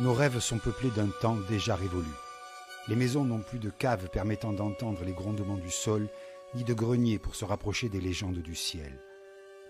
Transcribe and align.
nos 0.00 0.14
rêves 0.14 0.38
sont 0.38 0.58
peuplés 0.58 0.90
d'un 0.90 1.08
temps 1.08 1.36
déjà 1.48 1.76
révolu. 1.76 2.08
Les 2.88 2.96
maisons 2.96 3.24
n'ont 3.24 3.42
plus 3.42 3.58
de 3.58 3.68
caves 3.68 4.08
permettant 4.08 4.52
d'entendre 4.52 5.04
les 5.04 5.12
grondements 5.12 5.58
du 5.58 5.70
sol, 5.70 6.08
ni 6.54 6.64
de 6.64 6.72
greniers 6.72 7.18
pour 7.18 7.34
se 7.34 7.44
rapprocher 7.44 7.90
des 7.90 8.00
légendes 8.00 8.38
du 8.38 8.54
ciel. 8.54 8.98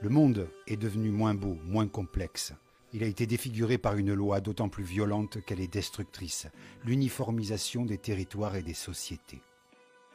Le 0.00 0.08
monde 0.08 0.48
est 0.68 0.76
devenu 0.76 1.10
moins 1.10 1.34
beau, 1.34 1.58
moins 1.64 1.88
complexe. 1.88 2.52
Il 2.92 3.02
a 3.02 3.08
été 3.08 3.26
défiguré 3.26 3.76
par 3.76 3.96
une 3.96 4.14
loi 4.14 4.40
d'autant 4.40 4.68
plus 4.68 4.84
violente 4.84 5.44
qu'elle 5.44 5.60
est 5.60 5.72
destructrice, 5.72 6.46
l'uniformisation 6.84 7.84
des 7.84 7.98
territoires 7.98 8.54
et 8.54 8.62
des 8.62 8.74
sociétés. 8.74 9.42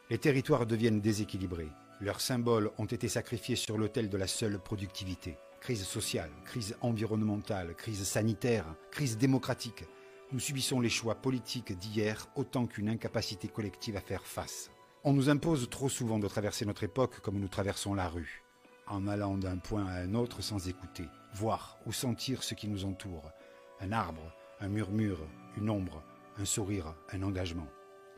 Les 0.09 0.17
territoires 0.17 0.65
deviennent 0.65 1.01
déséquilibrés. 1.01 1.69
Leurs 1.99 2.21
symboles 2.21 2.71
ont 2.77 2.85
été 2.85 3.09
sacrifiés 3.09 3.55
sur 3.57 3.77
l'autel 3.77 4.09
de 4.09 4.17
la 4.17 4.27
seule 4.27 4.59
productivité. 4.59 5.37
Crise 5.59 5.83
sociale, 5.83 6.31
crise 6.45 6.75
environnementale, 6.81 7.75
crise 7.75 8.03
sanitaire, 8.03 8.65
crise 8.91 9.17
démocratique. 9.17 9.83
Nous 10.31 10.39
subissons 10.39 10.79
les 10.79 10.89
choix 10.89 11.15
politiques 11.15 11.77
d'hier 11.77 12.27
autant 12.35 12.65
qu'une 12.65 12.89
incapacité 12.89 13.47
collective 13.47 13.95
à 13.95 14.01
faire 14.01 14.25
face. 14.25 14.71
On 15.03 15.13
nous 15.13 15.29
impose 15.29 15.69
trop 15.69 15.87
souvent 15.87 16.17
de 16.17 16.27
traverser 16.27 16.65
notre 16.65 16.83
époque 16.83 17.19
comme 17.19 17.39
nous 17.39 17.47
traversons 17.47 17.93
la 17.93 18.09
rue, 18.09 18.43
en 18.87 19.07
allant 19.07 19.37
d'un 19.37 19.57
point 19.57 19.85
à 19.85 19.99
un 19.99 20.15
autre 20.15 20.41
sans 20.41 20.67
écouter, 20.67 21.05
voir 21.35 21.77
ou 21.85 21.93
sentir 21.93 22.41
ce 22.41 22.55
qui 22.55 22.67
nous 22.67 22.85
entoure. 22.85 23.31
Un 23.79 23.91
arbre, 23.91 24.33
un 24.61 24.67
murmure, 24.67 25.19
une 25.57 25.69
ombre, 25.69 26.01
un 26.39 26.45
sourire, 26.45 26.95
un 27.11 27.21
engagement. 27.21 27.67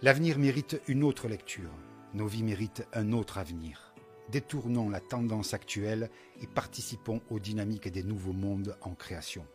L'avenir 0.01 0.39
mérite 0.39 0.81
une 0.87 1.03
autre 1.03 1.27
lecture. 1.27 1.73
Nos 2.13 2.27
vies 2.27 2.43
méritent 2.43 2.87
un 2.93 3.11
autre 3.11 3.37
avenir. 3.37 3.93
Détournons 4.29 4.89
la 4.89 5.01
tendance 5.01 5.53
actuelle 5.53 6.09
et 6.41 6.47
participons 6.47 7.21
aux 7.29 7.39
dynamiques 7.39 7.91
des 7.91 8.03
nouveaux 8.03 8.33
mondes 8.33 8.77
en 8.81 8.95
création. 8.95 9.45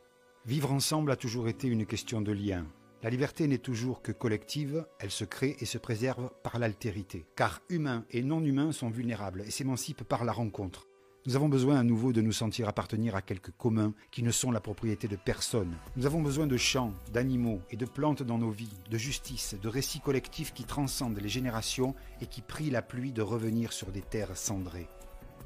Vivre 0.44 0.72
ensemble 0.72 1.10
a 1.12 1.16
toujours 1.16 1.48
été 1.48 1.68
une 1.68 1.86
question 1.86 2.20
de 2.20 2.32
lien, 2.32 2.66
la 3.02 3.10
liberté 3.10 3.48
n'est 3.48 3.58
toujours 3.58 4.00
que 4.00 4.12
collective, 4.12 4.86
elle 5.00 5.10
se 5.10 5.24
crée 5.24 5.56
et 5.58 5.64
se 5.64 5.76
préserve 5.76 6.30
par 6.44 6.60
l'altérité. 6.60 7.26
Car 7.34 7.60
humains 7.68 8.04
et 8.12 8.22
non 8.22 8.40
humains 8.44 8.70
sont 8.70 8.90
vulnérables 8.90 9.42
et 9.44 9.50
s'émancipent 9.50 10.04
par 10.04 10.24
la 10.24 10.30
rencontre. 10.30 10.86
Nous 11.26 11.34
avons 11.34 11.48
besoin 11.48 11.80
à 11.80 11.82
nouveau 11.82 12.12
de 12.12 12.20
nous 12.20 12.32
sentir 12.32 12.68
appartenir 12.68 13.16
à 13.16 13.22
quelques 13.22 13.50
communs 13.58 13.92
qui 14.12 14.22
ne 14.22 14.30
sont 14.30 14.52
la 14.52 14.60
propriété 14.60 15.08
de 15.08 15.16
personne. 15.16 15.74
Nous 15.96 16.06
avons 16.06 16.22
besoin 16.22 16.46
de 16.46 16.56
champs, 16.56 16.94
d'animaux 17.12 17.60
et 17.72 17.76
de 17.76 17.86
plantes 17.86 18.22
dans 18.22 18.38
nos 18.38 18.50
vies, 18.50 18.78
de 18.88 18.98
justice, 18.98 19.56
de 19.60 19.68
récits 19.68 20.00
collectifs 20.00 20.52
qui 20.52 20.62
transcendent 20.62 21.20
les 21.20 21.28
générations 21.28 21.96
et 22.20 22.26
qui 22.26 22.40
prient 22.40 22.70
la 22.70 22.82
pluie 22.82 23.12
de 23.12 23.22
revenir 23.22 23.72
sur 23.72 23.90
des 23.90 24.02
terres 24.02 24.36
cendrées. 24.36 24.88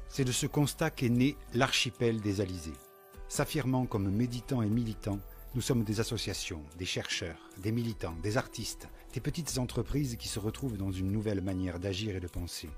C'est 0.09 0.25
de 0.25 0.31
ce 0.31 0.45
constat 0.45 0.91
qu'est 0.91 1.09
né 1.09 1.35
l'archipel 1.55 2.21
des 2.21 2.39
Alizés. 2.39 2.86
S'affirmant 3.29 3.85
comme 3.85 4.09
méditants 4.09 4.61
et 4.61 4.69
militants, 4.69 5.19
nous 5.53 5.59
sommes 5.59 5.83
des 5.83 5.99
associations, 5.99 6.63
des 6.77 6.85
chercheurs, 6.85 7.49
des 7.57 7.73
militants, 7.73 8.15
des 8.23 8.37
artistes, 8.37 8.87
des 9.13 9.19
petites 9.19 9.57
entreprises 9.57 10.15
qui 10.15 10.29
se 10.29 10.39
retrouvent 10.39 10.77
dans 10.77 10.91
une 10.91 11.11
nouvelle 11.11 11.41
manière 11.41 11.79
d'agir 11.79 12.15
et 12.15 12.21
de 12.21 12.27
penser. 12.27 12.69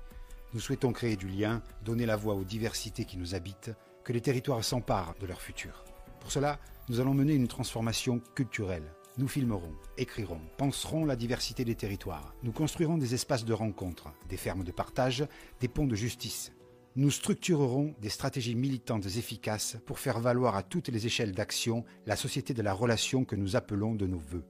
Nous 0.52 0.58
souhaitons 0.58 0.92
créer 0.92 1.14
du 1.14 1.28
lien, 1.28 1.62
donner 1.84 2.04
la 2.04 2.16
voix 2.16 2.34
aux 2.34 2.42
diversités 2.42 3.04
qui 3.04 3.16
nous 3.16 3.36
habitent, 3.36 3.70
que 4.02 4.12
les 4.12 4.20
territoires 4.20 4.64
s'emparent 4.64 5.14
de 5.20 5.26
leur 5.26 5.40
futur. 5.40 5.84
Pour 6.18 6.32
cela, 6.32 6.58
nous 6.88 6.98
allons 6.98 7.14
mener 7.14 7.34
une 7.34 7.48
transformation 7.48 8.20
culturelle. 8.34 8.92
Nous 9.18 9.28
filmerons, 9.28 9.74
écrirons, 9.98 10.40
penserons 10.56 11.04
la 11.04 11.14
diversité 11.14 11.64
des 11.64 11.76
territoires. 11.76 12.34
Nous 12.42 12.52
construirons 12.52 12.98
des 12.98 13.14
espaces 13.14 13.44
de 13.44 13.52
rencontre, 13.52 14.12
des 14.28 14.36
fermes 14.36 14.64
de 14.64 14.72
partage, 14.72 15.26
des 15.60 15.68
ponts 15.68 15.86
de 15.86 15.94
justice, 15.94 16.52
nous 16.96 17.10
structurerons 17.10 17.94
des 18.00 18.08
stratégies 18.08 18.56
militantes 18.56 19.06
efficaces 19.06 19.76
pour 19.86 20.00
faire 20.00 20.18
valoir 20.18 20.56
à 20.56 20.64
toutes 20.64 20.88
les 20.88 21.06
échelles 21.06 21.32
d'action 21.32 21.84
la 22.06 22.16
société 22.16 22.52
de 22.52 22.62
la 22.62 22.72
relation 22.72 23.24
que 23.24 23.36
nous 23.36 23.54
appelons 23.54 23.94
de 23.94 24.06
nos 24.06 24.18
voeux. 24.18 24.44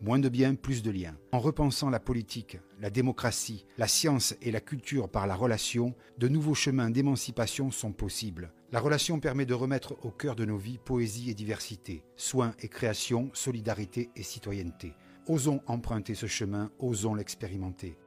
Moins 0.00 0.20
de 0.20 0.28
biens, 0.28 0.54
plus 0.54 0.82
de 0.82 0.90
liens. 0.90 1.18
En 1.32 1.40
repensant 1.40 1.90
la 1.90 2.00
politique, 2.00 2.58
la 2.80 2.88
démocratie, 2.88 3.66
la 3.76 3.88
science 3.88 4.34
et 4.40 4.50
la 4.50 4.60
culture 4.60 5.10
par 5.10 5.26
la 5.26 5.34
relation, 5.34 5.94
de 6.16 6.28
nouveaux 6.28 6.54
chemins 6.54 6.90
d'émancipation 6.90 7.70
sont 7.70 7.92
possibles. 7.92 8.52
La 8.72 8.80
relation 8.80 9.18
permet 9.18 9.44
de 9.44 9.52
remettre 9.52 9.96
au 10.02 10.10
cœur 10.10 10.36
de 10.36 10.44
nos 10.44 10.56
vies 10.56 10.78
poésie 10.78 11.28
et 11.28 11.34
diversité, 11.34 12.04
soins 12.16 12.54
et 12.60 12.68
création, 12.68 13.30
solidarité 13.34 14.10
et 14.14 14.22
citoyenneté. 14.22 14.94
Osons 15.26 15.60
emprunter 15.66 16.14
ce 16.14 16.26
chemin, 16.26 16.70
osons 16.78 17.14
l'expérimenter. 17.14 17.98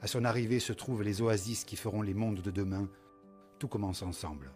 À 0.00 0.06
son 0.06 0.24
arrivée 0.24 0.60
se 0.60 0.72
trouvent 0.72 1.02
les 1.02 1.20
oasis 1.20 1.64
qui 1.64 1.76
feront 1.76 2.02
les 2.02 2.14
mondes 2.14 2.40
de 2.40 2.50
demain, 2.50 2.88
tout 3.64 3.68
commence 3.68 4.02
ensemble. 4.02 4.50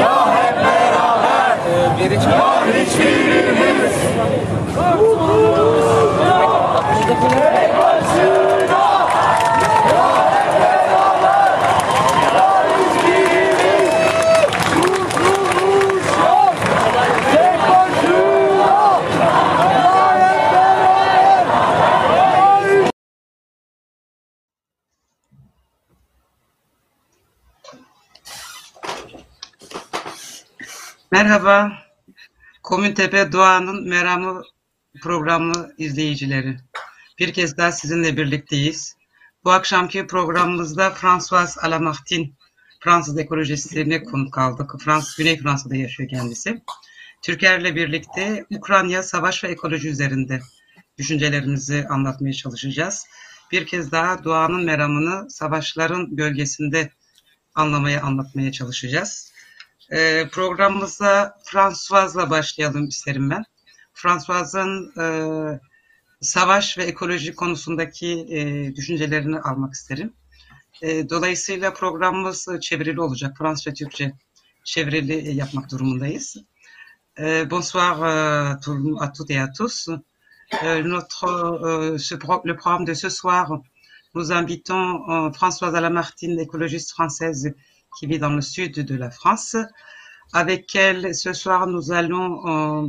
Ya 0.00 0.34
hep 0.34 0.56
beraber 0.56 1.58
ya 1.98 2.66
hiçbirimiz 2.74 3.94
tek 7.08 7.78
başına 7.78 8.53
Merhaba, 31.34 31.72
Komüntepe 32.62 33.32
Doğan'ın 33.32 33.88
Meramı 33.88 34.42
programı 35.02 35.72
izleyicileri. 35.78 36.56
Bir 37.18 37.32
kez 37.32 37.56
daha 37.56 37.72
sizinle 37.72 38.16
birlikteyiz. 38.16 38.96
Bu 39.44 39.52
akşamki 39.52 40.06
programımızda 40.06 40.90
François 40.90 41.58
Alamartin, 41.58 42.34
Fransız 42.80 43.18
ekolojistlerine 43.18 44.04
konuk 44.04 44.38
aldık. 44.38 44.74
Fransız, 44.80 45.16
Güney 45.16 45.38
Fransa'da 45.38 45.76
yaşıyor 45.76 46.08
kendisi. 46.08 46.62
Türker'le 47.22 47.76
birlikte 47.76 48.46
Ukrayna 48.50 49.02
savaş 49.02 49.44
ve 49.44 49.48
ekoloji 49.48 49.88
üzerinde 49.88 50.40
düşüncelerimizi 50.98 51.86
anlatmaya 51.88 52.32
çalışacağız. 52.32 53.06
Bir 53.52 53.66
kez 53.66 53.92
daha 53.92 54.24
doğanın 54.24 54.64
meramını 54.64 55.30
savaşların 55.30 56.16
gölgesinde 56.16 56.90
anlamaya, 57.54 58.02
anlatmaya 58.02 58.52
çalışacağız. 58.52 59.33
Ee, 59.92 60.28
programımıza 60.32 61.36
François'la 61.44 62.30
başlayalım 62.30 62.88
isterim 62.88 63.30
ben. 63.30 63.44
François'ın 63.94 64.92
e, 65.00 65.06
savaş 66.20 66.78
ve 66.78 66.84
ekoloji 66.84 67.34
konusundaki 67.34 68.26
e, 68.30 68.74
düşüncelerini 68.76 69.40
almak 69.40 69.74
isterim. 69.74 70.12
E, 70.82 71.08
dolayısıyla 71.10 71.72
programımız 71.74 72.48
çevrili 72.60 73.00
olacak. 73.00 73.36
Fransızca, 73.38 73.72
Türkçe 73.74 74.12
çevrili 74.64 75.34
yapmak 75.36 75.70
durumundayız. 75.70 76.36
E, 77.18 77.50
bonsoir 77.50 77.96
tout- 78.60 78.98
à 79.00 79.12
toutes 79.12 79.30
et 79.30 79.40
à 79.40 79.52
tous. 79.58 79.88
Notre, 80.84 81.98
ce 81.98 82.14
pro- 82.18 82.42
le 82.44 82.56
programme 82.56 82.86
de 82.86 82.94
ce 82.94 83.08
soir, 83.08 83.48
nous 84.14 84.30
invitons 84.32 85.08
euh, 85.08 85.32
Françoise 85.32 85.74
Alamartine, 85.74 86.38
écologiste 86.40 86.92
française 86.92 87.54
qui 87.98 88.06
vit 88.06 88.18
dans 88.18 88.30
le 88.30 88.40
sud 88.40 88.74
de 88.74 88.94
la 88.94 89.10
France. 89.10 89.56
Avec 90.32 90.74
elle, 90.74 91.14
ce 91.14 91.32
soir, 91.32 91.66
nous 91.66 91.92
allons 91.92 92.46
euh, 92.46 92.88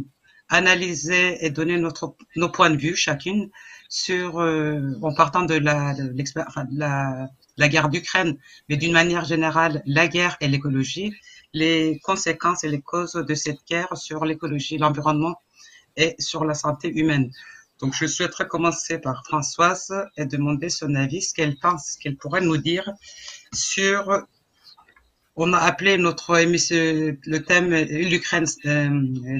analyser 0.50 1.46
et 1.46 1.50
donner 1.50 1.78
notre, 1.78 2.16
nos 2.36 2.50
points 2.50 2.70
de 2.70 2.78
vue 2.78 2.96
chacune 2.96 3.50
sur, 3.90 4.40
euh, 4.40 4.94
en 5.02 5.14
partant 5.14 5.44
de 5.44 5.56
la, 5.56 5.94
la, 6.72 7.30
la 7.58 7.70
guerre 7.70 7.90
d'Ukraine, 7.90 8.38
mais 8.68 8.78
d'une 8.78 8.94
manière 8.94 9.26
générale, 9.26 9.82
la 9.86 10.08
guerre 10.08 10.38
et 10.42 10.48
l'écologie, 10.48 11.14
les 11.54 12.00
conséquences 12.04 12.64
et 12.64 12.70
les 12.70 12.82
causes 12.82 13.14
de 13.14 13.36
cette 13.36 13.66
guerre 13.68 13.96
sur 13.96 14.26
l'écologie, 14.26 14.78
l'environnement 14.78 15.36
et 15.96 16.16
sur 16.20 16.46
la 16.46 16.54
santé 16.54 16.90
humaine. 16.90 17.32
Donc, 17.80 17.94
je 17.94 18.06
souhaiterais 18.06 18.48
commencer 18.48 19.00
par 19.00 19.24
Françoise 19.26 19.94
et 20.18 20.26
demander 20.26 20.70
son 20.70 20.96
avis, 20.96 21.22
ce 21.22 21.34
qu'elle 21.34 21.58
pense, 21.58 21.92
ce 21.94 21.98
qu'elle 21.98 22.18
pourrait 22.18 22.42
nous 22.42 22.58
dire 22.58 22.90
sur 23.54 24.26
on 25.36 25.54
a 25.54 25.58
appelé 25.58 25.98
notre 25.98 26.38
émission, 26.40 26.76
le 26.78 27.38
thème 27.40 27.74
euh, 27.74 27.84
l'Ukraine, 27.84 28.46
euh, 28.66 28.90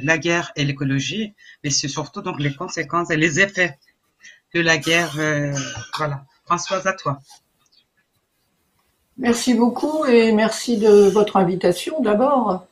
la 0.04 0.18
guerre 0.18 0.52
et 0.56 0.66
l'écologie, 0.66 1.34
mais 1.64 1.70
c'est 1.70 1.88
surtout 1.88 2.22
donc 2.22 2.40
les 2.40 2.54
conséquences 2.54 3.12
et 3.12 3.18
les 3.18 3.40
effets 3.40 3.78
de 4.54 4.62
la 4.62 4.78
guerre. 4.78 5.16
Euh, 5.20 5.54
voilà. 5.98 6.26
Françoise, 6.46 6.86
à 6.86 6.94
toi. 6.94 7.20
Merci 9.18 9.54
beaucoup 9.54 10.06
et 10.06 10.32
merci 10.32 10.78
de 10.78 11.10
votre 11.10 11.38
invitation 11.38 12.02
d'abord. 12.02 12.66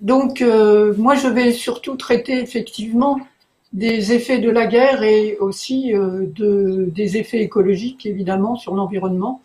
Donc, 0.00 0.40
moi, 0.40 1.14
je 1.14 1.28
vais 1.28 1.52
surtout 1.52 1.96
traiter 1.96 2.40
effectivement 2.40 3.18
des 3.72 4.12
effets 4.12 4.38
de 4.38 4.50
la 4.50 4.66
guerre 4.66 5.02
et 5.02 5.36
aussi 5.38 5.92
de, 5.92 6.88
des 6.90 7.16
effets 7.16 7.40
écologiques, 7.40 8.04
évidemment, 8.06 8.56
sur 8.56 8.74
l'environnement, 8.74 9.40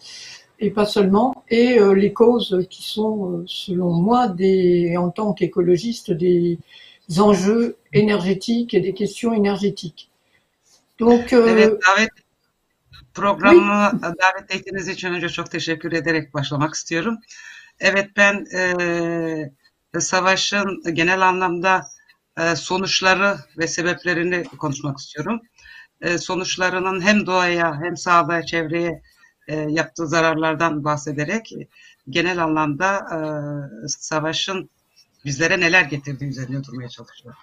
et 0.60 0.72
pas 0.72 0.86
seulement, 0.86 1.44
et 1.50 1.80
euh, 1.80 1.94
les 1.94 2.14
causes 2.14 2.66
qui 2.70 2.84
sont, 2.84 3.32
euh, 3.32 3.44
selon 3.48 3.94
moi, 3.94 4.28
des, 4.28 4.96
en 4.98 5.10
tant 5.10 5.34
qu'écologiste, 5.34 6.12
des 6.12 6.60
enjeux 7.18 7.78
énergétiques 7.94 8.74
et 8.74 8.82
des 8.82 8.94
questions 8.94 9.34
énergétiques. 9.34 10.10
Donc, 11.00 11.34
euh, 11.34 11.48
Evet, 11.48 11.80
davet 11.88 12.10
programı 13.14 14.00
davet 14.02 14.56
ettiğiniz 14.56 14.88
için 14.88 15.14
önce 15.14 15.30
çok 15.30 15.52
teşekkür 15.52 15.92
ederek 15.92 16.34
başlamak 16.34 16.74
istiyorum. 16.74 17.18
Evet 17.80 18.10
ben 18.18 18.46
e, 18.56 20.00
savaşın 20.00 20.84
genel 20.94 21.28
anlamda 21.28 21.86
e, 22.38 22.56
sonuçları 22.56 23.38
ve 23.58 23.68
sebeplerini 23.68 24.44
konuşmak 24.44 24.98
istiyorum. 24.98 25.42
E, 26.02 26.18
sonuçlarının 26.18 27.02
hem 27.02 27.26
doğaya 27.26 27.82
hem 27.82 27.98
sağlığa, 27.98 28.46
çevreye 28.46 29.02
yaptığı 29.56 30.07
zararlardan 30.07 30.84
bahsederek 30.84 31.54
genel 32.10 32.44
anlamda 32.44 32.98
e, 32.98 33.19
savaşın 33.88 34.69
bizlere 35.25 35.60
neler 35.60 35.84
getirdiği 35.84 36.25
üzerine 36.30 36.63
durmaya 36.63 36.90
çalışıyorum. 36.90 37.40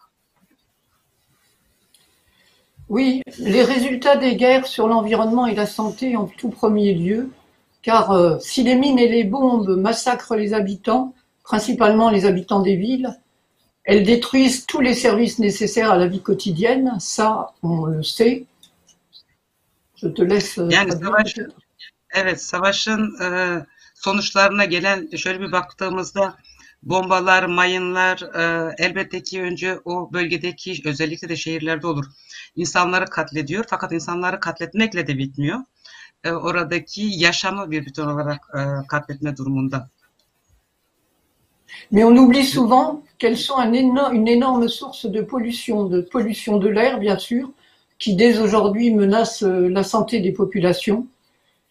Oui, 2.89 3.23
les 3.41 3.65
résultats 3.65 4.17
des 4.17 4.37
guerres 4.37 4.67
sur 4.67 4.87
l'environnement 4.89 5.47
et 5.47 5.55
la 5.55 5.67
santé 5.67 6.17
en 6.17 6.27
tout 6.27 6.51
premier 6.51 6.95
lieu, 6.95 7.31
car 7.83 8.13
euh, 8.13 8.39
si 8.41 8.63
les 8.63 8.77
mines 8.77 8.99
et 8.99 9.09
les 9.09 9.25
bombes 9.25 9.77
massacrent 9.77 10.37
les 10.37 10.55
habitants, 10.55 11.13
principalement 11.43 12.11
les 12.11 12.27
habitants 12.27 12.61
des 12.61 12.77
villes, 12.77 13.11
elles 13.85 14.05
détruisent 14.05 14.67
tous 14.67 14.81
les 14.81 14.95
services 14.95 15.39
nécessaires 15.41 15.91
à 15.91 15.97
la 15.97 16.07
vie 16.07 16.21
quotidienne, 16.23 16.97
ça 17.01 17.53
on 17.63 17.87
le 17.87 18.03
sait. 18.03 18.45
Je 19.97 20.09
te 20.09 20.23
laisse. 20.23 20.59
euh, 20.59 20.71
Yani 20.71 20.93
savaş. 20.93 21.35
Evet 22.11 22.43
savaşın 22.43 23.21
e, 23.23 23.67
sonuçlarına 23.95 24.65
gelen 24.65 25.17
şöyle 25.17 25.41
bir 25.41 25.53
baktığımızda 25.53 26.37
bombalar, 26.83 27.45
mayınlar 27.45 28.23
e, 28.35 28.75
elbette 28.79 29.23
ki 29.23 29.43
önce 29.43 29.81
o 29.85 30.13
bölgedeki 30.13 30.83
özellikle 30.85 31.29
de 31.29 31.37
şehirlerde 31.37 31.87
olur. 31.87 32.05
İnsanları 32.57 33.07
katlediyor 33.07 33.65
fakat 33.69 33.93
insanları 33.93 34.41
katletmekle 34.41 35.07
de 35.07 35.19
bitmiyor. 35.19 35.59
E, 36.25 36.33
oradaki 36.33 37.03
yaşamı 37.03 37.71
bir 37.71 37.87
bütün 37.87 38.03
olarak 38.03 38.41
e, 38.55 38.87
katletme 38.89 39.37
durumunda. 39.37 39.89
Mais 41.91 42.05
on 42.05 42.17
oublie 42.17 42.45
souvent 42.45 43.03
qu'elles 43.19 43.37
sont 43.37 43.59
un 43.59 43.73
éno- 43.73 44.13
une 44.13 44.29
énorme 44.29 44.69
source 44.69 45.05
de 45.13 45.23
pollution, 45.23 45.91
de 45.91 46.01
pollution 46.03 46.59
de 46.59 46.69
l'air 46.69 47.01
bien 47.01 47.19
sûr, 47.19 47.49
qui 47.99 48.17
dès 48.17 48.39
aujourd'hui 48.39 48.95
menace 48.95 49.43
euh, 49.43 49.69
la 49.69 49.85
santé 49.85 50.21
des 50.21 50.33
populations, 50.33 51.07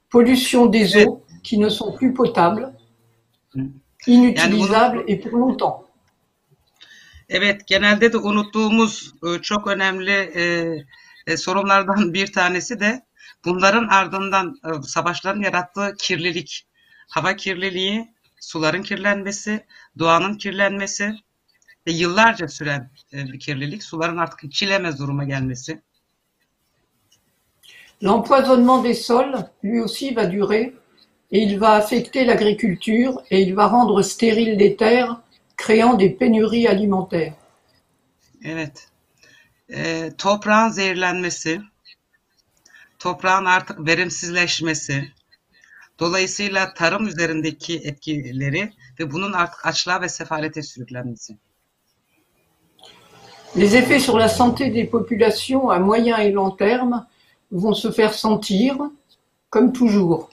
pollution 0.10 0.66
des 0.66 0.98
eaux 0.98 1.24
qui 1.44 1.58
ne 1.58 1.70
sont 1.70 1.92
plus 1.92 2.14
potables, 2.14 2.74
inutilisables 4.08 5.04
et 5.08 5.18
pour 5.18 5.38
longtemps. 5.38 5.82
Evet, 7.30 7.68
genelde 7.68 8.14
de 8.14 8.18
unuttuğumuz 8.18 9.14
e, 9.24 9.42
çok 9.42 9.68
önemli 9.68 10.12
e, 10.12 10.76
e, 11.28 11.38
sorunlardan 11.38 12.14
bir 12.14 12.34
tanesi 12.34 12.80
de 12.80 13.06
bunların 13.46 13.88
ardından 13.88 14.60
e, 14.66 14.82
savaşların 14.82 15.42
yarattığı 15.42 15.96
kirlilik, 16.00 16.68
hava 17.10 17.36
kirliliği, 17.36 18.14
suların 18.40 18.84
kirlenmesi, 18.84 19.66
doğanın 20.00 20.38
kirlenmesi 20.38 21.16
ve 21.88 21.92
yıllarca 21.92 22.48
süren 22.48 22.92
e, 23.14 23.26
bir 23.26 23.40
kirlilik, 23.40 23.84
suların 23.84 24.18
artık 24.18 24.44
içilemez 24.44 25.00
duruma 25.00 25.24
gelmesi. 25.24 25.82
L'empoisonnement 28.02 28.82
des 28.82 28.94
sols, 28.94 29.50
lui 29.64 29.80
aussi, 29.80 30.14
va 30.14 30.26
durer 30.26 30.76
et 31.32 31.40
il 31.40 31.58
va 31.60 31.74
affecter 31.74 32.26
l'agriculture 32.26 33.22
et 33.32 33.42
il 33.42 33.56
va 33.56 33.68
rendre 33.68 34.02
stériles 34.02 34.58
les 34.58 34.76
terres, 34.76 35.22
créant 35.58 35.94
des 35.96 36.10
pénuries 36.10 36.68
alimentaires. 36.68 37.34
Evet. 38.44 38.88
E, 39.70 40.12
toprağın 40.18 40.70
zehirlenmesi, 40.70 41.62
toprağın 43.00 43.46
artık 43.46 43.88
verimsizleşmesi, 43.88 45.12
dolayısıyla 46.00 46.74
tarım 46.74 47.08
üzerindeki 47.08 47.78
etkileri 47.78 48.74
ve 49.00 49.12
bunun 49.12 49.34
artık 49.34 49.66
açlığa 49.66 50.02
ve 50.02 50.10
sefalete 50.10 50.62
sürüklenmesi. 50.62 51.38
Les 53.58 53.74
effets 53.74 54.06
sur 54.06 54.20
la 54.20 54.28
santé 54.28 54.74
des 54.74 54.90
populations 54.90 55.70
à 55.70 55.80
moyen 55.80 56.20
et 56.20 56.34
long 56.34 56.58
terme 56.58 57.08
vont 57.52 57.74
se 57.74 57.92
faire 57.92 58.14
sentir, 58.14 58.76
comme 59.50 59.74
toujours. 59.74 60.30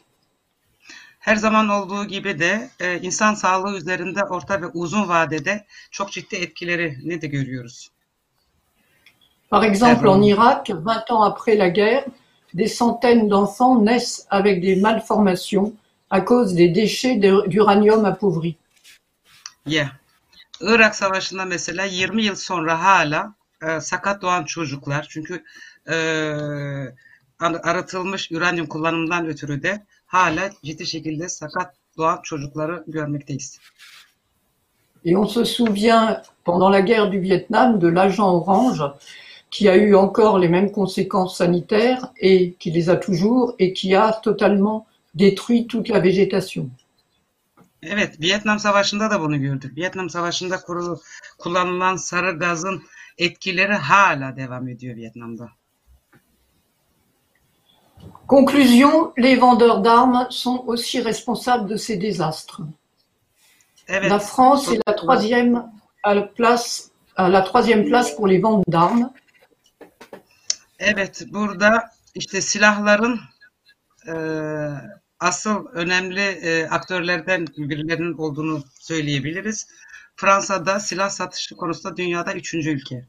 Her 1.18 1.36
zaman 1.36 1.68
olduğu 1.68 2.04
gibi 2.04 2.38
de 2.38 2.70
insan 3.02 3.34
sağlığı 3.34 3.76
üzerinde 3.76 4.24
orta 4.24 4.62
ve 4.62 4.66
uzun 4.66 5.08
vadede 5.08 5.66
çok 5.90 6.12
ciddi 6.12 6.36
etkilerini 6.36 7.22
de 7.22 7.26
görüyoruz? 7.26 7.90
Par 9.50 9.62
exemple, 9.62 10.10
en 10.10 10.22
Irak, 10.22 10.68
20 10.68 11.10
ans 11.10 11.24
après 11.24 11.58
la 11.58 11.68
guerre, 11.68 12.04
des 12.54 12.68
centaines 12.68 13.28
d'enfants 13.28 13.84
naissent 13.84 14.26
avec 14.30 14.62
des 14.62 14.76
malformations 14.76 15.72
à 16.10 16.20
cause 16.20 16.54
des 16.54 16.68
déchets 16.68 17.16
d'uranium 17.46 18.04
appauvri. 18.04 18.56
Yeah. 19.66 19.90
Irak 20.60 20.94
Savaşı'nda 20.94 21.44
mesela 21.44 21.84
20 21.84 22.22
yıl 22.22 22.34
sonra 22.34 22.82
hala 22.82 23.34
e, 23.62 23.80
sakat 23.80 24.22
doğan 24.22 24.44
çocuklar 24.44 25.06
çünkü 25.10 25.44
e, 25.88 25.96
ar- 27.40 27.60
aratılmış 27.62 28.32
uranyum 28.32 28.66
kullanımından 28.66 29.26
ötürü 29.26 29.62
de 29.62 29.82
hala 30.06 30.50
ciddi 30.62 30.86
şekilde 30.86 31.28
sakat 31.28 31.74
doğan 31.96 32.20
çocukları 32.22 32.84
görmekteyiz. 32.86 33.58
Et 35.04 35.16
on 35.16 35.26
se 35.26 35.44
souvient, 35.44 36.22
pendant 36.44 36.72
la 36.72 36.80
guerre 36.80 37.12
du 37.12 37.20
Vietnam, 37.20 37.80
de 37.80 37.88
l'agent 37.88 38.34
orange, 38.34 38.82
qui 39.50 39.68
a 39.68 39.76
eu 39.76 39.94
encore 39.96 40.38
les 40.38 40.48
mêmes 40.48 40.70
conséquences 40.70 41.36
sanitaires 41.36 42.12
et 42.16 42.54
qui 42.58 42.70
les 42.70 42.88
a 42.88 42.96
toujours 42.96 43.54
et 43.58 43.72
qui 43.72 43.94
a 43.96 44.12
totalement 44.22 44.86
détruit 45.14 45.66
toute 45.66 45.88
la 45.88 46.00
végétation. 46.00 46.70
Evet, 47.82 48.20
Vietnam 48.20 48.58
Savaşı'nda 48.58 49.10
da 49.10 49.20
bunu 49.20 49.40
gördük. 49.40 49.76
Vietnam 49.76 50.10
Savaşı'nda 50.10 50.60
kullanılan 51.38 51.96
sarı 51.96 52.38
gazın 52.38 52.82
etkileri 53.18 53.74
hala 53.74 54.36
devam 54.36 54.68
ediyor 54.68 54.96
Vietnam'da. 54.96 55.48
Conclusion, 58.26 59.12
les 59.16 59.36
vendeurs 59.36 59.80
d'armes 59.80 60.26
sont 60.30 60.64
aussi 60.66 61.00
responsables 61.00 61.68
de 61.68 61.76
ces 61.76 61.96
désastres. 61.96 62.62
Evet. 63.88 64.08
La 64.08 64.18
France 64.18 64.68
est 64.68 64.80
la 64.86 64.94
troisième 64.94 65.70
à 66.02 66.14
la 66.14 66.22
place, 66.22 66.92
à 67.16 67.28
la 67.28 67.42
troisième 67.42 67.84
place 67.84 68.14
pour 68.14 68.26
les 68.26 68.38
ventes 68.38 68.64
d'armes. 68.68 69.10
Evet, 70.78 71.24
burada 71.32 71.90
işte 72.14 72.40
silahların 72.40 73.20
e, 74.06 74.14
asıl 75.20 75.66
önemli 75.72 76.20
e, 76.20 76.66
aktörlerden 76.66 77.46
birilerinin 77.56 78.18
olduğunu 78.18 78.62
söyleyebiliriz. 78.80 79.66
Fransa'da 80.16 80.80
silah 80.80 81.10
satışı 81.10 81.56
konusunda 81.56 81.96
dünyada 81.96 82.34
üçüncü 82.34 82.70
ülke. 82.70 83.04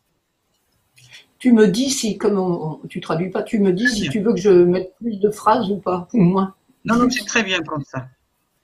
Tu 1.44 1.52
me 1.52 1.68
dis 1.68 1.90
si, 1.90 2.18
comme 2.18 2.40
on, 2.40 2.80
on- 2.82 2.88
tu 2.88 3.02
traduis 3.02 3.30
pas, 3.30 3.44
tu 3.44 3.60
me 3.60 3.74
dis 3.74 3.90
si 3.90 4.08
tu 4.08 4.22
veux 4.22 4.34
que 4.34 4.40
je 4.40 4.50
mette 4.50 4.96
plus 4.96 5.20
de 5.20 5.30
phrases 5.30 5.70
ou 5.70 5.76
pas, 5.76 6.08
ou 6.14 6.22
moins. 6.22 6.54
Non, 6.86 6.96
non, 6.96 7.10
c'est 7.10 7.26
très 7.26 7.44
bien 7.44 7.60
comme 7.64 7.84
ça. 7.84 8.08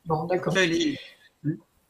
Bon, 0.05 0.23
d'accord. 0.23 0.53
Söyleyeyim. 0.53 0.95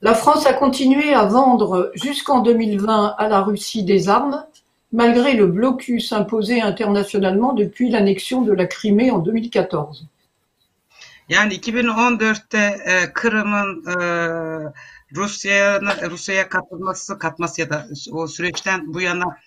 La 0.01 0.15
France 0.15 0.48
a 0.48 0.53
continué 0.53 1.13
à 1.13 1.25
vendre 1.25 1.91
jusqu'en 1.93 2.39
2020 2.39 3.13
à 3.19 3.27
la 3.27 3.41
Russie 3.41 3.84
des 3.84 4.10
armes, 4.10 4.43
malgré 4.91 5.36
le 5.36 5.46
blocus 5.46 6.12
imposé 6.12 6.60
internationalement 6.60 7.53
depuis 7.53 7.91
l'annexion 7.91 8.41
de 8.41 8.51
la 8.51 8.65
Crimée 8.65 9.12
en 9.12 9.19
2014. 9.19 10.08
Yani 11.29 11.53
2014'te 11.60 12.58
e, 12.86 13.13
Kırım'ın 13.13 13.86
e, 13.86 14.74
Rusya'nın 15.15 16.10
Rusya'ya 16.10 16.50
katılması 16.50 17.19
katması 17.19 17.62
ya 17.62 17.69
da 17.69 17.88
o 18.12 18.27
süreçten 18.27 18.93
bu 18.93 19.01
yana 19.01 19.38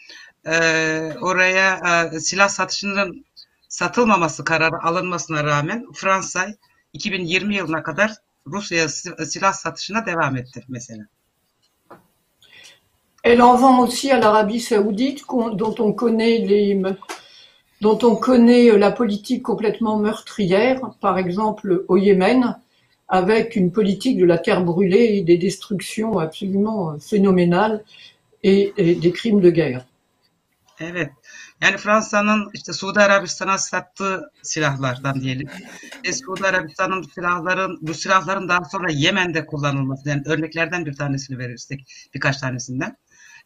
oraya 1.21 2.11
silah 2.21 2.49
satışının 2.49 3.25
satılmaması 3.69 4.45
kararı 4.45 4.83
alınmasına 4.83 5.45
rağmen 5.45 5.87
Fransa 5.95 6.47
2020 6.93 7.55
yılına 7.57 7.83
kadar 7.83 8.13
Rusya'ya 8.47 8.89
si- 8.89 9.27
silah 9.27 9.53
satışına 9.53 10.07
devam 10.07 10.37
etti 10.37 10.65
mesela. 10.69 11.05
Elle 13.25 13.41
en 13.43 13.57
vend 13.57 13.81
aussi 13.81 14.11
à 14.13 14.19
l'Arabie 14.19 14.61
saoudite, 14.61 15.23
dont 15.29 15.75
on 15.81 15.93
connaît 15.93 16.39
connaît 18.17 18.79
la 18.79 18.91
politique 18.93 19.43
complètement 19.43 19.99
meurtrière, 19.99 20.81
par 21.01 21.19
exemple 21.19 21.85
au 21.89 21.97
Yémen, 21.97 22.57
avec 23.09 23.57
une 23.57 23.73
politique 23.73 24.19
de 24.19 24.25
la 24.25 24.39
terre 24.39 24.65
brûlée 24.65 25.17
et 25.17 25.23
des 25.23 25.37
destructions 25.39 26.19
absolument 26.19 26.99
phénoménales 27.01 27.85
et, 28.43 28.73
et 28.77 28.95
des 28.95 29.13
crimes 29.13 29.41
de 29.41 29.51
guerre. 29.51 29.85
Evet. 30.83 31.11
Yani 31.61 31.77
Fransa'nın 31.77 32.51
işte 32.55 32.73
Suudi 32.73 33.01
Arabistan'a 33.01 33.59
sattığı 33.59 34.31
silahlardan 34.43 35.21
diyelim. 35.21 35.49
E, 36.05 36.12
Suudi 36.12 36.47
Arabistan'ın 36.47 37.03
silahların 37.03 37.79
bu 37.81 37.95
silahların 37.95 38.49
daha 38.49 38.65
sonra 38.65 38.91
Yemen'de 38.91 39.47
kullanılması 39.47 40.09
yani 40.09 40.23
örneklerden 40.27 40.87
bir 40.87 40.97
tanesini 40.97 41.39
verirsek 41.39 41.81
birkaç 42.15 42.37
tanesinden. 42.37 42.97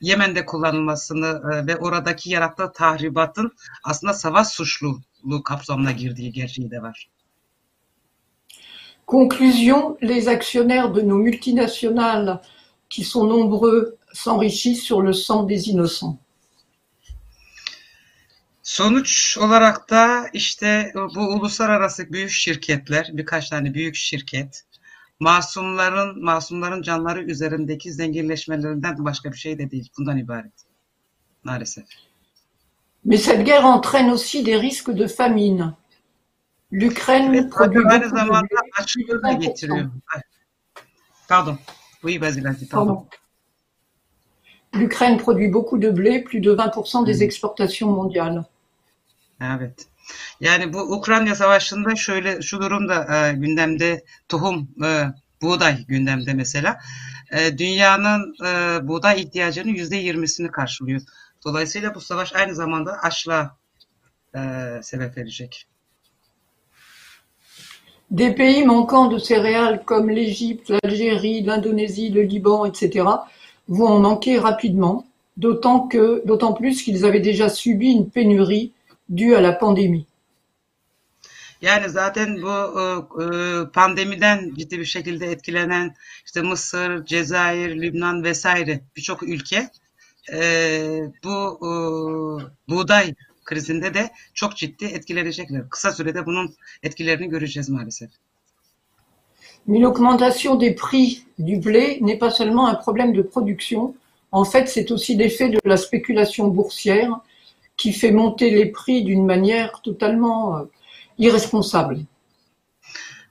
Yemen'de 0.00 0.46
kullanılmasını 0.46 1.26
e, 1.52 1.66
ve 1.66 1.76
oradaki 1.76 2.30
yarattığı 2.30 2.72
tahribatın 2.72 3.52
aslında 3.84 4.12
savaş 4.12 4.48
suçluluğu 4.48 5.42
kapsamına 5.44 5.92
girdiği 5.92 6.32
gerçeği 6.32 6.70
de 6.70 6.82
var. 6.82 7.10
Conclusion, 9.08 9.98
les 10.02 10.28
actionnaires 10.28 10.94
de 10.96 11.08
nos 11.08 11.18
multinationales, 11.18 12.38
qui 12.90 13.04
sont 13.04 13.28
nombreux, 13.28 13.94
s'enrichissent 14.12 14.82
sur 14.82 15.06
le 15.06 15.12
sang 15.12 15.48
des 15.48 15.68
innocents. 15.68 16.16
Sonuç 18.66 19.38
olarak 19.38 19.90
da 19.90 20.26
işte 20.32 20.92
bu 21.14 21.20
uluslararası 21.20 22.12
büyük 22.12 22.30
şirketler, 22.30 23.10
birkaç 23.12 23.48
tane 23.50 23.74
büyük 23.74 23.94
şirket, 23.94 24.62
masumların 25.20 26.24
masumların 26.24 26.82
canları 26.82 27.22
üzerindeki 27.22 27.92
zenginleşmelerinden 27.92 29.04
başka 29.04 29.32
bir 29.32 29.36
şey 29.36 29.58
de 29.58 29.70
değil. 29.70 29.90
Bundan 29.98 30.18
ibaret. 30.18 30.52
Maalesef. 31.44 31.84
Mais 33.04 33.24
cette 33.24 33.42
guerre 33.44 33.66
entraîne 33.66 34.10
aussi 34.12 34.44
des 34.46 34.62
risques 34.62 34.98
de 34.98 35.08
famine. 35.08 35.72
L'Ukraine 36.72 37.50
produit 37.50 37.84
beaucoup 37.84 38.02
de 38.02 38.08
zamanda 38.08 38.40
blé, 38.42 38.82
plus 38.94 39.08
de 39.08 39.12
açlığı 39.12 39.22
da 39.22 39.28
20%. 39.32 39.40
getiriyor. 39.40 39.90
Ay. 40.14 40.20
Pardon. 41.28 41.58
Oui, 42.02 42.20
vas-y, 42.20 42.44
vas-y, 42.44 42.68
pardon. 42.68 43.06
L'Ukraine 44.74 45.18
produit 45.18 45.52
beaucoup 45.54 45.82
de 45.82 45.90
blé, 45.96 46.24
plus 46.24 46.40
de 46.44 46.50
20% 46.56 47.06
des 47.06 47.16
Mhm. 47.20 47.22
exportations 47.26 47.90
mondiales. 47.94 48.44
Evet. 49.40 49.86
Yani 50.40 50.72
bu 50.72 50.78
Ukrayna 50.78 51.34
Savaşı'nda 51.34 51.96
şöyle 51.96 52.42
şu 52.42 52.60
durum 52.60 52.88
da 52.88 53.28
e, 53.28 53.32
gündemde 53.32 54.04
tohum, 54.28 54.68
e, 54.84 55.04
buğday 55.42 55.86
gündemde 55.86 56.34
mesela. 56.34 56.80
E, 57.32 57.58
dünyanın 57.58 58.34
e, 58.44 58.80
buğday 58.88 59.20
ihtiyacının 59.20 59.72
yüzde 59.74 59.96
yirmisini 59.96 60.50
karşılıyor. 60.50 61.00
Dolayısıyla 61.44 61.94
bu 61.94 62.00
savaş 62.00 62.34
aynı 62.34 62.54
zamanda 62.54 62.92
açlığa 63.02 63.56
e, 64.34 64.40
sebep 64.82 65.16
verecek. 65.16 65.66
Des 68.10 68.36
pays 68.36 68.64
manquant 68.64 69.10
de 69.10 69.18
céréales 69.18 69.84
comme 69.84 70.12
l'Égypte, 70.12 70.70
l'Algérie, 70.70 71.42
l'Indonésie, 71.42 72.14
le 72.14 72.22
Liban, 72.22 72.66
etc., 72.66 73.04
vont 73.68 73.88
en 73.88 74.00
manquer 74.00 74.38
rapidement, 74.38 75.04
que, 75.40 76.24
d'autant 76.24 76.52
plus 76.52 76.82
qu'ils 76.82 77.04
avaient 77.04 77.20
déjà 77.20 77.48
subi 77.48 77.90
une 77.90 78.08
pénurie 78.08 78.72
due 79.08 79.34
à 79.34 79.40
la 79.40 79.52
pandémie. 79.52 80.06
Yani 81.62 81.88
zaten 81.88 82.42
bu 82.42 82.80
e, 82.80 82.82
e, 83.24 83.70
pandemiden 83.72 84.54
ciddi 84.58 84.78
bir 84.78 84.84
şekilde 84.84 85.26
etkilenen 85.26 85.94
işte 86.24 86.42
Mısır, 86.42 87.04
Cezayir, 87.04 87.82
Lübnan 87.82 88.24
vesaire 88.24 88.80
birçok 88.96 89.22
ülke 89.22 89.70
e, 90.32 90.40
bu 91.24 91.58
e, 91.62 91.70
buğday 92.68 93.14
krizinde 93.44 93.94
de 93.94 94.10
çok 94.34 94.56
ciddi 94.56 94.84
etkilenecekler. 94.84 95.68
Kısa 95.68 95.92
sürede 95.92 96.26
bunun 96.26 96.54
etkilerini 96.82 97.28
göreceğiz 97.28 97.68
maalesef. 97.68 98.10
Mais 99.66 99.80
l'augmentation 99.80 100.60
des 100.60 100.76
prix 100.76 101.24
du 101.38 101.56
blé 101.64 101.98
n'est 102.00 102.18
pas 102.18 102.30
seulement 102.30 102.68
un 102.68 102.76
problème 102.76 103.12
de 103.16 103.22
production, 103.22 103.94
en 104.30 104.44
fait 104.44 104.68
c'est 104.68 104.92
aussi 104.92 105.16
l'effet 105.16 105.48
de 105.48 105.58
la 105.64 105.76
spéculation 105.76 106.48
boursière 106.56 107.10
qui 107.76 107.92
fait 107.92 108.12
monter 108.12 108.50
les 108.50 108.66
prix 108.66 109.04
d'une 109.04 109.26
manière 109.26 109.80
totalement 109.82 110.58
euh, 110.58 110.64
irresponsable. 111.18 111.98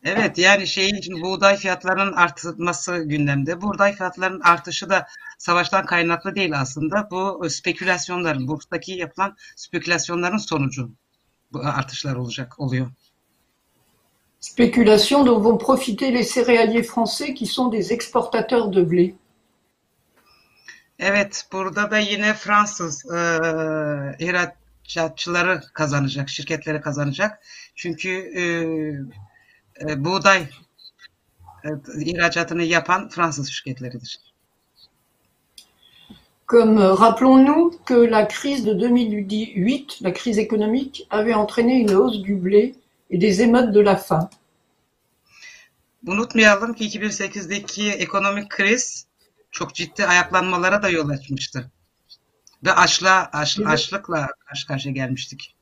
Evet 0.03 0.37
yani 0.37 0.67
şeyin 0.67 1.01
şimdi 1.01 1.21
buğday 1.21 1.57
fiyatlarının 1.57 2.13
artması 2.13 2.97
gündemde. 2.97 3.61
Buğday 3.61 3.95
fiyatlarının 3.95 4.41
artışı 4.41 4.89
da 4.89 5.07
savaştan 5.37 5.85
kaynaklı 5.85 6.35
değil 6.35 6.59
aslında. 6.59 7.07
Bu 7.11 7.49
spekülasyonların, 7.49 8.47
burstaki 8.47 8.91
yapılan 8.91 9.35
spekülasyonların 9.55 10.37
sonucu 10.37 10.91
bu 11.53 11.59
artışlar 11.59 12.15
olacak 12.15 12.59
oluyor. 12.59 12.87
Spéculation 14.41 15.25
dont 15.25 15.43
vont 15.43 15.57
profiter 15.57 16.11
les 16.13 16.23
céréaliers 16.23 16.83
français 16.83 17.33
qui 17.33 17.47
sont 17.47 17.71
des 17.71 17.91
exportateurs 17.91 18.69
de 18.69 18.83
blé. 18.91 19.15
Evet, 20.99 21.45
burada 21.51 21.91
da 21.91 21.97
yine 21.97 22.33
Fransız 22.33 23.05
e, 23.05 23.17
ihracatçıları 24.19 25.61
kazanacak, 25.73 26.29
şirketleri 26.29 26.81
kazanacak. 26.81 27.39
Çünkü 27.75 28.09
e, 28.09 28.43
e, 29.91 30.05
buğday 30.05 30.47
e, 31.63 31.69
ihracatını 31.99 32.63
yapan 32.63 33.09
Fransız 33.09 33.49
şirketleridir. 33.49 34.19
Comme 36.47 36.79
euh, 36.79 36.93
rappelons-nous 36.99 37.71
que 37.85 37.95
la 37.95 38.27
crise 38.27 38.65
de 38.65 38.73
2008, 38.73 40.01
la 40.01 40.11
crise 40.11 40.37
économique, 40.37 41.07
avait 41.09 41.33
entraîné 41.33 41.79
une 41.79 41.95
hausse 41.95 42.21
du 42.21 42.35
blé 42.35 42.75
et 43.09 43.17
des 43.17 43.41
émeutes 43.41 43.71
de 43.71 43.79
la 43.79 43.95
faim. 43.95 44.29
Unutmayalım 46.07 46.73
ki 46.73 46.85
2008'deki 46.85 47.89
ekonomik 47.89 48.49
kriz 48.49 49.05
çok 49.55 49.75
ciddi 49.75 50.05
ayaklanmalara 50.05 50.83
da 50.83 50.89
yol 50.89 51.09
açmıştı. 51.09 51.71
Ve 52.63 52.71
açla, 52.71 53.29
aç, 53.33 53.59
açlıkla 53.65 54.27
karşı 54.45 54.67
karşıya 54.67 54.93
gelmiştik. 54.93 55.55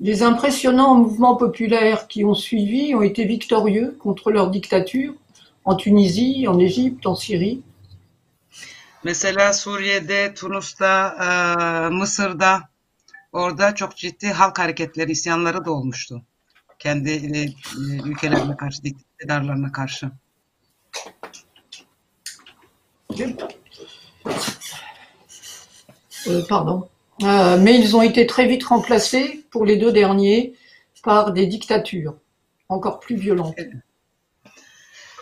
Les 0.00 0.20
impressionnants 0.20 0.98
mouvements 0.98 1.38
populaires 1.38 2.08
qui 2.08 2.24
ont 2.24 2.38
suivi 2.38 2.96
ont 2.96 3.04
été 3.04 3.28
victorieux 3.28 3.98
contre 3.98 4.32
leur 4.32 4.52
dictature 4.52 5.14
en 5.64 5.76
Tunisie, 5.76 6.48
en 6.48 6.58
Égypte, 6.58 7.08
en 7.08 7.14
Syrie. 7.14 7.60
Mesela 9.04 9.52
Suriye'de, 9.52 10.34
Tunus'ta, 10.34 11.16
e, 11.24 11.88
Mısır'da 11.94 12.68
orada 13.32 13.74
çok 13.74 13.96
ciddi 13.96 14.26
halk 14.26 14.58
hareketleri, 14.58 15.12
isyanları 15.12 15.64
da 15.64 15.70
olmuştu. 15.70 16.22
Kendi 16.78 17.10
e, 17.10 17.52
ülkelerine 18.04 18.56
karşı, 18.56 18.80
iktidarlarına 18.82 19.72
karşı. 19.72 20.10
Euh, 26.26 26.42
pardon. 26.48 26.88
Euh, 27.22 27.58
mais 27.58 27.78
ils 27.78 27.96
ont 27.96 28.02
été 28.02 28.26
très 28.26 28.46
vite 28.46 28.64
remplacés 28.64 29.44
pour 29.50 29.64
les 29.64 29.76
deux 29.76 29.92
derniers 29.92 30.54
par 31.02 31.32
des 31.32 31.46
dictatures 31.46 32.14
encore 32.68 33.00
plus 33.00 33.16
violentes. 33.16 33.56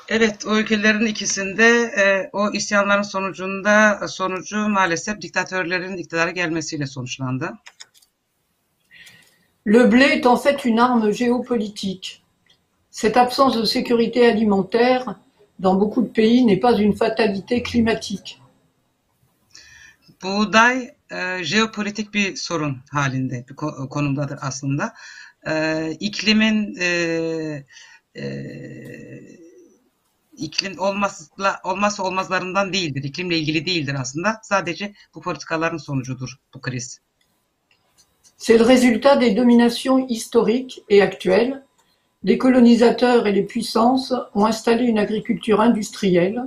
Evet, 0.08 0.44
o 0.46 0.58
ülkelerin 0.58 1.06
ikisinde 1.06 1.92
e, 1.96 2.30
o 2.32 2.50
isyanların 2.52 3.02
sonucunda 3.02 4.08
sonucu 4.08 4.56
maalesef 4.56 5.20
diktatörlerin 5.22 5.96
iktidara 5.96 6.30
gelmesiyle 6.30 6.87
sonuçlandı. 6.87 7.52
Le 9.66 9.92
blé 9.92 10.04
est 10.04 10.26
en 10.26 10.37
fait 10.37 10.64
une 10.64 10.80
arme 10.80 11.12
géopolitique. 11.12 12.22
Cette 12.90 13.16
absence 13.16 13.56
de 13.56 13.64
sécurité 13.64 14.26
alimentaire 14.26 15.16
dans 15.59 15.75
beaucoup 15.75 16.02
de 16.02 16.09
pays 16.09 16.44
n'est 16.44 16.61
pas 16.61 16.75
une 16.78 16.94
fatalité 16.97 17.62
climatique. 17.62 18.38
Buğday 20.23 20.94
e, 21.12 21.44
jeopolitik 21.44 22.14
bir 22.14 22.37
sorun 22.37 22.78
halinde 22.90 23.44
bir 23.49 23.54
ko- 23.54 23.88
konumdadır 23.88 24.38
aslında. 24.42 24.94
E, 25.47 25.90
iklimin 26.00 26.76
e, 26.80 26.87
e, 28.16 28.25
iklim 30.37 30.78
olmazsa 30.78 31.61
olmazsa 31.64 32.02
olmazlarından 32.02 32.73
değildir. 32.73 33.04
İklimle 33.04 33.38
ilgili 33.38 33.66
değildir 33.66 33.97
aslında. 33.99 34.40
Sadece 34.42 34.94
bu 35.14 35.21
politikaların 35.21 35.76
sonucudur 35.76 36.37
bu 36.54 36.61
kriz. 36.61 37.00
C'est 38.38 38.59
le 38.59 38.64
résultat 38.64 39.21
des 39.21 39.37
dominations 39.37 40.09
historiques 40.09 40.78
et 40.88 41.02
actuelles. 41.02 41.62
Les 42.25 42.38
colonisateurs 42.38 43.26
et 43.26 43.33
les 43.33 43.43
puissances 43.43 44.14
ont 44.35 44.47
installé 44.47 44.85
une 44.85 44.99
agriculture 44.99 45.61
industrielle 45.61 46.43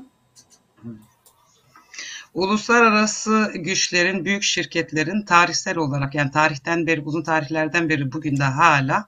Uluslararası 2.35 3.51
güçlerin, 3.55 4.25
büyük 4.25 4.43
şirketlerin 4.43 5.21
tarihsel 5.21 5.77
olarak 5.77 6.15
yani 6.15 6.31
tarihten 6.31 6.87
beri, 6.87 7.01
uzun 7.01 7.23
tarihlerden 7.23 7.89
beri 7.89 8.11
bugün 8.11 8.37
de 8.37 8.43
hala 8.43 9.05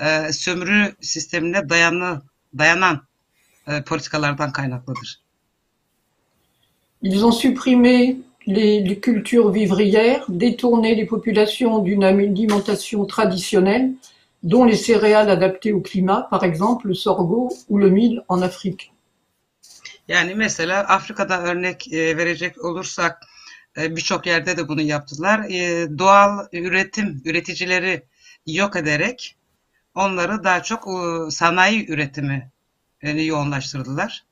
e, 0.00 0.32
sömürü 0.32 0.94
sistemine 1.00 1.68
dayanı, 1.68 2.22
dayanan 2.58 3.02
e, 3.68 3.82
politikalardan 3.82 4.52
kaynaklıdır. 4.52 5.20
Ils 7.02 7.22
ont 7.22 7.34
supprimé 7.34 8.16
les 8.46 9.00
cultures 9.00 9.54
vivrières, 9.54 10.24
détourner 10.28 10.96
les 10.96 11.06
populations 11.06 11.84
d'une 11.84 12.04
alimentation 12.04 13.06
traditionnelle, 13.06 13.92
dont 14.46 14.64
les 14.64 14.76
céréales 14.76 15.28
adaptées 15.28 15.72
au 15.72 15.80
climat, 15.80 16.28
par 16.30 16.44
exemple 16.44 16.86
le 16.88 16.94
sorgho 16.94 17.52
ou 17.68 17.78
le 17.78 17.90
mil 17.90 18.22
en 18.28 18.42
Afrique. 18.42 18.92
Yani 20.08 20.34
mesela 20.34 20.88
Afrika'da 20.88 21.42
örnek 21.42 21.92
e, 21.92 22.16
verecek 22.16 22.64
olursak 22.64 23.22
e, 23.78 23.96
birçok 23.96 24.26
yerde 24.26 24.56
de 24.56 24.68
bunu 24.68 24.80
yaptılar. 24.80 25.40
E, 25.50 25.88
doğal 25.98 26.46
üretim 26.52 27.22
üreticileri 27.24 28.02
yok 28.46 28.76
ederek 28.76 29.36
onları 29.94 30.44
daha 30.44 30.62
çok 30.62 30.88
sanayi 31.32 31.90
üretimi 31.90 32.50
yoğunlaştırdılar. 33.02 34.24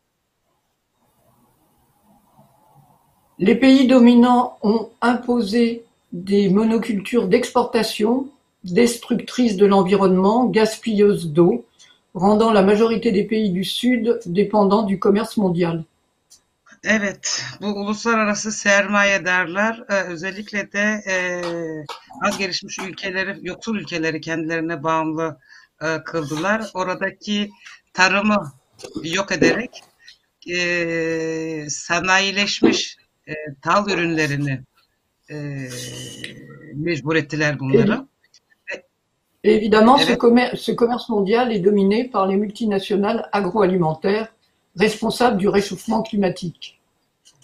Les 3.40 3.60
pays 3.60 3.88
dominants 3.88 4.52
ont 4.62 4.88
imposé 5.02 5.82
des 6.12 6.48
monocultures 6.48 7.30
d'exportation 7.30 8.33
destructrices 8.64 9.56
de 9.56 9.66
l'environnement, 9.66 10.46
gaspilleuses 10.46 11.32
d'eau, 11.32 11.66
rendant 12.14 12.52
la 12.52 12.62
majorité 12.62 13.12
des 13.12 13.24
pays 13.24 13.50
du 13.50 13.64
Sud 13.64 14.20
dépendants 14.26 14.82
du 14.82 14.98
commerce 14.98 15.36
mondial. 15.36 15.84
Evet, 16.86 17.44
bu 17.60 17.66
uluslararası 17.66 18.52
sermayedarlar 18.52 19.84
e, 19.88 20.02
özellikle 20.02 20.72
de 20.72 21.02
e, 21.08 21.42
az 22.22 22.38
gelişmiş 22.38 22.78
ülkeleri, 22.78 23.38
yoksul 23.42 23.76
ülkeleri 23.76 24.20
kendilerine 24.20 24.82
bağımlı 24.82 25.38
e, 25.82 26.04
kıldılar. 26.04 26.70
Oradaki 26.74 27.50
tarımı 27.92 28.52
yok 29.02 29.32
ederek 29.32 29.84
e, 30.50 31.66
sanayileşmiş 31.70 32.96
e, 33.28 33.32
tal 33.62 33.90
ürünlerini 33.90 34.60
e, 35.30 35.34
mecbur 36.74 37.16
ettiler 37.16 37.58
bunları. 39.44 39.56
Évidemment, 39.56 39.98
ce, 39.98 40.14
commerce, 40.14 40.60
ce 40.60 40.72
commerce 40.72 41.08
mondial 41.08 41.52
est 41.52 41.60
dominé 41.60 42.04
par 42.04 42.26
les 42.26 42.36
multinationales 42.36 43.28
agroalimentaires 43.32 44.28
responsables 44.76 45.38
du 45.38 45.48
réchauffement 45.48 46.02
climatique. 46.02 46.80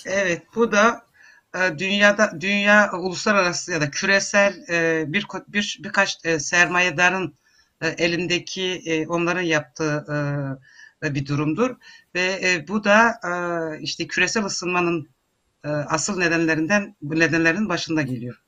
Evet, 0.07 0.43
bu 0.55 0.73
da 0.73 1.03
e, 1.55 1.79
dünyada 1.79 2.41
dünya 2.41 2.93
uluslararası 2.93 3.73
ya 3.73 3.81
da 3.81 3.91
küresel 3.91 4.55
e, 4.69 5.05
bir, 5.13 5.27
bir 5.49 5.81
birkaç 5.85 6.25
e, 6.25 6.39
sermayedarın 6.39 7.35
elindeki 7.99 9.07
onların 9.09 9.43
yaptığı 9.43 10.07
bir 11.03 11.27
durumdur 11.27 11.77
ve 12.15 12.65
bu 12.69 12.85
da 12.85 13.21
işte 13.81 14.07
küresel 14.07 14.45
ısınmanın 14.45 15.09
asıl 15.65 16.19
nedenlerinden 16.19 16.97
bu 17.03 17.19
nedenlerin 17.19 17.69
başında 17.69 18.03
geliyor. 18.03 18.43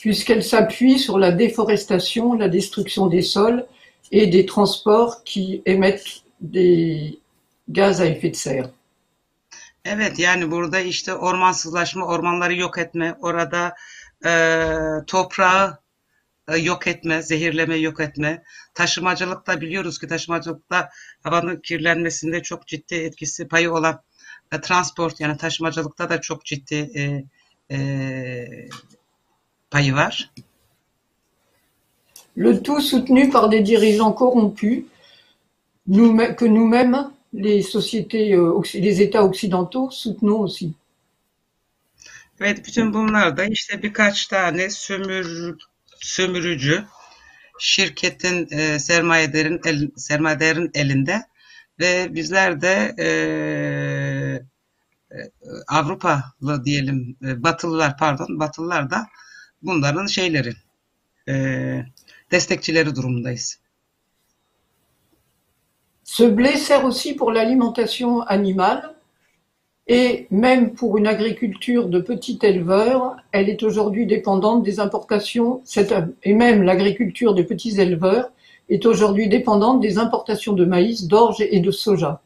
Puisqu'elle 0.00 0.42
s'appuie 0.42 0.98
sur 0.98 1.18
la 1.18 1.30
déforestation, 1.30 2.32
la 2.32 2.48
destruction 2.48 3.06
des 3.06 3.22
sols 3.22 3.66
et 4.10 4.26
des 4.26 4.46
transports 4.46 5.24
qui 5.24 5.62
émettent 5.66 6.24
des 6.40 7.20
gaz 7.68 8.00
à 8.00 8.06
effet 8.06 8.30
de 8.30 8.36
serre. 8.36 8.70
Evet 9.84 10.18
yani 10.18 10.50
burada 10.50 10.80
işte 10.80 11.14
ormansızlaşma, 11.14 12.06
ormanları 12.06 12.54
yok 12.54 12.78
etme, 12.78 13.14
orada 13.20 13.74
e, 14.24 14.30
toprağı 15.06 15.78
e, 16.48 16.56
yok 16.56 16.86
etme, 16.86 17.22
zehirleme 17.22 17.76
yok 17.76 18.00
etme. 18.00 18.42
Taşımacılıkta 18.74 19.60
biliyoruz 19.60 19.98
ki 19.98 20.08
taşımacılıkta 20.08 20.90
havanın 21.22 21.56
kirlenmesinde 21.56 22.42
çok 22.42 22.66
ciddi 22.66 22.94
etkisi 22.94 23.48
payı 23.48 23.72
olan 23.72 24.02
e, 24.52 24.60
transport 24.60 25.20
yani 25.20 25.36
taşımacılıkta 25.36 26.08
da 26.10 26.20
çok 26.20 26.44
ciddi 26.44 26.74
e, 26.74 27.24
e, 27.76 28.68
payı 29.70 29.94
var. 29.94 30.30
Le 32.36 32.62
tout 32.62 32.80
soutenu 32.80 33.30
par 33.30 33.50
des 33.50 33.66
dirigeants 33.66 34.12
corrompus 34.12 34.84
nous, 35.86 36.16
que 36.36 36.44
nous-mêmes 36.44 37.10
les 37.32 37.62
sociétés, 37.62 38.34
euh, 38.34 38.60
les 38.74 39.02
États 39.02 39.24
occidentaux 39.24 39.90
soutenons 39.90 40.40
aussi. 40.40 40.74
Evet, 42.40 42.66
bütün 42.66 42.94
bunlar 42.94 43.36
da 43.36 43.44
işte 43.44 43.82
birkaç 43.82 44.26
tane 44.26 44.70
sömür, 44.70 45.56
sömürücü 46.00 46.84
şirketin 47.58 48.48
e, 48.50 48.78
sermayelerin 48.78 49.60
el, 49.64 49.90
sermayelerin 49.96 50.70
elinde 50.74 51.22
ve 51.80 52.14
bizler 52.14 52.60
de 52.60 52.94
e, 52.98 53.06
e, 55.16 55.18
Avrupalı 55.68 56.64
diyelim 56.64 57.16
e, 57.24 57.42
Batılılar 57.42 57.96
pardon 57.98 58.40
Batılılar 58.40 58.90
da 58.90 59.06
e. 61.28 61.82
Ce 66.04 66.24
blé 66.24 66.56
sert 66.56 66.84
aussi 66.84 67.14
pour 67.14 67.30
l'alimentation 67.30 68.22
animale 68.22 68.94
et 69.86 70.26
même 70.30 70.72
pour 70.72 70.98
une 70.98 71.06
agriculture 71.06 71.88
de 71.88 72.00
petits 72.00 72.38
éleveurs, 72.42 73.16
elle 73.32 73.48
est 73.48 73.62
aujourd'hui 73.62 74.06
dépendante 74.06 74.62
des 74.62 74.78
importations, 74.78 75.62
et 76.22 76.34
même 76.34 76.62
l'agriculture 76.62 77.34
de 77.34 77.42
petits 77.42 77.80
éleveurs 77.80 78.30
est 78.68 78.86
aujourd'hui 78.86 79.28
dépendante 79.28 79.80
des 79.80 79.98
importations 79.98 80.52
de 80.52 80.64
maïs, 80.64 81.06
d'orge 81.08 81.40
et 81.40 81.58
de 81.58 81.70
soja. 81.72 82.22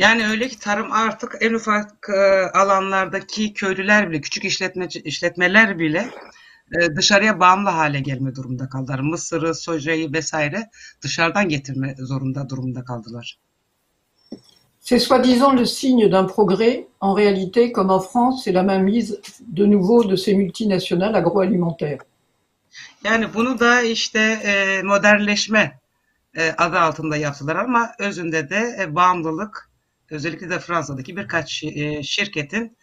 Yani 0.00 0.26
öyle 0.26 0.48
ki 0.48 0.58
tarım 0.58 0.92
artık 0.92 1.36
en 1.40 1.54
ufak 1.54 2.08
e, 2.08 2.50
alanlardaki 2.58 3.54
köylüler 3.54 4.10
bile, 4.10 4.20
küçük 4.20 4.44
işletme, 4.44 4.88
işletmeler 5.04 5.78
bile 5.78 6.10
e, 6.80 6.96
dışarıya 6.96 7.40
bağımlı 7.40 7.68
hale 7.68 8.00
gelme 8.00 8.34
durumunda 8.34 8.68
kaldılar. 8.68 8.98
Mısırı, 9.00 9.54
sojayı 9.54 10.12
vesaire 10.12 10.70
dışarıdan 11.02 11.48
getirme 11.48 11.94
zorunda 11.98 12.48
durumunda 12.48 12.84
kaldılar. 12.84 13.38
C'est 14.80 15.02
soi-disant 15.02 15.60
le 15.60 15.66
signe 15.66 16.12
d'un 16.12 16.26
progrès. 16.26 16.86
En 17.00 17.14
réalité, 17.14 17.72
comme 17.72 17.92
en 17.92 18.00
France, 18.00 18.44
c'est 18.44 18.54
la 18.54 18.62
mainmise 18.62 19.20
de 19.56 19.70
nouveau 19.70 20.10
de 20.10 20.16
ces 20.16 20.34
multinationales 20.34 21.14
agroalimentaires. 21.14 22.00
Yani 23.04 23.34
bunu 23.34 23.60
da 23.60 23.82
işte 23.82 24.20
e, 24.20 24.82
modernleşme 24.82 25.78
e, 26.36 26.52
adı 26.52 26.78
altında 26.78 27.16
yaptılar 27.16 27.56
ama 27.56 27.92
özünde 27.98 28.50
de 28.50 28.76
e, 28.80 28.94
bağımlılık 28.94 29.69
özellikle 30.10 30.50
de 30.50 30.58
Fransa'daki 30.58 31.16
birkaç 31.16 31.64
e, 31.64 32.02
şirketin 32.02 32.76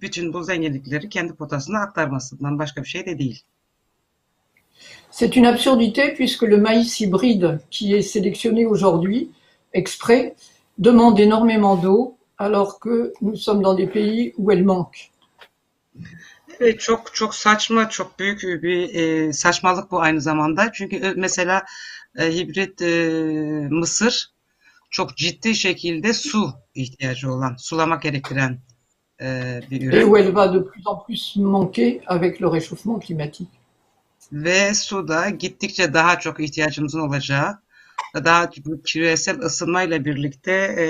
bütün 0.00 0.32
bu 0.32 0.42
zenginlikleri 0.42 1.08
kendi 1.08 1.34
potasına 1.34 1.80
aktarmasından 1.80 2.58
başka 2.58 2.82
bir 2.82 2.88
şey 2.88 3.06
de 3.06 3.18
değil. 3.18 3.42
C'est 5.10 5.36
une 5.36 5.46
absurdité 5.46 6.14
puisque 6.14 6.42
le 6.42 6.56
maïs 6.56 7.00
hybride 7.00 7.60
qui 7.70 7.94
est 7.94 8.02
sélectionné 8.02 8.66
aujourd'hui 8.66 9.30
exprès 9.72 10.34
demande 10.78 11.20
énormément 11.20 11.76
d'eau 11.82 12.16
alors 12.38 12.80
que 12.80 13.12
nous 13.20 13.36
sommes 13.36 13.62
dans 13.62 13.76
des 13.76 13.86
pays 13.86 14.34
où 14.38 14.50
elle 14.52 14.64
manque. 14.64 15.10
Evet 16.60 16.80
çok 16.80 17.14
çok 17.14 17.34
saçma, 17.34 17.88
çok 17.88 18.18
büyük 18.18 18.42
bir 18.42 18.94
e, 18.94 19.32
saçmalık 19.32 19.90
bu 19.90 20.00
aynı 20.00 20.20
zamanda. 20.20 20.72
Çünkü 20.72 20.96
e, 20.96 21.12
mesela 21.16 21.64
e, 22.18 22.36
hibrit 22.36 22.82
e, 22.82 23.08
mısır 23.70 24.33
çok 24.94 25.16
ciddi 25.16 25.54
şekilde 25.54 26.12
su 26.12 26.52
ihtiyacı 26.74 27.32
olan, 27.32 27.56
sulamak 27.58 28.02
gerektiren 28.02 28.58
e, 29.20 29.60
bir 29.70 29.82
ürün. 29.82 29.96
Et 29.96 30.04
où 30.04 30.18
elle 30.18 30.34
va 30.34 30.54
de 30.54 30.64
plus 30.64 30.86
en 30.86 31.04
plus 31.06 31.36
manquer 31.36 32.00
avec 32.06 32.40
le 32.40 32.46
réchauffement 32.46 33.06
climatique. 33.06 33.48
Ve 34.32 34.74
suda 34.74 35.30
gittikçe 35.30 35.94
daha 35.94 36.18
çok 36.18 36.40
ihtiyacımızın 36.40 37.00
olacağı, 37.00 37.58
daha 38.14 38.50
küresel 38.84 39.38
ısınmayla 39.38 40.04
birlikte 40.04 40.52
e, 40.52 40.84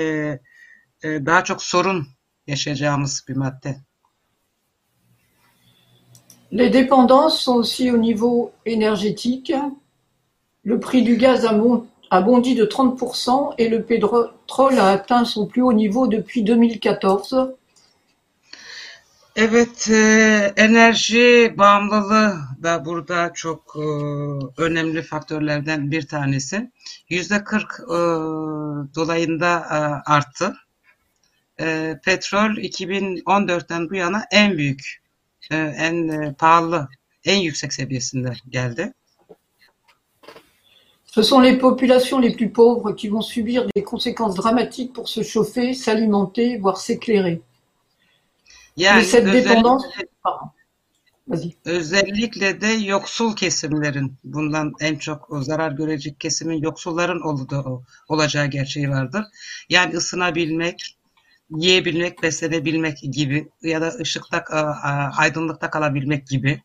e, 1.07 1.25
daha 1.25 1.43
çok 1.43 1.63
sorun 1.63 2.07
yaşayacağımız 2.47 3.25
bir 3.27 3.35
madde. 3.35 3.75
Les 6.51 6.73
dépendances 6.73 7.39
sont 7.39 7.57
aussi 7.57 7.91
au 7.91 7.97
niveau 7.97 8.51
énergétique. 8.65 9.55
Le 10.65 10.79
prix 10.79 11.05
du 11.05 11.17
gaz 11.17 11.45
a, 11.45 11.63
bon, 11.63 11.87
a 12.11 12.21
bondi 12.21 12.55
de 12.55 12.65
30% 12.65 13.55
et 13.57 13.69
le 13.69 13.83
pétrole 13.83 14.79
a 14.79 14.89
atteint 14.89 15.25
son 15.25 15.47
plus 15.47 15.61
haut 15.61 15.73
niveau 15.73 16.07
depuis 16.07 16.41
2014. 16.41 17.57
Evet, 19.37 19.89
e, 19.89 20.53
enerji 20.57 21.53
bağımlılığı 21.57 22.35
da 22.63 22.85
burada 22.85 23.33
çok 23.33 23.75
e, 23.75 23.81
önemli 24.61 25.01
faktörlerden 25.01 25.91
bir 25.91 26.07
tanesi. 26.07 26.71
Yüzde 27.09 27.43
40 27.43 27.63
e, 27.63 27.95
dolayında 28.95 29.69
arttı. 30.05 30.55
Petrol 32.03 32.57
2014'ten 32.57 33.89
bu 33.89 33.95
yana 33.95 34.25
en 34.31 34.57
büyük, 34.57 35.01
en 35.51 36.33
pahalı, 36.33 36.87
en 37.25 37.37
yüksek 37.37 37.73
seviyesinde 37.73 38.33
geldi. 38.49 38.93
Ce 41.15 41.21
sont 41.21 41.39
les 41.39 41.57
populations 41.57 42.19
les 42.19 42.35
plus 42.35 42.49
pauvres 42.49 42.91
qui 42.91 43.07
vont 43.07 43.21
subir 43.21 43.65
des 43.73 43.83
conséquences 43.83 44.35
dramatiques 44.35 44.91
pour 44.91 45.07
se 45.07 45.23
chauffer, 45.23 45.73
s'alimenter, 45.73 46.57
voire 46.57 46.75
s'éclairer. 46.75 47.41
Yani 48.75 48.97
Mais 48.97 49.05
cette 49.05 49.31
dépendance, 49.31 49.85
özellikle 51.65 52.61
de 52.61 52.67
yoksul 52.67 53.33
kesimlerin 53.33 54.13
bundan 54.23 54.73
en 54.81 54.95
çok 54.95 55.31
o 55.31 55.41
zarar 55.41 55.71
görecek 55.71 56.19
kesimin 56.19 56.61
yoksulların 56.61 57.21
olduğu, 57.21 57.83
olacağı 58.09 58.47
gerçeği 58.47 58.89
vardır. 58.89 59.23
Yani 59.69 59.95
ısınabilmek, 59.95 60.97
yiyebilmek, 61.49 62.23
beslenebilmek 62.23 62.97
gibi 62.97 63.49
ya 63.61 63.81
da 63.81 63.87
ışıkta, 63.87 64.43
aydınlıkta 65.17 65.69
kalabilmek 65.69 66.27
gibi. 66.27 66.61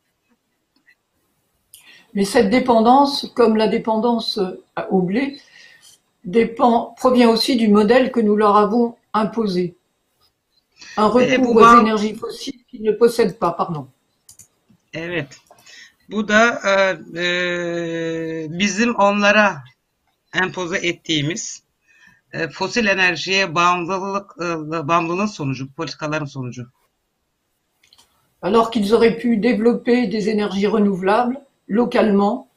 Mais 2.14 2.24
cette 2.24 2.50
dépendance, 2.50 3.30
comme 3.34 3.56
la 3.56 3.68
dépendance 3.68 4.40
au 4.90 5.00
blé, 5.00 5.40
dépend, 6.24 6.94
provient 6.96 7.30
aussi 7.30 7.56
du 7.56 7.68
modèle 7.68 8.10
que 8.10 8.20
nous 8.20 8.36
leur 8.36 8.56
avons 8.56 8.96
imposé. 9.12 9.74
Un 10.96 11.06
Et 11.18 11.36
recours 11.36 11.56
aux 11.56 11.80
énergies 11.80 12.14
fossiles 12.14 12.64
qu'ils 12.68 12.82
ne 12.82 12.92
possèdent 12.92 13.38
pas, 13.38 13.52
pardon. 13.52 13.86
Evet. 14.92 15.40
Bu 16.08 16.28
da 16.28 16.60
e, 16.64 16.72
e, 17.20 18.46
bizim 18.50 18.94
onlara 18.94 19.62
empoze 20.42 20.76
ettiğimiz 20.76 21.62
e, 22.32 22.48
fosil 22.48 22.86
enerjiye 22.86 23.54
bağımlılık 23.54 24.30
e, 24.40 24.44
bağımlılığın 24.88 25.26
sonucu, 25.26 25.72
politikaların 25.72 26.26
sonucu. 26.26 26.66
Alors 28.42 28.70
qu'ils 28.70 28.92
auraient 28.94 29.18
pu 29.18 29.42
développer 29.42 30.12
des 30.12 30.28
énergies 30.28 30.72
renouvelables 30.72 31.36
localement, 31.70 32.48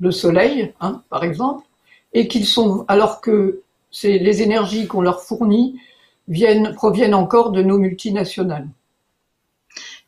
le 0.00 0.10
soleil, 0.10 0.74
hein, 0.80 1.02
par 1.08 1.24
exemple, 1.24 1.64
et 2.12 2.28
qu'ils 2.28 2.46
sont, 2.46 2.84
alors 2.88 3.20
que 3.20 3.62
c'est 3.90 4.18
les 4.18 4.42
énergies 4.42 4.86
qu'on 4.86 5.00
leur 5.00 5.22
fournit 5.22 5.80
viennent, 6.28 6.74
proviennent 6.74 7.14
encore 7.14 7.52
de 7.52 7.62
nos 7.62 7.78
multinationales. 7.78 8.68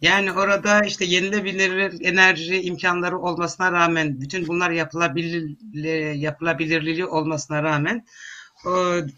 Yani 0.00 0.32
orada 0.32 0.80
işte 0.84 1.04
yenilebilir 1.04 2.00
enerji 2.00 2.62
imkanları 2.62 3.18
olmasına 3.18 3.72
rağmen, 3.72 4.20
bütün 4.20 4.46
bunlar 4.46 4.70
yapılabilir 4.70 5.56
yapılabilirliği 6.14 7.06
olmasına 7.06 7.62
rağmen 7.62 8.06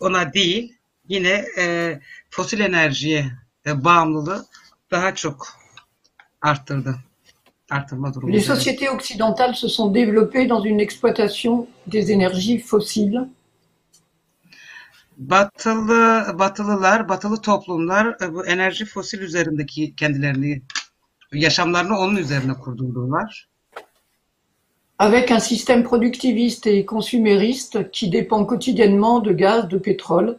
ona 0.00 0.33
değil, 0.33 0.74
yine 1.09 1.44
e, 1.59 1.98
fosil 2.31 2.61
enerjiye 2.61 3.33
e, 3.66 3.85
bağımlılığı 3.85 4.46
daha 4.90 5.14
çok 5.14 5.48
arttırdı. 6.42 6.96
Les 8.26 8.40
sociétés 8.40 8.88
occidentales 8.88 9.54
se 9.54 9.68
sont 9.68 9.90
développées 9.90 10.46
dans 10.46 10.61
une 10.61 10.80
exploitation 10.80 11.68
des 11.87 12.11
énergies 12.11 12.59
fossiles 12.59 13.28
Batılı 15.20 16.38
Batılılar, 16.38 17.09
Batılı 17.09 17.40
toplumlar 17.42 18.16
e, 18.22 18.35
bu 18.35 18.46
enerji 18.46 18.85
fosil 18.85 19.20
üzerindeki 19.20 19.94
kendilerini 19.96 20.62
yaşamlarını 21.33 21.98
onun 21.98 22.16
üzerine 22.16 22.54
kurdurdular. 22.54 23.48
avec 24.98 25.30
un 25.30 25.38
système 25.38 25.83
productiviste 25.83 26.66
et 26.66 26.85
consumériste 26.85 27.90
qui 27.90 28.11
dépend 28.11 28.44
quotidiennement 28.44 29.20
de 29.20 29.33
gaz, 29.33 29.66
de 29.66 29.78
pétrole, 29.78 30.38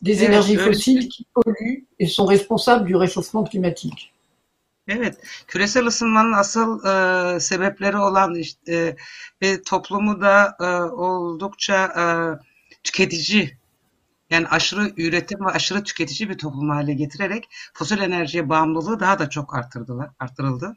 des 0.00 0.22
énergies 0.22 0.56
öyle. 0.56 0.66
fossiles 0.66 1.08
qui 1.08 1.26
polluent 1.34 1.84
et 1.98 2.06
sont 2.06 2.24
responsables 2.24 2.84
du 2.84 2.94
réchauffement 2.94 3.42
climatique. 3.42 4.13
Evet, 4.88 5.18
küresel 5.46 5.86
ısınmanın 5.86 6.32
asıl 6.32 6.84
e, 6.84 7.40
sebepleri 7.40 7.96
olan 7.96 8.34
işte 8.34 8.96
ve 9.42 9.62
toplumu 9.62 10.20
da 10.20 10.56
e, 10.60 10.64
oldukça 10.92 11.84
e, 11.84 12.04
tüketici 12.84 13.58
yani 14.30 14.48
aşırı 14.48 14.92
üretim 14.96 15.46
ve 15.46 15.50
aşırı 15.50 15.84
tüketici 15.84 16.28
bir 16.28 16.38
toplum 16.38 16.70
hale 16.70 16.94
getirerek 16.94 17.48
fosil 17.74 17.98
enerjiye 17.98 18.48
bağımlılığı 18.48 19.00
daha 19.00 19.18
da 19.18 19.30
çok 19.30 19.54
arttırdılar, 19.54 20.10
arttırıldı. 20.20 20.76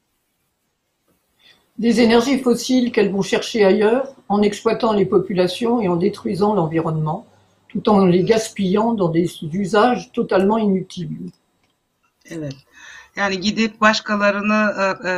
Des 1.81 1.99
énergies 1.99 2.43
fossiles 2.43 2.91
qu'elles 2.91 3.13
vont 3.13 3.27
chercher 3.27 3.65
ailleurs 3.65 4.07
en 4.29 4.43
exploitant 4.43 4.97
les 4.99 5.09
populations 5.09 5.81
et 5.81 5.89
en 5.89 6.01
détruisant 6.01 6.55
l'environnement, 6.55 7.25
tout 7.69 7.89
en 7.89 8.11
les 8.11 8.25
gaspillant 8.25 8.97
dans 8.97 9.13
des 9.13 9.29
usages 9.53 10.11
totalement 10.11 10.59
inutiles. 10.59 11.31
Evet. 12.29 12.66
Yani 13.17 13.39
gidip 13.39 13.81
başkalarını 13.81 14.73
e, 15.03 15.09
e, 15.09 15.13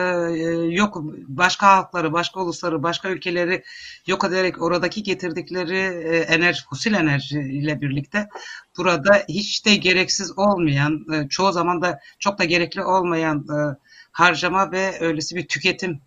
yok 0.75 0.97
başka 1.27 1.67
halkları, 1.67 2.13
başka 2.13 2.39
ulusları, 2.39 2.83
başka 2.83 3.09
ülkeleri 3.09 3.63
yok 4.07 4.23
ederek 4.23 4.61
oradaki 4.61 5.03
getirdikleri 5.03 5.77
e, 5.77 6.17
enerji, 6.17 6.65
fosil 6.69 6.93
enerji 6.93 7.39
ile 7.39 7.81
birlikte 7.81 8.29
burada 8.77 9.23
hiç 9.29 9.65
de 9.65 9.75
gereksiz 9.75 10.37
olmayan, 10.37 11.05
e, 11.13 11.29
çoğu 11.29 11.51
zaman 11.51 11.81
da 11.81 11.99
çok 12.19 12.39
da 12.39 12.43
gerekli 12.43 12.83
olmayan 12.83 13.37
e, 13.37 13.77
harcama 14.11 14.71
ve 14.71 14.99
öylesi 14.99 15.35
bir 15.35 15.47
tüketim 15.47 16.01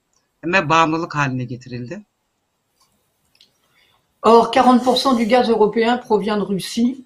ve 0.44 0.68
bağımlılık 0.68 1.14
haline 1.14 1.44
getirildi. 1.44 2.02
Or, 4.22 4.52
40% 4.52 5.18
du 5.18 5.28
gaz 5.28 5.48
européen 5.48 6.00
provient 6.00 6.40
de 6.40 6.55
Russie, 6.55 6.96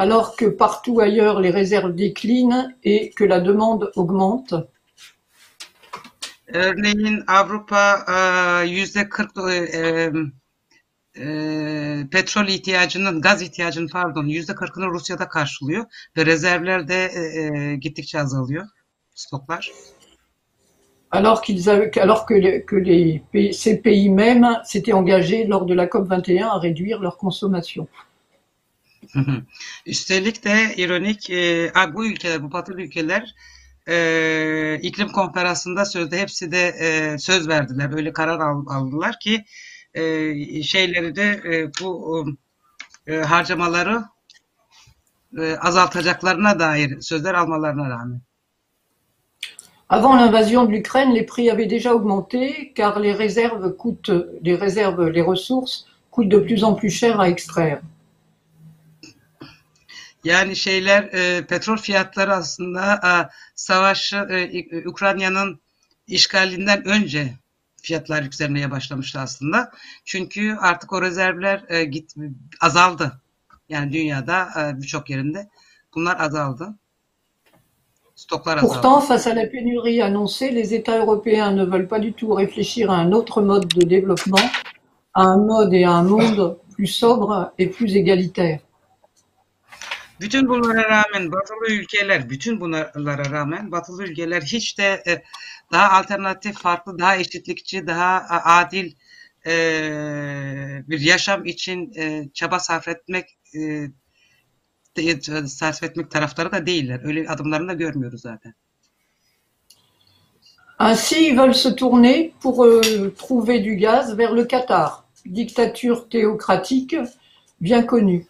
alors 0.00 0.34
que 0.34 0.46
partout 0.46 0.98
ailleurs 1.00 1.40
les 1.40 1.50
réserves 1.50 1.94
déclinent 1.94 2.74
et 2.82 3.10
que 3.10 3.24
la 3.24 3.38
demande 3.38 3.92
augmente. 3.96 4.54
Örneğin 6.54 7.24
Avrupa 7.26 8.04
e, 8.08 8.66
yüzde 8.66 9.08
40 9.08 9.30
e, 9.38 10.10
e, 11.16 12.06
petrol 12.10 12.48
ihtiyacının, 12.48 13.20
gaz 13.20 13.42
ihtiyacının 13.42 13.88
pardon 13.88 14.26
yüzde 14.26 14.52
40'ını 14.52 14.90
Rusya'da 14.90 15.28
karşılıyor 15.28 15.84
ve 16.16 16.26
rezervler 16.26 16.88
de 16.88 17.04
e, 17.04 17.20
e, 17.20 17.76
gittikçe 17.76 18.20
azalıyor 18.20 18.66
stoklar. 19.14 19.70
Alors, 21.10 21.42
qu'ils 21.42 21.68
avaient, 21.68 22.00
alors 22.00 22.24
que, 22.24 22.34
les, 22.34 22.64
que 22.64 22.76
les 22.76 23.52
ces 23.52 23.82
pays 23.82 24.08
mêmes 24.08 24.46
s'étaient 24.64 24.94
engagés 24.94 25.44
lors 25.44 25.66
de 25.66 25.74
la 25.74 25.86
COP21 25.86 26.44
à 26.44 26.58
réduire 26.58 27.00
leur 27.00 27.16
consommation. 27.16 27.88
Üstelik 29.86 30.44
de 30.44 30.74
ironik 30.76 31.30
e, 31.30 31.72
bu 31.94 32.06
ülkeler, 32.06 32.42
bu 32.42 32.52
batılı 32.52 32.82
ülkeler 32.82 33.34
e, 33.88 34.78
iklim 34.82 35.08
konferansında 35.08 35.84
sözde 35.84 36.18
hepsi 36.18 36.52
de 36.52 36.68
e, 36.68 37.18
söz 37.18 37.48
verdiler. 37.48 37.90
Öyle 37.94 38.12
karar 38.12 38.40
al- 38.40 38.66
aldılar 38.66 39.18
ki 39.20 39.44
e, 39.94 40.62
şeyleri 40.62 41.16
de 41.16 41.22
e, 41.22 41.70
bu 41.80 42.26
e, 43.06 43.16
harcamaları 43.16 44.04
e, 45.38 45.56
azaltacaklarına 45.56 46.58
dair 46.58 47.00
sözler 47.00 47.34
almalarına 47.34 47.90
rağmen. 47.90 48.20
Avant 49.88 50.20
l'invasion 50.20 50.68
de 50.68 50.72
l'Ukraine, 50.72 51.14
les 51.14 51.26
prix 51.26 51.50
avaient 51.50 51.66
déjà 51.66 51.92
augmenté 51.92 52.72
car 52.74 53.00
les 53.00 53.12
réserves 53.12 53.76
coûtent, 53.76 54.12
les 54.44 54.54
réserves, 54.54 55.10
les 55.10 55.22
ressources 55.22 55.84
coûtent 56.12 56.30
de 56.30 56.38
plus 56.38 56.62
en 56.62 56.76
plus 56.76 56.90
cher 56.90 57.18
à 57.18 57.28
extraire. 57.28 57.80
Yani 60.24 60.56
şeyler 60.56 61.02
e, 61.02 61.46
petrol 61.46 61.76
fiyatları 61.76 62.34
aslında 62.34 62.94
e, 62.94 63.12
savaşı 63.54 64.16
e, 64.16 64.88
Ukrayna'nın 64.88 65.60
işgalinden 66.06 66.88
önce 66.88 67.34
fiyatlar 67.82 68.22
yükselmeye 68.22 68.70
başlamıştı 68.70 69.20
aslında. 69.20 69.70
Çünkü 70.04 70.56
artık 70.60 70.92
o 70.92 71.02
rezervler 71.02 71.64
e, 71.68 71.84
git 71.84 72.14
azaldı. 72.60 73.20
Yani 73.68 73.92
dünyada 73.92 74.48
e, 74.58 74.82
birçok 74.82 75.10
yerinde 75.10 75.48
bunlar 75.94 76.20
azaldı. 76.20 76.74
Pourtant, 78.60 79.00
face 79.00 79.26
à 79.26 79.34
la 79.34 79.46
pénurie 79.46 80.02
annoncée, 80.02 80.50
les 80.50 80.74
États 80.74 80.98
européens 80.98 81.52
ne 81.52 81.64
veulent 81.64 81.88
pas 81.88 81.98
du 81.98 82.12
tout 82.12 82.34
réfléchir 82.34 82.90
à 82.90 82.96
un 82.96 83.12
autre 83.12 83.40
mode 83.40 83.66
de 83.68 83.82
développement, 83.82 84.50
à 85.14 85.22
un 85.22 85.38
mode 85.38 85.72
et 85.72 85.84
à 85.84 85.92
un 85.92 86.02
monde 86.02 86.58
plus 86.74 86.86
sobre 86.86 87.52
et 87.58 87.68
plus 87.68 87.96
égalitaire. 87.96 88.60
Bütün 90.20 90.48
bunlara 90.48 90.88
rağmen 90.88 91.32
batılı 91.32 91.72
ülkeler, 91.72 92.30
bütün 92.30 92.60
bunlara 92.60 93.30
rağmen 93.30 93.72
batılı 93.72 94.04
ülkeler 94.04 94.42
hiç 94.42 94.78
de 94.78 95.02
e, 95.06 95.22
daha 95.72 95.98
alternatif, 95.98 96.58
farklı, 96.58 96.98
daha 96.98 97.16
eşitlikçi, 97.16 97.86
daha 97.86 98.16
a- 98.28 98.58
adil 98.60 98.92
e, 99.46 99.52
bir 100.88 101.00
yaşam 101.00 101.46
için 101.46 101.92
e, 101.96 102.28
çaba 102.34 102.60
sarf 102.60 102.88
etmek 102.88 103.38
e, 103.54 105.46
sarf 105.46 105.82
etmek 105.82 106.10
taraftarı 106.10 106.52
da 106.52 106.66
değiller. 106.66 107.00
Öyle 107.04 107.28
adımlarını 107.28 107.68
da 107.68 107.72
görmüyoruz 107.74 108.20
zaten. 108.20 108.54
Ainsi, 110.78 111.26
ils 111.26 111.36
veulent 111.36 111.56
se 111.56 111.76
tourner 111.76 112.30
pour 112.42 112.64
euh, 112.64 113.10
trouver 113.10 113.64
du 113.64 113.76
gaz 113.76 114.18
vers 114.18 114.32
le 114.36 114.48
Qatar, 114.48 115.04
dictature 115.26 116.08
théocratique 116.10 117.06
bien 117.60 117.86
connue. 117.86 118.26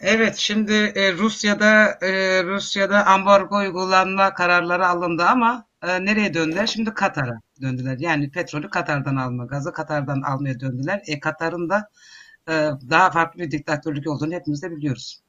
Evet, 0.00 0.36
şimdi 0.36 0.72
e, 0.72 1.12
Rusya'da 1.12 1.98
e, 2.02 2.42
Rusya'da 2.44 3.06
ambargo 3.06 3.56
uygulanma 3.56 4.34
kararları 4.34 4.86
alındı 4.88 5.24
ama 5.24 5.66
e, 5.82 6.04
nereye 6.04 6.34
döndüler? 6.34 6.66
Şimdi 6.66 6.94
Katar'a 6.94 7.40
döndüler. 7.62 7.96
Yani 7.98 8.30
petrolü 8.30 8.70
Katar'dan 8.70 9.16
alma, 9.16 9.44
gazı 9.44 9.72
Katar'dan 9.72 10.22
almaya 10.22 10.60
döndüler. 10.60 11.02
E, 11.06 11.20
Katar'ın 11.20 11.68
da 11.68 11.88
e, 12.48 12.52
daha 12.90 13.10
farklı 13.10 13.40
bir 13.40 13.50
diktatörlük 13.50 14.08
olduğunu 14.08 14.34
hepimiz 14.34 14.62
de 14.62 14.70
biliyoruz. 14.70 15.20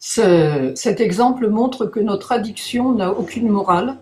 Ce- 0.00 0.74
cet 0.76 1.00
exemple 1.00 1.48
montre 1.48 1.90
que 1.90 2.06
notre 2.06 2.34
addiction 2.34 2.98
n'a 2.98 3.10
aucune 3.10 3.50
morale, 3.50 3.94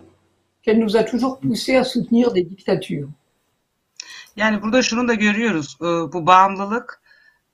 qu'elle 0.63 0.79
nous 0.83 0.97
a 0.97 1.05
toujours 1.05 1.39
poussés 1.39 1.77
à 1.77 1.83
soutenir 1.83 2.33
des 2.35 2.49
dictatures. 2.49 3.09
Yani 4.35 4.61
burada 4.61 4.81
şunu 4.81 5.07
da 5.07 5.13
görüyoruz. 5.13 5.77
Ee, 5.81 5.85
Bu 5.85 6.27
bağımlılık 6.27 7.02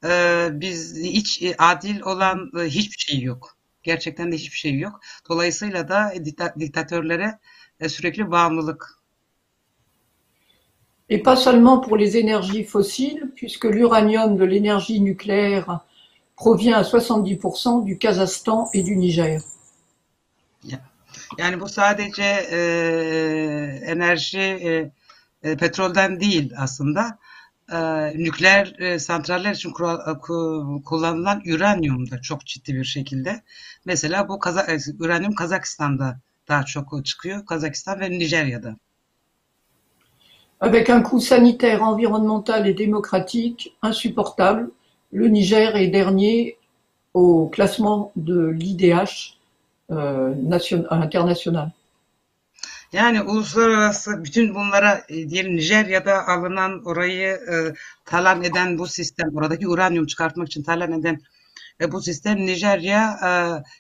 e, 0.05 0.47
biz 0.53 0.97
hiç 1.03 1.41
e, 1.43 1.55
adil 1.57 2.01
olan 2.01 2.51
e, 2.59 2.63
hiçbir 2.63 2.97
şey 2.97 3.21
yok. 3.21 3.57
Gerçekten 3.83 4.31
de 4.31 4.35
hiçbir 4.35 4.57
şey 4.57 4.79
yok. 4.79 4.99
Dolayısıyla 5.29 5.88
da 5.89 6.13
dikta- 6.15 6.59
diktatörlere 6.59 7.39
e, 7.79 7.89
sürekli 7.89 8.31
bağımlılık. 8.31 8.99
Et 11.09 11.17
pas 11.23 11.35
seulement 11.35 11.79
pour 11.79 11.97
les 11.97 12.17
énergies 12.17 12.63
fossiles, 12.63 13.19
puisque 13.35 13.65
l'uranium 13.65 14.38
de 14.38 14.45
l'énergie 14.45 15.01
nucléaire 15.01 15.79
provient 16.35 16.77
à 16.77 16.83
70% 16.83 17.83
du 17.83 17.97
Kazakhstan 17.97 18.69
et 18.73 18.83
du 18.83 18.95
Niger. 18.95 19.41
Yani 21.38 21.59
bu 21.59 21.69
sadece 21.69 22.23
e, 22.51 22.59
enerji 23.85 24.39
e, 24.39 24.91
e, 25.43 25.57
petrolden 25.57 26.19
değil 26.19 26.53
aslında. 26.57 27.19
E, 27.73 27.77
nükleer 28.23 28.75
e, 28.79 28.99
santraller 28.99 29.53
için 29.53 29.69
e, 29.69 29.73
ku- 29.73 30.84
kullanılan 30.84 31.41
uranyum 31.55 32.12
da 32.12 32.21
çok 32.21 32.45
ciddi 32.45 32.73
bir 32.75 32.84
şekilde. 32.84 33.41
Mesela 33.86 34.29
bu 34.29 34.39
Kaza 34.39 34.67
uranyum 34.99 35.36
Kazakistan'da 35.36 36.19
daha 36.47 36.63
çok 36.65 37.05
çıkıyor. 37.05 37.45
Kazakistan 37.45 37.99
ve 37.99 38.10
Nijerya'da. 38.12 38.75
Avec 40.62 40.89
un 40.89 41.01
coût 41.01 41.19
sanitaire, 41.21 41.82
environnemental 41.82 42.67
et 42.67 42.73
démocratique 42.73 43.73
insupportable, 43.82 44.69
le 45.12 45.27
Niger 45.27 45.75
est 45.77 45.88
dernier 45.88 46.58
au 47.13 47.47
classement 47.47 48.12
de 48.15 48.47
l'IDH 48.47 49.38
euh, 49.91 50.34
nation- 50.36 50.86
international. 50.91 51.71
Yani 52.93 53.21
uluslararası 53.21 54.23
bütün 54.23 54.56
bunlara 54.56 55.04
e, 55.10 55.30
diyelim 55.30 55.56
Nijerya'da 55.56 56.28
alınan 56.28 56.86
orayı 56.86 57.28
e, 57.28 57.73
talan 58.06 58.43
eden 58.43 58.78
bu 58.78 58.88
sistem, 58.88 59.36
oradaki 59.36 59.67
uranyum 59.67 60.06
çıkartmak 60.06 60.47
için 60.47 60.63
talan 60.63 60.91
eden 60.91 61.21
e, 61.82 61.91
bu 61.91 62.02
sistem 62.02 62.45
Nijerya 62.45 63.19
e, 63.23 63.30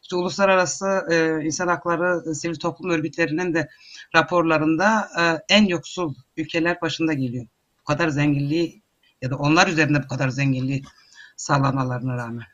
işte 0.01 0.15
uluslararası 0.15 1.01
e, 1.11 1.45
insan 1.45 1.67
hakları 1.67 2.31
e, 2.31 2.33
sivil 2.33 2.55
toplum 2.55 2.91
örgütlerinin 2.91 3.53
de 3.53 3.69
raporlarında 4.15 5.09
e, 5.19 5.53
en 5.55 5.65
yoksul 5.65 6.15
ülkeler 6.37 6.81
başında 6.81 7.13
geliyor. 7.13 7.45
Bu 7.79 7.83
kadar 7.83 8.09
zenginliği 8.09 8.81
ya 9.21 9.29
da 9.29 9.35
onlar 9.37 9.67
üzerinde 9.67 10.03
bu 10.03 10.07
kadar 10.07 10.29
zenginliği 10.29 10.83
sağlamalarına 11.37 12.17
rağmen. 12.17 12.45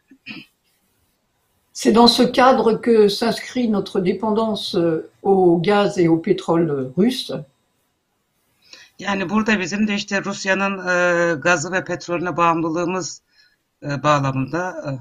C'est 1.78 1.92
dans 1.92 2.08
ce 2.08 2.24
cadre 2.24 2.76
que 2.76 3.10
s'inscrit 3.10 3.68
notre 3.68 4.00
dépendance 4.00 4.76
euh, 4.76 5.12
au 5.24 5.58
gaz 5.58 6.00
et 6.00 6.08
au 6.08 6.18
pétrole 6.18 6.70
euh, 6.70 6.94
russe. 6.98 7.34
Yani 9.00 9.30
burada 9.30 9.60
bizim 9.60 9.88
de 9.88 9.94
işte 9.94 10.24
Rusya'nın 10.24 10.88
e, 10.88 11.36
gazı 11.36 11.72
ve 11.72 11.84
petrolüne 11.84 12.38
bağımlılığımız 12.38 13.22
e, 13.84 14.04
bağlamında 14.04 14.76
e, 14.88 14.92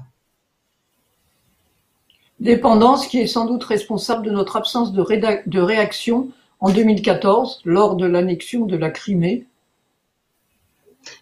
Dépendance 2.39 3.07
qui 3.07 3.21
est 3.21 3.31
sans 3.31 3.47
doute 3.47 3.67
responsable 3.69 4.25
de 4.25 4.33
notre 4.33 4.57
absence 4.57 4.91
de, 4.93 5.61
réaction 5.61 6.33
en 6.59 6.69
2014 6.69 7.61
lors 7.65 7.95
de 7.99 8.05
l'annexion 8.05 8.69
de 8.69 8.77
la 8.81 8.89
Crimée. 8.89 9.45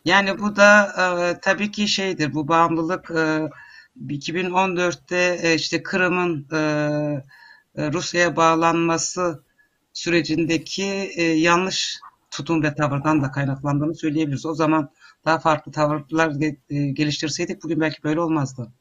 Yani 0.06 0.40
bu 0.40 0.56
da 0.56 0.88
e, 0.98 1.40
tabii 1.40 1.72
ki 1.72 1.88
şeydir 1.88 2.34
bu 2.34 2.48
bağımlılık 2.48 3.12
e, 3.12 3.50
2014'te 4.08 5.40
e, 5.44 5.56
işte 5.56 5.84
Kırım'ın 5.84 6.48
e, 6.52 6.58
e, 7.76 7.92
Rusya'ya 7.92 8.36
bağlanması 8.36 9.44
sürecindeki 9.94 11.12
yanlış 11.38 12.00
tutum 12.32 12.64
ve 12.64 12.76
tavırdan 12.76 13.22
da 13.22 13.32
kaynaklandığını 13.32 13.96
söyleyebiliriz. 13.96 14.46
O 14.46 14.54
zaman 14.54 14.90
daha 15.26 15.40
farklı 15.40 15.72
tavırlar 15.72 16.30
ge- 16.30 16.90
geliştirseydik 16.90 17.64
bugün 17.64 17.82
belki 17.82 18.04
böyle 18.04 18.22
olmazdı. 18.22 18.72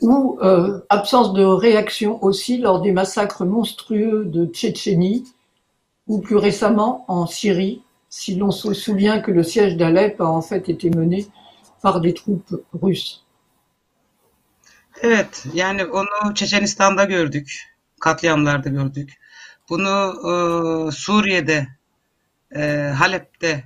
Ou 0.00 0.38
euh, 0.40 0.82
absence 0.88 1.34
de 1.34 1.42
réaction 1.44 2.18
aussi 2.22 2.62
lors 2.62 2.84
des 2.84 2.92
massacres 2.92 3.44
monstrueux 3.44 4.24
de 4.24 4.46
Tchétchénie 4.46 5.24
ou 6.06 6.20
plus 6.20 6.36
récemment 6.36 7.04
en 7.08 7.26
Syrie, 7.26 7.82
si 8.08 8.36
l'on 8.36 8.52
se 8.52 8.72
souvient 8.72 9.20
que 9.20 9.32
le 9.32 9.42
siège 9.42 9.76
d'Alep 9.76 10.20
a 10.20 10.26
en 10.26 10.42
fait 10.42 10.68
été 10.68 10.90
mené 10.90 11.26
par 11.84 12.00
des 12.00 12.14
troupes 12.14 12.54
russes. 12.82 13.20
Evet, 15.02 15.44
yani 15.54 15.84
onu 15.84 16.34
Çeçenistan'da 16.34 17.04
gördük, 17.04 17.76
katliamlarda 18.00 18.68
gördük. 18.68 19.12
Bunu 19.68 20.14
e, 20.88 20.90
Suriye'de, 20.90 21.68
e, 22.56 22.92
Halep'te 22.98 23.64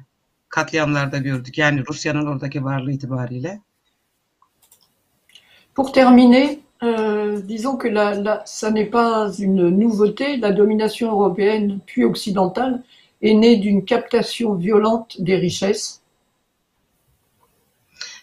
katliamlarda 0.48 1.18
gördük. 1.18 1.58
Yani 1.58 1.84
Rusya'nın 1.86 2.26
oradaki 2.26 2.64
varlığı 2.64 2.92
itibariyle. 2.92 3.60
Pour 5.74 5.92
terminer, 5.92 6.56
euh, 6.82 7.48
disons 7.48 7.78
que 7.78 7.94
la, 7.94 8.24
la- 8.24 8.42
ça 8.46 8.70
n'est 8.70 8.90
pas 8.90 9.32
une 9.38 9.70
nouveauté. 9.70 10.40
La 10.40 10.52
domination 10.56 11.10
européenne 11.12 11.80
puis 11.86 12.04
occidentale 12.04 12.82
est 13.22 13.34
née 13.34 13.62
d'une 13.62 13.84
captation 13.84 14.54
violente 14.54 15.16
des 15.20 15.36
richesses. 15.36 15.97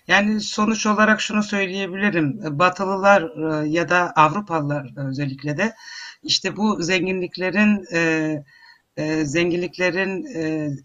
Yani 0.07 0.41
sonuç 0.41 0.85
olarak 0.85 1.21
şunu 1.21 1.43
söyleyebilirim. 1.43 2.59
Batılılar 2.59 3.21
e, 3.63 3.69
ya 3.69 3.89
da 3.89 4.13
Avrupalılar 4.15 5.07
özellikle 5.09 5.57
de 5.57 5.75
işte 6.23 6.57
bu 6.57 6.83
zenginliklerin 6.83 7.85
e, 7.93 8.43
e, 8.97 9.25
zenginliklerin 9.25 10.25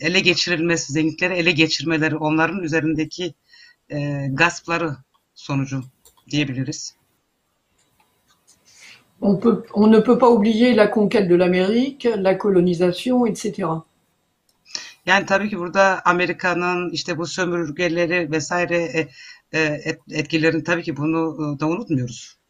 ele 0.01 0.21
geçirilmesi, 0.21 0.93
zenginlikleri 0.93 1.35
ele 1.35 1.51
geçirmeleri, 1.51 2.17
onların 2.17 2.63
üzerindeki 2.63 3.35
gaspları 4.31 4.97
sonucu 5.35 5.83
diyebiliriz. 6.31 6.95
On, 9.21 9.37
peut, 9.37 9.65
on 9.75 9.93
ne 9.93 10.01
peut 10.01 10.19
pas 10.19 10.31
oublier 10.31 10.75
la 10.75 10.87
conquête 10.87 11.29
de 11.29 11.35
l'Amérique, 11.35 12.09
la 12.17 12.39
colonisation, 12.39 13.27
etc. 13.27 13.83
Yani 15.07 15.27
tabii 15.27 15.51
ki 15.51 15.59
burada 15.59 16.03
Amerika'nın 16.05 16.91
işte 16.91 17.19
bu 17.19 17.27
sömürgeleri 17.27 18.31
vesaire 18.31 18.77
e, 18.77 19.09
e, 19.53 19.61
et- 19.85 20.01
etkilerini 20.11 20.65
tabii 20.65 20.83
ki 20.83 20.97
bunu 20.97 21.55
e, 21.57 21.61
da 21.61 21.67
unutmuyoruz. 21.67 22.41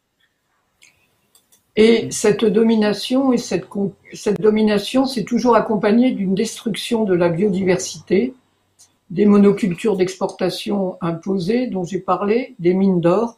Et 1.77 2.13
cette 2.13 2.55
domination, 2.55 3.33
et 3.33 3.39
cette, 3.39 3.67
cette 4.15 4.43
domination, 4.43 5.07
c'est 5.07 5.25
toujours 5.25 5.57
accompagné 5.57 6.11
d'une 6.19 6.35
destruction 6.35 7.05
de 7.07 7.15
la 7.15 7.29
biodiversité, 7.29 8.35
des 9.11 9.27
monocultures 9.27 9.97
d'exportation 9.97 10.99
imposées 11.01 11.69
dont 11.69 11.85
j'ai 11.85 12.01
parlé, 12.01 12.55
des 12.59 12.75
mines 12.75 13.01
d'or, 13.01 13.37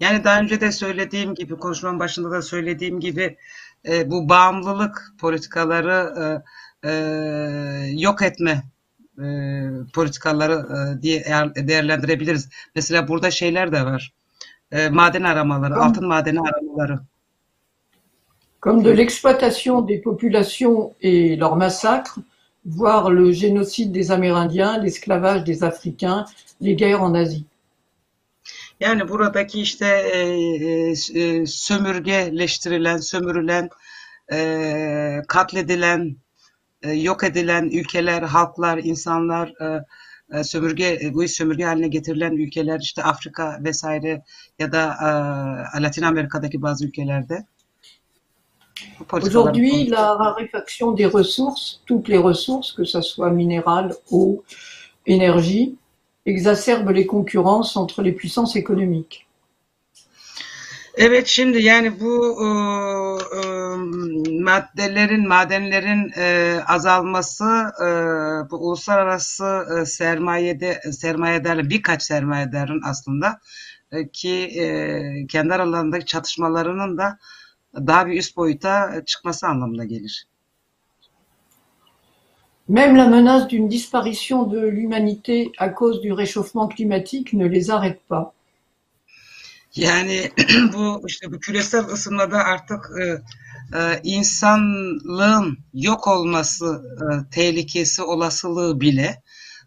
Yani 0.00 0.24
daha 0.24 0.40
önce 0.40 0.60
de 0.60 0.72
söylediğim 0.72 1.34
gibi, 1.34 1.56
konuşmanın 1.56 2.00
başında 2.00 2.30
da 2.30 2.42
söylediğim 2.42 3.00
gibi 3.00 3.36
bu 4.06 4.28
bağımlılık 4.28 5.12
politikaları 5.20 6.14
e, 6.22 6.24
e, 6.86 6.92
yok 7.92 8.22
etme 8.22 8.62
e, 9.18 9.26
politikaları 9.94 10.52
e, 10.98 11.02
diye 11.02 11.22
eğer- 11.26 11.54
değerlendirebiliriz. 11.54 12.48
Mesela 12.74 13.08
burada 13.08 13.30
şeyler 13.30 13.72
de 13.72 13.84
var. 13.84 14.12
E, 14.72 14.88
maden 14.88 15.22
aramaları, 15.22 15.74
Tamam. 15.74 15.88
altın 15.88 16.06
madeni 16.06 16.40
aramaları. 16.40 17.00
comme 18.66 18.82
de 18.82 18.90
l'exploitation 18.90 19.80
des 19.80 19.98
populations 20.02 20.92
et 21.00 21.36
leur 21.36 21.54
massacre, 21.56 22.18
voire 22.64 23.10
le 23.10 23.30
génocide 23.32 23.92
des 23.92 24.10
Amérindiens, 24.10 24.78
l'esclavage 24.78 25.44
des 25.44 25.62
Africains, 25.62 26.24
les 26.60 26.74
guerres 26.74 27.02
en 27.02 27.14
Asie. 27.14 27.44
Yani 28.80 29.08
buradaki 29.08 29.60
işte 29.60 29.86
e, 29.86 30.18
e, 30.18 30.90
e, 31.14 31.46
sömürgeleştirilen, 31.46 32.96
sömürülen, 32.96 33.68
e, 34.32 35.22
katledilen, 35.28 36.16
yok 36.82 37.24
edilen 37.24 37.64
ülkeler, 37.64 38.22
halklar, 38.22 38.78
insanlar, 38.78 39.52
e, 39.60 39.84
e, 40.38 40.44
sömürge, 40.44 40.98
e, 41.02 41.14
bu 41.14 41.28
sömürge 41.28 41.64
haline 41.64 41.88
getirilen 41.88 42.32
ülkeler, 42.32 42.80
işte 42.80 43.02
Afrika 43.02 43.58
vesaire 43.64 44.22
ya 44.58 44.72
da 44.72 44.96
e, 45.78 45.82
Latin 45.82 46.02
Amerika'daki 46.02 46.62
bazı 46.62 46.86
ülkelerde. 46.86 47.46
Aujourd'hui, 49.12 49.90
la 49.90 50.18
raréfaction 50.18 50.96
des 50.96 51.06
ressources, 51.06 51.80
toutes 51.86 52.08
les 52.08 52.18
ressources, 52.18 52.72
que 52.72 52.84
ce 52.84 53.00
soit 53.00 53.30
minérales, 53.30 53.94
eau, 54.10 54.44
énergie, 55.06 55.76
exacerbe 56.26 56.90
les 56.90 57.06
concurrences 57.06 57.76
entre 57.76 58.02
les 58.02 58.12
puissances 58.12 58.56
économiques. 58.56 59.25
Evet 60.96 61.26
şimdi 61.26 61.62
yani 61.62 62.00
bu 62.00 62.42
e, 62.42 62.46
e, 63.36 63.42
maddelerin, 64.40 65.28
madenlerin 65.28 66.12
e, 66.16 66.58
azalması 66.66 67.44
e, 67.80 67.88
bu 68.50 68.56
uluslararası 68.56 69.66
e, 69.80 69.86
sermayede 69.86 70.80
sermayedarla 70.92 71.70
birkaç 71.70 72.02
sermayedarın 72.02 72.80
aslında 72.84 73.40
e, 73.92 74.08
ki 74.08 74.30
e, 74.60 75.26
kendi 75.26 75.54
aralarındaki 75.54 76.06
çatışmalarının 76.06 76.98
da 76.98 77.18
daha 77.74 78.06
bir 78.06 78.18
üst 78.18 78.36
boyuta 78.36 79.02
çıkması 79.06 79.46
anlamına 79.46 79.84
gelir. 79.84 80.26
Même 82.68 82.96
la 82.98 83.06
menace 83.06 83.50
d'une 83.50 83.70
disparition 83.70 84.50
de 84.50 84.60
l'humanité 84.60 85.52
à 85.58 85.68
cause 85.78 86.02
du 86.02 86.12
réchauffement 86.12 86.68
climatique 86.76 87.32
ne 87.32 87.46
les 87.54 87.70
arrête 87.70 88.00
pas. 88.08 88.32
Yani 89.76 90.30
bu 90.72 91.02
işte 91.08 91.32
bu 91.32 91.40
küresel 91.40 91.84
ısınmada 91.84 92.38
artık 92.38 92.90
e, 93.02 93.04
e, 93.78 94.00
insanlığın 94.02 95.58
yok 95.74 96.06
olması 96.06 96.82
e, 97.02 97.30
tehlikesi 97.30 98.02
olasılığı 98.02 98.80
bile 98.80 99.22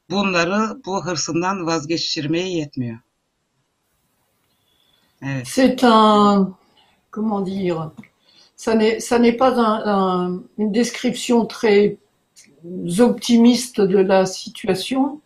bunları 0.10 0.82
bu 0.86 1.06
hırsından 1.06 1.65
vazgeçirmeye 1.65 2.50
yetmiyor. 2.50 3.00
Evet. 5.22 5.48
C'est 5.48 5.84
un, 5.84 6.56
comment 7.12 7.41
dire, 7.41 7.91
ça 8.56 8.76
n'est, 8.76 9.00
ça 9.00 9.19
n'est 9.19 9.38
pas 9.38 9.58
un, 9.60 9.84
un- 9.86 10.43
une 10.58 10.72
description 10.72 11.45
très 11.45 11.98
optimiste 13.00 13.82
de 13.82 13.98
la 14.00 14.26
situation, 14.26 15.22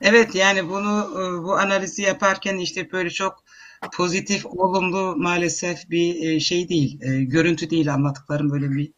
Evet 0.00 0.34
yani 0.34 0.68
bunu 0.68 1.10
e, 1.12 1.44
bu 1.44 1.56
analizi 1.56 2.02
yaparken 2.02 2.56
işte 2.56 2.92
böyle 2.92 3.10
çok 3.10 3.44
pozitif, 3.92 4.46
olumlu 4.46 5.16
maalesef 5.16 5.90
bir 5.90 6.28
e, 6.28 6.40
şey 6.40 6.68
değil, 6.68 7.02
e, 7.02 7.24
görüntü 7.24 7.70
değil 7.70 7.94
anlattıklarım 7.94 8.50
böyle 8.50 8.70
bir 8.70 8.92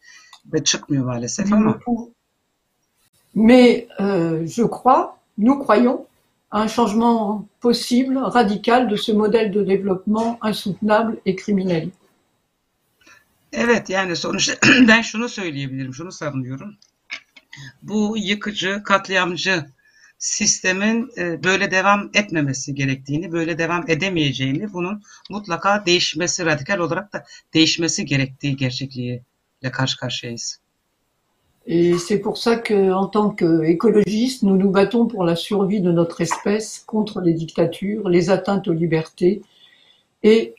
ve 0.53 0.63
çıkmıyor 0.63 1.05
maalesef 1.05 1.53
ama 1.53 1.79
mais 3.35 3.85
euh, 3.99 4.45
je 4.45 4.63
crois, 4.63 5.15
nous 5.37 5.63
croyons, 5.63 6.05
un 6.51 6.67
changement 6.67 7.47
possible, 7.61 8.17
radical 8.17 8.89
de 8.89 8.95
ce 8.95 9.11
modèle 9.11 9.51
de 9.51 9.63
développement 9.63 10.39
insoutenable 10.41 11.19
et 11.25 11.35
criminel. 11.35 11.89
evet 13.53 13.89
yani 13.89 14.15
sonuçta 14.15 14.53
ben 14.87 15.01
şunu 15.01 15.29
söyleyebilirim, 15.29 15.93
şunu 15.93 16.11
savunuyorum. 16.11 16.77
Bu 17.81 18.15
yıkıcı, 18.17 18.81
katliamcı 18.83 19.65
sistemin 20.19 21.09
e, 21.17 21.43
böyle 21.43 21.71
devam 21.71 22.09
etmemesi 22.13 22.75
gerektiğini, 22.75 23.31
böyle 23.31 23.57
devam 23.57 23.89
edemeyeceğini, 23.89 24.73
bunun 24.73 25.03
mutlaka 25.29 25.85
değişmesi, 25.85 26.45
radikal 26.45 26.79
olarak 26.79 27.13
da 27.13 27.25
değişmesi 27.53 28.05
gerektiği 28.05 28.55
gerçekliğiyle 28.55 29.71
karşı 29.71 29.97
karşıyayız. 29.97 30.59
Et 31.67 31.99
c'est 31.99 32.21
pour 32.21 32.35
ça 32.37 32.63
que, 32.63 32.73
en 32.73 33.11
tant 33.11 33.35
qu'écologistes, 33.35 34.43
nous 34.43 34.57
nous 34.57 34.73
battons 34.73 35.07
pour 35.07 35.23
la 35.27 35.35
survie 35.35 35.81
de 35.83 35.91
notre 35.91 36.21
espèce 36.21 36.83
contre 36.87 37.21
les 37.25 37.39
dictatures, 37.39 38.09
les 38.09 38.29
atteintes 38.31 38.67
aux 38.67 38.79
libertés 38.79 39.41
et 40.23 40.53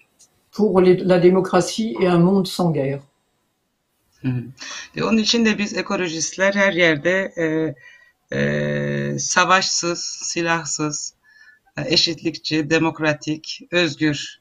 pour 0.52 0.80
les- 0.80 1.04
la 1.08 1.18
démocratie 1.18 1.96
et 2.00 2.06
un 2.06 2.18
monde 2.18 2.46
sans 2.46 2.70
guerre. 2.72 3.00
Hı. 4.22 4.44
Ve 4.96 5.04
onun 5.04 5.16
için 5.18 5.44
de 5.44 5.58
biz 5.58 5.76
ekolojistler 5.76 6.54
her 6.54 6.72
yerde 6.72 7.32
e, 7.38 7.74
e, 8.32 9.18
savaşsız, 9.18 10.04
silahsız, 10.22 11.14
e, 11.76 11.94
eşitlikçi, 11.94 12.70
demokratik, 12.70 13.60
özgür 13.70 14.40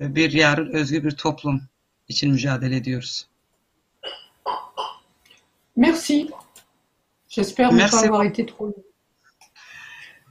e, 0.00 0.14
bir 0.14 0.32
yarın, 0.32 0.72
özgür 0.72 1.04
bir 1.04 1.10
toplum 1.10 1.62
için 2.08 2.32
mücadele 2.32 2.76
ediyoruz. 2.76 3.28
Merci. 5.76 6.28
J'espère 7.28 7.72
ne 7.72 7.86
pas 7.90 8.04
avoir 8.04 8.24
été 8.24 8.46
trop 8.46 8.66
long. 8.66 8.84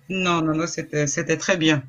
Non, 0.10 0.42
non, 0.42 0.56
non, 0.56 0.68
c'était, 0.68 1.08
c'était 1.08 1.38
très 1.38 1.60
bien. 1.60 1.84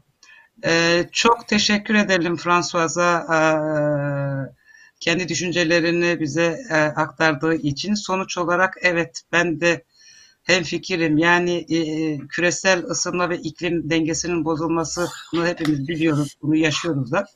Ee, 0.65 1.09
çok 1.13 1.49
teşekkür 1.49 1.95
edelim 1.95 2.37
François'a 2.37 3.27
ee, 3.35 4.53
kendi 5.01 5.29
düşüncelerini 5.29 6.21
bize 6.21 6.59
ee, 6.71 6.75
aktardığı 6.75 7.55
için. 7.55 7.95
Sonuç 7.95 8.39
olarak 8.39 8.75
evet 8.83 9.23
ben 9.33 9.61
de 9.61 9.85
hemfikirim. 10.49 11.19
Yani 11.19 11.67
ee, 11.71 12.19
küresel 12.29 12.85
ısınma 12.85 13.31
ve 13.31 13.39
iklim 13.39 13.91
dengesinin 13.91 14.45
bozulmasını 14.45 15.47
hepimiz 15.47 15.89
biliyoruz. 15.89 16.37
Bunu 16.43 16.57
yaşıyoruz 16.57 17.13
da. 17.13 17.27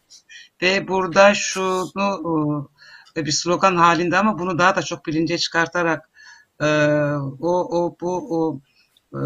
Ve 0.62 0.88
burada 0.88 1.34
şunu 1.34 2.70
ee, 3.16 3.26
bir 3.26 3.32
slogan 3.32 3.76
halinde 3.76 4.18
ama 4.18 4.38
bunu 4.38 4.58
daha 4.58 4.76
da 4.76 4.82
çok 4.82 5.06
bilince 5.06 5.38
çıkartarak 5.38 6.10
ee, 6.60 6.66
o, 7.40 7.80
o 7.80 7.96
bu 8.00 8.38
o, 8.38 8.60
ee, 9.14 9.20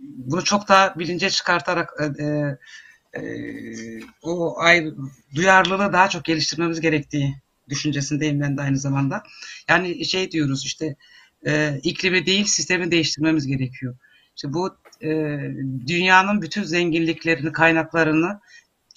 bunu 0.00 0.44
çok 0.44 0.68
daha 0.68 0.98
bilince 0.98 1.30
çıkartarak 1.30 1.92
e, 2.00 2.24
e, 2.24 2.58
e, 3.16 3.22
o 4.22 4.58
ay, 4.58 4.86
duyarlılığı 5.34 5.92
daha 5.92 6.08
çok 6.08 6.24
geliştirmemiz 6.24 6.80
gerektiği 6.80 7.34
düşüncesindeyim 7.68 8.40
ben 8.40 8.56
de 8.56 8.62
aynı 8.62 8.78
zamanda. 8.78 9.22
Yani 9.68 10.04
şey 10.04 10.30
diyoruz 10.30 10.64
işte 10.64 10.96
e, 11.46 11.80
iklimi 11.82 12.26
değil 12.26 12.44
sistemi 12.44 12.90
değiştirmemiz 12.90 13.46
gerekiyor. 13.46 13.96
İşte 14.36 14.52
bu 14.52 14.76
e, 15.02 15.08
dünyanın 15.86 16.42
bütün 16.42 16.62
zenginliklerini, 16.62 17.52
kaynaklarını 17.52 18.40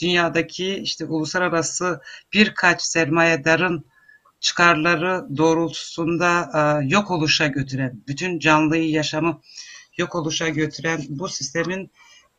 dünyadaki 0.02 0.76
işte 0.76 1.06
uluslararası 1.06 2.02
birkaç 2.34 2.82
sermayedarın 2.82 3.86
çıkarları 4.40 5.38
doğrultusunda 5.38 6.52
e, 6.54 6.88
yok 6.88 7.12
oluşa 7.12 7.48
götüren, 7.48 8.04
bütün 8.08 8.40
canlıyı, 8.40 8.90
yaşamı 8.90 9.42
yok 9.98 10.16
oluşa 10.16 10.50
götüren 10.50 11.02
bu 11.10 11.30
sistemin 11.30 11.92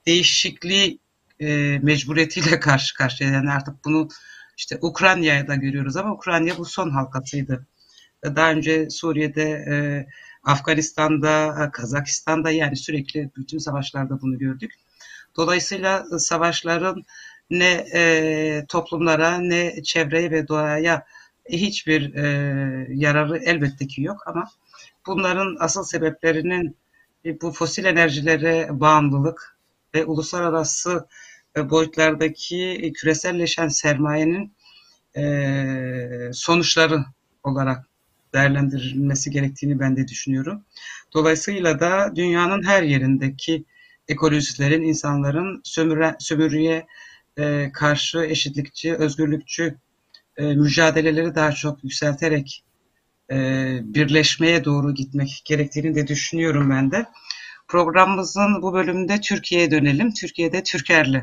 değişikliği 0.07 0.99
e, 1.41 1.79
mecburiyetiyle 1.83 2.61
karşı 2.61 2.95
karşıya. 2.95 3.31
Yani 3.31 3.51
artık 3.51 3.85
bunu 3.85 4.09
işte 4.57 4.79
Ukrayna'da 4.83 5.55
görüyoruz 5.55 5.97
ama 5.97 6.13
Ukrayna 6.13 6.59
bu 6.59 6.65
son 6.65 6.91
halkasıydı. 6.91 7.67
Daha 8.25 8.51
önce 8.51 8.91
Suriye'de, 8.91 9.43
e, 9.43 9.75
Afganistan'da, 10.43 11.65
e, 11.65 11.71
Kazakistan'da 11.71 12.51
yani 12.51 12.77
sürekli 12.77 13.31
bütün 13.37 13.59
savaşlarda 13.59 14.21
bunu 14.23 14.39
gördük. 14.39 14.73
Dolayısıyla 15.37 16.07
e, 16.15 16.19
savaşların 16.19 17.05
ne 17.51 17.87
e, 17.95 18.65
toplumlara 18.69 19.39
ne 19.39 19.83
çevreye 19.83 20.31
ve 20.31 20.49
doğaya 20.49 21.07
hiçbir 21.51 22.15
e, 22.15 22.27
yararı 22.91 23.39
elbette 23.39 23.87
ki 23.87 24.03
yok 24.03 24.23
ama 24.27 24.51
bunların 25.07 25.57
asıl 25.61 25.85
sebeplerinin 25.85 26.77
e, 27.25 27.41
bu 27.41 27.53
fosil 27.53 27.85
enerjilere 27.85 28.69
bağımlılık 28.73 29.59
ve 29.95 30.05
uluslararası 30.05 31.07
e, 31.57 31.71
boyutlardaki 31.71 32.63
e, 32.83 32.93
küreselleşen 32.93 33.69
sermayenin 33.69 34.55
e, 35.17 36.31
sonuçları 36.33 37.05
olarak 37.45 37.87
değerlendirilmesi 38.35 39.31
gerektiğini 39.31 39.81
ben 39.81 39.97
de 39.97 40.09
düşünüyorum. 40.09 40.65
Dolayısıyla 41.15 41.81
da 41.81 42.17
dünyanın 42.17 42.63
her 42.63 42.83
yerindeki 42.83 43.65
ekolojistlerin, 44.09 44.83
insanların 44.83 45.61
sömüre, 45.65 46.17
sömürüye 46.19 46.87
e, 47.39 47.71
karşı 47.73 48.19
eşitlikçi, 48.19 48.95
özgürlükçü 48.95 49.77
e, 50.37 50.45
mücadeleleri 50.45 51.35
daha 51.35 51.53
çok 51.53 51.85
yükselterek 51.85 52.65
e, 53.31 53.37
birleşmeye 53.83 54.65
doğru 54.65 54.95
gitmek 54.95 55.43
gerektiğini 55.45 55.95
de 55.95 56.07
düşünüyorum 56.07 56.71
ben 56.71 56.91
de. 56.91 57.07
Programımızın 57.69 58.63
bu 58.63 58.73
bölümünde 58.73 59.21
Türkiye'ye 59.21 59.71
dönelim. 59.71 60.15
Türkiye'de 60.15 60.63
Türker'le, 60.63 61.23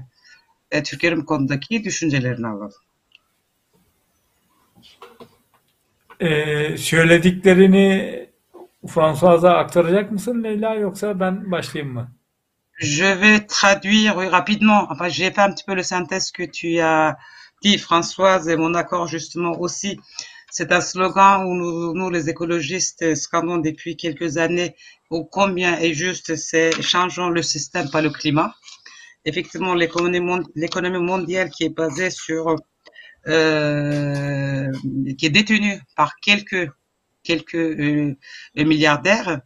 e, 0.72 0.84
Türker'in 0.84 1.22
konudaki 1.22 1.84
düşüncelerini 1.84 2.48
alalım. 2.48 2.74
Ben? 11.94 12.08
Je 12.78 13.06
vais 13.06 13.42
traduire 13.42 14.16
rapidement. 14.16 14.88
Enfin, 14.90 15.10
j'ai 15.10 15.32
fait 15.32 15.42
un 15.42 15.52
petit 15.52 15.66
peu 15.66 15.76
le 15.76 15.84
synthèse 15.84 16.32
que 16.32 16.44
tu 16.44 16.80
as 16.80 17.18
dit, 17.62 17.78
Françoise, 17.78 18.48
et 18.48 18.56
mon 18.56 18.74
accord 18.74 19.08
justement 19.08 19.60
aussi. 19.60 20.00
C'est 20.50 20.72
un 20.72 20.82
slogan 20.82 21.46
où 21.46 21.56
nous, 21.56 21.94
nous, 21.94 22.10
les 22.10 22.30
écologistes, 22.30 23.16
scandons 23.16 23.58
depuis 23.58 23.98
quelques 23.98 24.38
années 24.38 24.76
où 25.10 25.24
combien 25.26 25.78
est 25.80 25.94
juste, 25.94 26.36
c'est 26.36 26.72
changeons 26.82 27.30
le 27.30 27.42
système, 27.42 27.90
pas 27.90 28.02
le 28.02 28.12
climat. 28.12 28.54
Effectivement, 29.26 29.74
l'économie 29.74 31.00
mondiale 31.00 31.50
qui 31.50 31.64
est 31.66 31.76
basée 31.76 32.10
sur, 32.10 32.56
euh, 33.28 34.72
qui 35.18 35.26
est 35.26 35.30
détenue 35.30 35.82
par 35.96 36.16
quelques, 36.18 36.70
quelques 37.24 37.56
euh, 37.56 38.16
milliardaires 38.56 39.42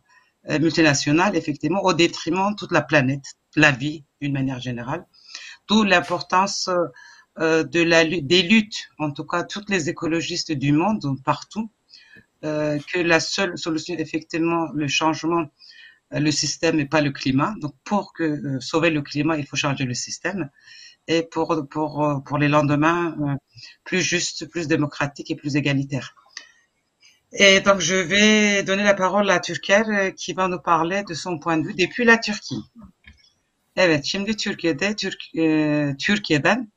euh, 0.49 0.59
multinationales, 0.59 1.35
effectivement, 1.35 1.83
au 1.83 1.93
détriment 1.93 2.51
de 2.51 2.55
toute 2.55 2.71
la 2.71 2.81
planète, 2.81 3.25
la 3.55 3.71
vie 3.71 4.03
d'une 4.21 4.33
manière 4.33 4.59
générale. 4.59 5.05
D'où 5.67 5.83
l'importance 5.83 6.69
euh, 7.39 7.63
de 7.63 7.81
la, 7.81 8.03
des 8.05 8.41
luttes, 8.43 8.89
en 8.97 9.11
tout 9.11 9.25
cas 9.25 9.43
toutes 9.43 9.69
les 9.69 9.89
écologistes 9.89 10.51
du 10.51 10.71
monde, 10.71 11.03
partout, 11.23 11.69
euh, 12.45 12.79
que 12.91 12.99
la 12.99 13.19
seule 13.19 13.57
solution, 13.57 13.95
effectivement, 13.97 14.69
le 14.73 14.87
changement 14.87 15.45
le 16.11 16.31
système 16.31 16.79
et 16.79 16.85
pas 16.85 17.01
le 17.01 17.11
climat. 17.11 17.53
Donc, 17.59 17.73
pour 17.83 18.13
que, 18.13 18.23
euh, 18.23 18.59
sauver 18.59 18.89
le 18.89 19.01
climat, 19.01 19.37
il 19.37 19.45
faut 19.45 19.55
changer 19.55 19.85
le 19.85 19.93
système. 19.93 20.49
Et 21.07 21.23
pour, 21.23 21.67
pour, 21.69 22.03
euh, 22.03 22.19
pour 22.19 22.37
les 22.37 22.47
lendemains, 22.47 23.15
euh, 23.21 23.35
plus 23.83 24.01
juste, 24.01 24.49
plus 24.49 24.67
démocratique 24.67 25.31
et 25.31 25.35
plus 25.35 25.55
égalitaire. 25.55 26.15
Et 27.33 27.59
donc, 27.61 27.79
je 27.79 27.95
vais 27.95 28.63
donner 28.63 28.83
la 28.83 28.93
parole 28.93 29.29
à 29.29 29.39
Türker 29.39 29.83
e, 29.89 30.09
qui 30.11 30.33
va 30.33 30.47
nous 30.47 30.59
parler 30.59 31.03
de 31.03 31.13
son 31.13 31.39
point 31.39 31.57
de 31.57 31.67
vue 31.67 31.73
depuis 31.73 32.05
la 32.05 32.17
Turquie. 32.17 32.63
Evet, 33.75 34.05
şimdi 34.05 34.35
Türkiye'de 34.35 34.95
Türk 34.95 35.35
e, 35.35 35.95
Türkiye'den 35.99 36.71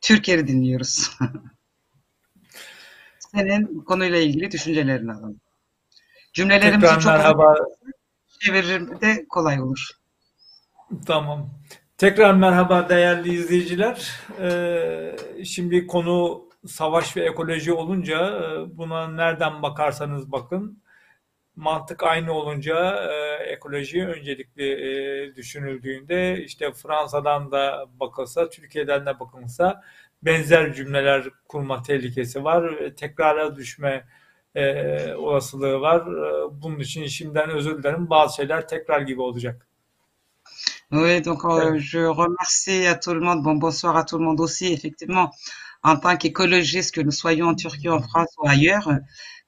Türker'i 0.00 0.46
dinliyoruz. 0.46 1.10
Senin 3.18 3.80
konuyla 3.84 4.18
ilgili 4.18 4.50
düşüncelerini 4.50 5.12
alalım. 5.12 5.40
Cümlelerimizi 6.32 6.80
Tekrar 6.80 7.00
çok 7.00 7.12
merhaba. 7.12 7.54
çevirir 8.40 9.28
kolay 9.28 9.60
olur. 9.60 9.88
Tamam. 11.06 11.50
Tekrar 11.98 12.34
merhaba 12.34 12.88
değerli 12.88 13.34
izleyiciler. 13.34 14.12
Ee, 14.40 15.16
şimdi 15.44 15.86
konu 15.86 16.48
savaş 16.66 17.16
ve 17.16 17.20
ekoloji 17.24 17.72
olunca 17.72 18.26
e, 18.26 18.76
buna 18.78 19.08
nereden 19.08 19.62
bakarsanız 19.62 20.32
bakın 20.32 20.82
mantık 21.56 22.02
aynı 22.02 22.32
olunca 22.32 22.96
e, 23.12 23.44
ekoloji 23.44 24.06
öncelikli 24.06 24.64
e, 24.72 25.36
düşünüldüğünde 25.36 26.44
işte 26.44 26.72
Fransa'dan 26.72 27.52
da 27.52 27.86
bakılsa, 28.00 28.50
Türkiye'den 28.50 29.06
de 29.06 29.20
bakılsa 29.20 29.82
benzer 30.22 30.74
cümleler 30.74 31.24
kurma 31.48 31.82
tehlikesi 31.82 32.44
var. 32.44 32.74
Tekrara 32.96 33.56
düşme 33.56 34.06
olasılığı 35.16 35.80
var. 35.80 36.04
Bunun 36.62 36.78
için 36.78 37.06
şimdiden 37.06 37.50
özür 37.50 37.78
dilerim. 37.78 38.10
Bazı 38.10 38.36
şeyler 38.36 38.68
tekrar 38.68 39.00
gibi 39.00 39.20
olacak. 39.20 39.68
Oui, 40.94 41.20
donc 41.22 41.44
euh, 41.44 41.76
je 41.76 41.98
remercie 41.98 42.86
à 42.86 42.94
tout 42.94 43.14
le 43.14 43.20
monde. 43.20 43.42
Bon, 43.42 43.56
bonsoir 43.56 43.96
à 43.96 44.04
tout 44.04 44.16
le 44.16 44.24
monde 44.24 44.38
aussi. 44.40 44.66
Effectivement, 44.66 45.32
en 45.82 45.96
tant 45.96 46.16
qu'écologiste, 46.16 46.94
que 46.94 47.00
nous 47.00 47.10
soyons 47.10 47.48
en 47.48 47.56
Turquie, 47.56 47.88
en 47.88 48.00
France 48.00 48.28
ou 48.38 48.46
ailleurs, 48.46 48.88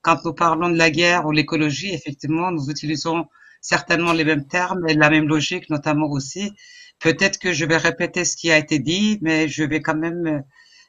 quand 0.02 0.24
nous 0.24 0.34
parlons 0.34 0.70
de 0.70 0.76
la 0.76 0.90
guerre 0.90 1.24
ou 1.24 1.30
l'écologie, 1.30 1.94
effectivement, 1.94 2.50
nous 2.50 2.68
utilisons 2.68 3.26
certainement 3.60 4.12
les 4.12 4.24
mêmes 4.24 4.48
termes 4.48 4.88
et 4.88 4.94
la 4.94 5.08
même 5.08 5.28
logique, 5.28 5.70
notamment 5.70 6.10
aussi. 6.10 6.52
Peut-être 6.98 7.38
que 7.38 7.52
je 7.52 7.64
vais 7.64 7.76
répéter 7.76 8.24
ce 8.24 8.36
qui 8.36 8.50
a 8.50 8.58
été 8.58 8.80
dit, 8.80 9.20
mais 9.22 9.46
je 9.46 9.62
vais 9.62 9.80
quand 9.80 9.96
même 9.96 10.26
euh, 10.26 10.40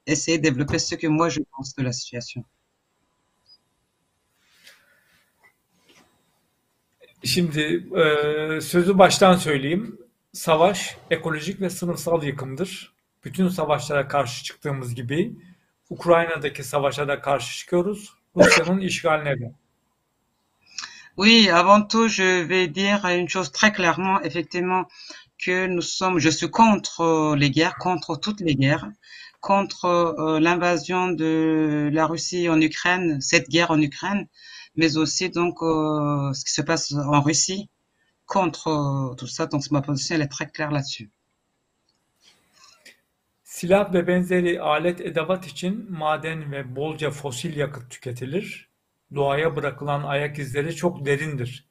essayer 0.07 0.39
de 0.39 0.43
développer 0.43 0.79
ce 0.79 0.95
que 0.95 1.05
moi 1.05 1.29
je 1.29 1.41
pense 1.51 1.75
de 1.75 1.83
la 1.83 1.91
situation. 1.91 2.43
Şimdi 7.23 7.87
e, 7.95 8.61
sözü 8.61 8.97
baştan 8.97 9.35
söyleyeyim. 9.35 10.06
Oui, 21.17 21.49
avant 21.49 21.81
tout, 21.81 22.07
je 22.07 22.43
vais 22.43 22.67
dire 22.67 23.03
une 23.05 23.27
chose 23.27 23.51
très 23.51 23.71
clairement, 23.71 24.21
effectivement, 24.21 24.85
que 25.43 25.65
nous 25.65 25.81
sommes, 25.81 26.19
je 26.19 26.29
suis 26.29 26.51
contre 26.51 27.01
euh, 27.01 27.35
les 27.35 27.49
guerres, 27.49 27.77
contre 27.77 28.15
toutes 28.15 28.41
les 28.41 28.55
guerres, 28.55 28.91
contre 29.41 29.85
euh, 29.85 30.39
l'invasion 30.39 31.07
de 31.07 31.89
la 31.91 32.05
Russie 32.05 32.47
en 32.47 32.61
Ukraine, 32.61 33.19
cette 33.21 33.49
guerre 33.49 33.71
en 33.71 33.81
Ukraine, 33.81 34.27
mais 34.75 34.97
aussi 34.97 35.31
donc 35.31 35.63
euh, 35.63 36.31
ce 36.33 36.45
qui 36.45 36.51
se 36.51 36.61
passe 36.61 36.93
en 36.93 37.21
Russie, 37.21 37.71
contre 38.27 38.67
euh, 38.67 39.15
tout 39.15 39.27
ça. 39.27 39.47
Donc 39.47 39.71
ma 39.71 39.81
position, 39.81 40.15
elle 40.15 40.21
est 40.21 40.27
très 40.27 40.47
claire 40.47 40.71
là-dessus. 40.71 41.09
Silah 43.43 43.93
ve 43.93 44.07
benzeri 44.07 44.61
alet 44.61 45.01
edevat 45.01 45.47
için 45.47 45.91
maden 45.91 46.51
ve 46.51 46.75
bolca 46.75 47.11
fosil 47.11 47.57
yakıt 47.57 47.89
tüketilir. 47.89 48.69
Doğaya 49.15 49.55
bırakılan 49.55 50.03
ayak 50.03 50.39
izleri 50.39 50.75
çok 50.75 51.05
derindir. 51.05 51.67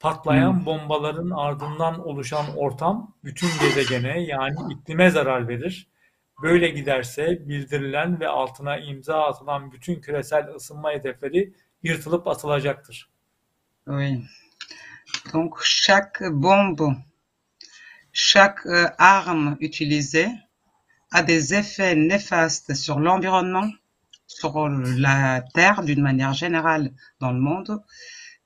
Patlayan 0.00 0.66
bombaların 0.66 1.30
ardından 1.30 2.06
oluşan 2.06 2.56
ortam 2.56 3.14
bütün 3.24 3.48
gezegene 3.60 4.20
yani 4.20 4.56
iklime 4.72 5.10
zarar 5.10 5.48
verir. 5.48 5.88
Böyle 6.42 6.68
giderse 6.68 7.48
bildirilen 7.48 8.20
ve 8.20 8.28
altına 8.28 8.78
imza 8.78 9.24
atılan 9.24 9.72
bütün 9.72 10.00
küresel 10.00 10.54
ısınma 10.54 10.90
hedefleri 10.90 11.54
yırtılıp 11.82 12.26
atılacaktır. 12.26 13.10
Oui. 13.86 14.22
Donc 15.32 15.60
chaque 15.62 16.24
bombe, 16.24 16.94
chaque 18.12 18.66
euh, 18.66 18.88
arme 18.98 19.56
utilisée 19.60 20.28
a 21.12 21.22
des 21.22 21.54
effets 21.54 21.94
néfastes 21.94 22.74
sur 22.74 22.98
l'environnement, 22.98 23.70
sur 24.26 24.68
la 24.68 25.42
Terre 25.54 25.82
d'une 25.82 26.02
manière 26.02 26.32
générale 26.32 26.92
dans 27.20 27.32
le 27.32 27.40
monde, 27.40 27.82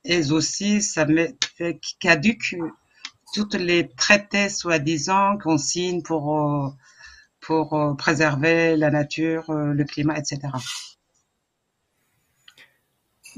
et 0.04 0.30
aussi 0.32 0.82
ça 0.82 1.04
met, 1.06 1.36
fait 1.56 1.80
caduque 2.00 2.56
toutes 3.34 3.54
les 3.54 3.88
traités 3.88 4.48
soi-disant 4.48 5.38
qu'on 5.38 5.58
signe 5.58 6.02
pour, 6.02 6.38
euh, 6.38 6.68
pour 7.40 7.74
euh, 7.74 7.94
préserver 7.94 8.76
la 8.76 8.90
nature, 8.90 9.52
le 9.52 9.84
climat, 9.84 10.18
etc. 10.18 10.40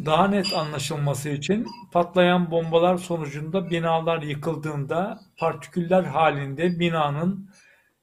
Daha 0.04 0.28
net 0.28 0.52
anlaşılması 0.54 1.28
için 1.28 1.66
patlayan 1.92 2.50
bombalar 2.50 2.96
sonucunda 2.98 3.70
binalar 3.70 4.22
yıkıldığında 4.22 5.20
partiküller 5.36 6.04
halinde 6.04 6.80
binanın 6.80 7.50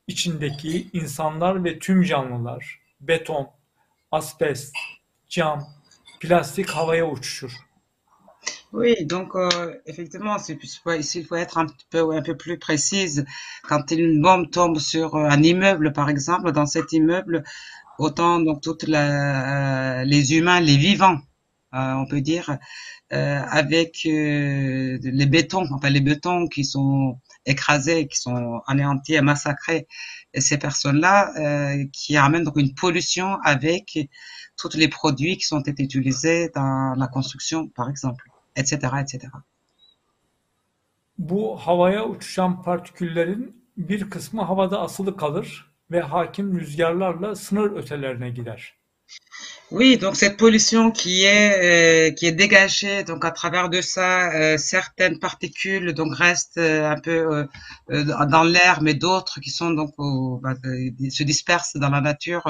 içindeki 0.07 0.89
insanlar 0.93 1.63
ve 1.63 1.79
tüm 1.79 2.03
canlılar, 2.03 2.79
beton, 3.01 3.49
asbest, 4.11 4.75
cam, 5.29 5.63
plastik 6.21 6.69
havaya 6.69 7.09
uçuşur. 7.09 7.51
Oui, 8.73 8.95
donc 9.09 9.35
euh, 9.35 9.75
effectivement, 9.85 10.37
ici 10.37 11.19
il 11.19 11.25
faut 11.25 11.35
être 11.35 11.57
un 11.59 11.67
petit 11.67 11.85
peu, 11.91 12.11
un 12.15 12.21
peu 12.23 12.35
plus 12.37 12.57
précise. 12.59 13.25
Quand 13.69 13.91
une 13.91 14.21
bombe 14.21 14.49
tombe 14.51 14.79
sur 14.79 15.15
euh, 15.15 15.29
un 15.29 15.43
immeuble, 15.43 15.93
par 15.93 16.09
exemple, 16.09 16.51
dans 16.51 16.65
cet 16.65 16.91
immeuble, 16.93 17.43
autant 17.99 18.39
donc 18.39 18.61
toutes 18.61 18.87
la- 18.87 20.01
euh, 20.01 20.03
les 20.05 20.33
humains, 20.35 20.59
les 20.59 20.77
vivants, 20.77 21.19
on 21.73 22.05
peut 22.05 22.21
dire, 22.21 22.57
euh, 23.13 23.41
avec 23.47 24.05
euh, 24.05 24.97
les 25.03 25.25
bétons, 25.27 25.65
enfin 25.71 25.89
les 25.89 26.01
bétons 26.01 26.47
qui 26.47 26.63
sont 26.63 27.19
écrasés, 27.45 28.07
qui 28.07 28.17
sont 28.19 28.61
anéantis 28.65 29.13
et 29.13 29.21
massacrés, 29.21 29.87
ces 30.35 30.57
personnes-là 30.57 31.31
euh, 31.37 31.85
qui 31.93 32.17
amènent 32.17 32.43
donc 32.43 32.57
une 32.57 32.73
pollution 32.73 33.37
avec 33.43 33.99
tous 34.57 34.75
les 34.75 34.87
produits 34.87 35.37
qui 35.37 35.53
ont 35.53 35.59
été 35.59 35.83
utilisés 35.83 36.49
dans 36.55 36.95
la 36.97 37.07
construction, 37.07 37.67
par 37.67 37.89
exemple, 37.89 38.25
etc., 38.55 38.77
etc. 39.01 39.27
Bu 41.17 41.55
havaya 41.55 42.07
uçuşan 42.09 42.63
partiküllerin 42.63 43.63
bir 43.77 44.09
kısmı 44.09 44.41
havada 44.41 44.81
asılı 44.81 45.17
kalır 45.17 45.71
ve 45.91 46.01
hakim 46.01 46.59
rüzgarlarla 46.59 47.35
sınır 47.35 47.71
ötelerine 47.71 48.29
gider. 48.29 48.82
Oui, 49.71 49.97
donc 49.97 50.15
cette 50.15 50.37
pollution 50.37 50.91
qui 50.91 51.23
est 51.23 52.09
euh, 52.09 52.11
qui 52.13 52.25
est 52.27 52.31
dégagée 52.31 53.03
donc 53.03 53.25
à 53.25 53.31
travers 53.31 53.69
de 53.69 53.81
ça 53.81 54.31
euh, 54.33 54.57
certaines 54.57 55.19
particules 55.19 55.93
donc 55.93 56.15
restent 56.15 56.57
euh, 56.57 56.89
un 56.89 56.99
peu 56.99 57.11
euh, 57.11 57.45
euh, 57.91 58.25
dans 58.27 58.43
l'air 58.43 58.81
mais 58.83 58.93
d'autres 58.93 59.39
qui 59.39 59.49
sont 59.49 59.71
donc 59.71 59.91
au- 59.97 60.39
bah, 60.43 60.53
euh, 60.65 61.09
se 61.09 61.23
dispersent 61.23 61.75
dans 61.77 61.89
la 61.89 62.01
nature 62.01 62.43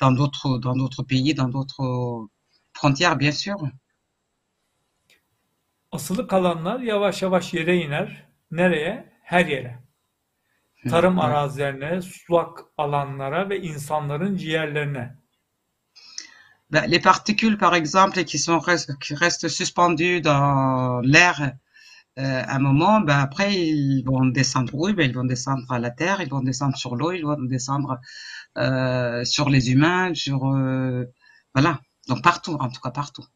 dans 0.00 0.12
d'autres 0.12 0.58
dans 0.58 0.74
d'autres 0.74 1.02
pays 1.02 1.34
dans 1.34 1.48
d'autres 1.48 2.26
frontières 2.74 3.16
bien 3.16 3.32
sûr. 3.32 3.56
Asılı 5.92 6.26
kalanlar 6.28 6.80
yavaş 6.80 7.22
yavaş 7.22 7.54
yere 7.54 7.76
iner. 7.76 8.26
Nereye? 8.50 9.12
Her 9.22 9.46
yere. 9.46 9.82
Tarım 10.86 11.18
arazilerine, 11.18 12.02
sulak 12.02 12.64
alanlara 12.78 13.48
ve 13.50 13.60
insanların 13.60 14.36
ciğerlerine. 14.36 15.21
Ben, 16.72 16.86
les 16.86 17.00
particules, 17.00 17.58
par 17.58 17.74
exemple, 17.74 18.24
qui 18.24 18.38
sont 18.38 18.58
qui 19.04 19.14
restent 19.14 19.48
suspendues 19.48 20.22
dans 20.22 21.00
l'air 21.02 21.52
euh, 22.18 22.42
un 22.56 22.58
moment, 22.58 23.00
ben 23.00 23.18
après 23.18 23.54
ils 23.54 24.02
vont 24.04 24.24
descendre 24.24 24.74
où? 24.74 24.90
Ben, 24.94 25.10
ils 25.10 25.14
vont 25.14 25.24
descendre 25.24 25.70
à 25.70 25.78
la 25.78 25.90
terre, 25.90 26.22
ils 26.22 26.30
vont 26.30 26.42
descendre 26.42 26.76
sur 26.76 26.96
l'eau, 26.96 27.12
ils 27.12 27.26
vont 27.26 27.42
descendre 27.42 28.00
euh, 28.56 29.22
sur 29.24 29.50
les 29.50 29.70
humains, 29.72 30.14
sur 30.14 30.46
euh, 30.46 31.04
voilà. 31.54 31.80
Donc 32.08 32.22
partout, 32.22 32.54
en 32.54 32.70
tout 32.70 32.80
cas 32.80 32.90
partout. 32.90 33.26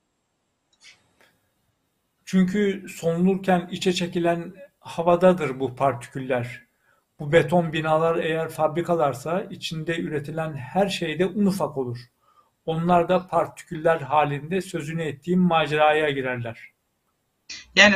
Çünkü 2.25 2.87
solunurken 2.89 3.69
içe 3.71 3.93
çekilen 3.93 4.53
havadadır 4.81 5.61
bu 5.61 5.75
partiküller. 5.75 6.67
Bu 7.21 7.33
beton 7.33 7.73
binalar 7.73 8.17
eğer 8.17 8.49
fabrikalarsa 8.49 9.41
içinde 9.51 10.01
üretilen 10.01 10.55
her 10.55 10.89
şeyde 10.89 11.27
un 11.27 11.47
ufak 11.47 11.77
olur. 11.77 11.99
Onlar 12.67 13.09
da 13.09 13.21
partiküller 13.21 13.99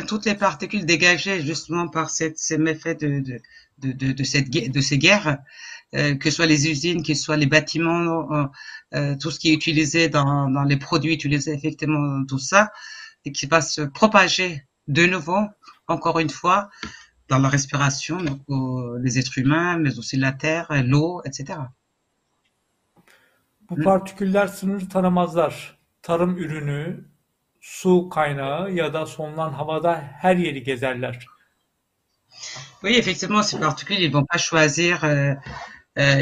toutes 0.06 0.26
les 0.26 0.34
particules 0.36 0.86
dégagées 0.86 1.40
justement 1.42 1.88
par 1.88 2.10
ces 2.10 2.58
méfaits 2.58 3.00
de, 3.00 4.22
ces 4.80 4.98
guerres, 4.98 5.38
euh, 5.94 6.14
que 6.14 6.30
ce 6.30 6.36
soit 6.36 6.46
les 6.46 6.68
usines, 6.70 7.02
que 7.02 7.14
ce 7.14 7.22
soit 7.22 7.36
les 7.36 7.46
bâtiments, 7.46 8.32
euh, 8.32 8.44
euh, 8.94 9.16
tout 9.16 9.30
ce 9.30 9.40
qui 9.40 9.50
est 9.50 9.54
utilisé 9.54 10.08
dans, 10.08 10.64
les 10.64 10.76
produits 10.76 11.14
utilisés, 11.14 11.52
effectivement, 11.52 12.24
tout 12.26 12.38
ça, 12.38 12.70
et 13.24 13.32
qui 13.32 13.46
va 13.46 13.60
se 13.60 13.82
propager 13.82 14.66
de 14.86 15.06
nouveau, 15.06 15.40
encore 15.88 16.20
une 16.20 16.30
fois, 16.30 16.70
dans 17.28 17.38
la 17.38 17.48
respiration, 17.48 18.18
donc, 18.22 18.40
les 19.02 19.18
êtres 19.18 19.38
humains, 19.38 19.78
mais 19.78 19.98
aussi 19.98 20.16
la 20.16 20.32
terre, 20.32 20.66
l'eau, 20.84 21.22
etc. 21.24 21.58
Bu 23.70 23.82
partiküller 23.82 24.46
sınır 24.46 24.88
tanımazlar. 24.88 25.78
Tarım 26.02 26.38
ürünü, 26.38 27.04
su 27.60 28.08
kaynağı 28.08 28.72
ya 28.72 28.92
da 28.94 29.06
solunan 29.06 29.52
havada 29.52 30.02
her 30.18 30.36
yeri 30.36 30.62
gezerler. 30.62 31.26
Oui, 32.82 32.96
effectivement, 32.96 33.42
ces 33.42 33.58
particules, 33.60 34.00
ils 34.00 34.12
vont 34.12 34.24
pas 34.24 34.38
choisir, 34.38 35.04
euh, 35.04 35.34
euh, 35.98 36.16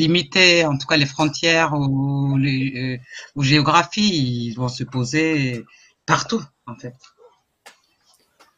limiter 0.00 0.64
en 0.64 0.78
tout 0.78 0.86
cas 0.86 0.96
les 0.96 1.06
frontières 1.06 1.72
ou 1.74 2.38
les 2.38 2.72
euh, 2.76 2.98
ou 3.36 3.42
géographie, 3.42 4.46
ils 4.46 4.54
vont 4.54 4.68
se 4.68 4.84
poser 4.84 5.64
partout 6.06 6.42
en 6.66 6.76
fait. 6.76 6.94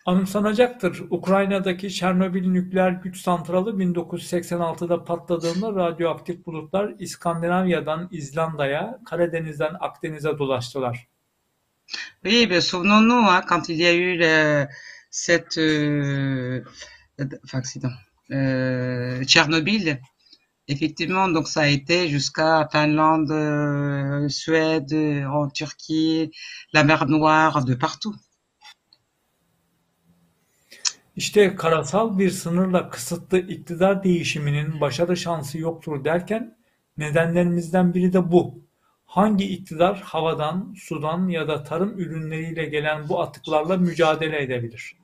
Anımsanacaktır. 0.07 1.03
Ukrayna'daki 1.11 1.95
Çernobil 1.95 2.47
nükleer 2.49 2.91
güç 2.93 3.21
santralı 3.21 3.79
1986'da 3.79 5.05
patladığında 5.05 5.73
radyoaktif 5.75 6.47
bulutlar 6.47 6.95
İskandinavya'dan 6.99 8.09
İzlanda'ya, 8.13 9.01
Karadeniz'den 9.07 9.75
Akdeniz'e 9.81 10.39
dolaştılar. 10.39 11.09
Oui, 12.25 12.47
ben, 12.51 12.61
souvenons-nous 12.61 13.25
hein, 13.29 13.43
quand 13.49 13.69
il 13.69 13.77
y 13.77 13.87
a 13.87 13.93
eu 13.95 14.17
le- 14.19 14.69
cette 15.11 15.59
euh, 15.59 16.65
enfin, 17.45 17.59
accident, 17.59 17.93
euh, 18.31 19.23
Tchernobyl. 19.25 20.01
Effectivement, 20.69 21.29
donc 21.29 21.49
ça 21.49 21.63
a 21.63 21.67
été 21.69 22.09
jusqu'à 22.09 22.69
Finlande, 22.73 23.31
euh, 23.33 24.29
Suède, 24.29 24.93
en 25.29 25.49
Turquie, 25.51 26.31
la 26.73 26.85
mer 26.85 27.07
Noire, 27.09 27.65
de 27.65 27.75
partout. 27.75 28.15
İşte 31.17 31.55
karasal 31.57 32.19
bir 32.19 32.31
sınırla 32.31 32.91
kısıtlı 32.91 33.39
iktidar 33.39 34.05
değişiminin 34.05 34.81
başarı 34.81 35.17
şansı 35.17 35.59
yoktur 35.59 36.05
derken 36.05 36.57
nedenlerimizden 36.99 37.95
biri 37.95 38.13
de 38.13 38.33
bu. 38.33 38.63
Hangi 39.07 39.45
iktidar 39.45 40.01
havadan, 40.01 40.75
sudan 40.79 41.29
ya 41.29 41.49
da 41.49 41.63
tarım 41.63 41.99
ürünleriyle 41.99 42.65
gelen 42.65 43.09
bu 43.09 43.23
atıklarla 43.23 43.77
mücadele 43.77 44.43
edebilir? 44.43 44.97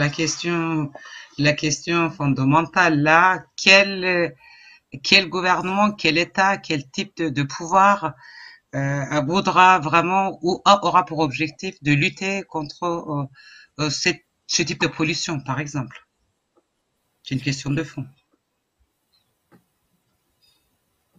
La 0.00 0.10
question, 0.10 0.92
la 1.38 1.54
question 1.56 2.10
fondamentale 2.10 3.02
là, 3.04 3.44
quel, 3.56 4.34
quel 5.02 5.28
gouvernement, 5.28 5.92
quel 5.96 6.16
État, 6.16 6.62
quel 6.62 6.82
type 6.90 7.16
de, 7.18 7.28
de 7.28 7.42
pouvoir 7.46 8.14
euh, 8.74 9.20
voudra 9.26 9.78
vraiment 9.80 10.38
ou 10.42 10.62
aura 10.64 11.04
pour 11.04 11.18
objectif 11.20 11.82
de 11.82 11.92
lutter 11.92 12.42
contre 12.48 12.84
euh, 12.84 13.24
euh, 13.80 13.90
cette- 13.90 14.27
ce 14.48 14.62
type 14.62 14.80
de 14.80 14.88
pollution, 14.88 15.40
par 15.40 15.60
exemple. 15.60 15.96
C'est 17.22 17.34
une 17.34 17.40
question 17.40 17.70
de 17.70 17.84
fond. 17.84 18.06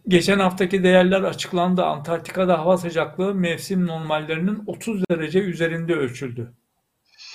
Geçen 0.08 0.38
haftaki 0.38 0.82
değerler 0.82 1.22
açıklandı. 1.22 1.84
Antarktika'da 1.84 2.58
hava 2.58 2.78
sıcaklığı 2.78 3.34
mevsim 3.34 3.86
normallerinin 3.86 4.62
30 4.66 5.02
derece 5.10 5.38
üzerinde 5.38 5.94
ölçüldü. 5.94 6.52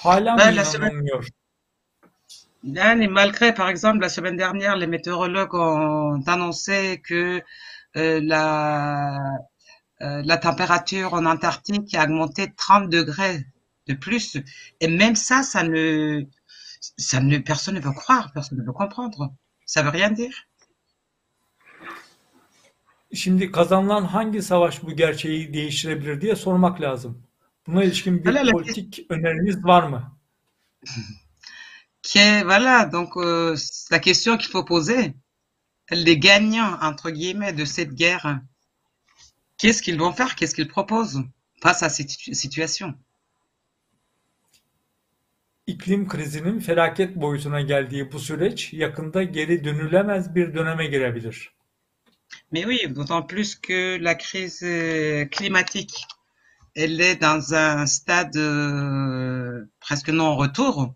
Hala 0.04 0.34
mı 0.34 0.40
Ben 0.40 0.54
inanılmıyor? 0.54 1.28
Yani, 2.64 3.08
malgré, 3.08 3.56
par 3.56 3.70
exemple, 3.70 4.02
la 4.02 4.10
semaine 4.10 4.38
dernière, 4.38 4.76
les 4.80 4.88
météorologues 4.88 5.54
ont 5.54 6.28
annoncé 6.28 7.00
que 7.02 7.44
euh, 7.96 8.20
la, 8.24 9.38
euh, 10.02 10.22
la 10.26 10.38
température 10.38 11.14
en 11.14 11.26
Antarctique 11.26 11.94
a 11.94 12.04
augmenté 12.04 12.54
30 12.58 12.90
degrés 12.90 13.46
de 13.88 13.94
plus. 13.94 14.38
Et 14.82 14.88
même 14.88 15.16
ça, 15.16 15.44
ça 15.44 15.64
ne, 15.64 16.24
ça 16.98 17.20
ne, 17.22 17.38
personne 17.40 17.76
ne 17.76 17.80
veut 17.80 17.92
croire, 17.94 18.32
personne 18.34 18.60
ne 18.60 18.64
veut 18.66 18.74
comprendre. 18.74 19.34
Ça 19.66 19.84
veut 19.84 19.90
rien 19.90 20.12
dire. 20.12 20.36
Şimdi 23.14 23.52
kazanılan 23.52 24.06
hangi 24.06 24.42
savaş 24.42 24.84
bu 24.84 24.96
gerçeği 24.96 25.54
değiştirebilir 25.54 26.22
diye 26.22 26.36
sormak 26.36 26.82
lazım. 26.82 27.24
Buna 27.68 27.84
ilişkin 27.84 28.24
bir 28.26 28.32
la- 28.34 28.52
politik 28.52 29.06
öneriniz 29.10 29.64
var 29.64 29.84
mı? 29.84 30.18
Qui 32.04 32.20
est, 32.20 32.44
voilà, 32.44 32.86
donc 32.92 33.18
euh, 33.18 33.58
la 33.92 34.00
question 34.00 34.38
qu'il 34.38 34.52
faut 34.52 34.66
poser, 34.66 35.14
les 35.92 36.20
gagnants, 36.20 36.78
entre 36.82 37.10
guillemets, 37.10 37.54
de 37.54 37.66
cette 37.66 37.94
guerre, 37.96 38.42
qu'est-ce 39.58 39.82
qu'ils 39.82 39.98
vont 40.00 40.14
faire, 40.14 40.36
qu'est-ce 40.36 40.54
qu'ils 40.56 40.68
proposent 40.68 41.24
face 41.64 41.82
à 41.84 41.90
cette 41.90 42.12
situ- 42.12 42.36
situation? 42.36 42.94
İklim 45.68 46.08
krizinin 46.08 46.60
felaket 46.60 47.16
boyutuna 47.16 47.62
geldiği 47.62 48.12
bu 48.12 48.20
süreç 48.20 48.74
yakında 48.74 49.24
geri 49.24 49.64
dönülemez 49.64 50.36
bir 50.36 50.54
döneme 50.54 50.86
girebilir. 50.88 51.56
Mais 52.52 52.66
oui, 52.66 52.96
d'autant 52.96 53.28
plus 53.28 53.56
que 53.56 53.98
la 54.04 54.18
crise 54.18 54.64
euh, 54.64 55.28
climatique, 55.30 55.96
elle 56.76 57.00
est 57.02 57.22
dans 57.22 57.54
un 57.54 57.86
stade 57.86 58.36
euh, 58.36 59.68
presque 59.82 60.10
non-retour. 60.10 60.94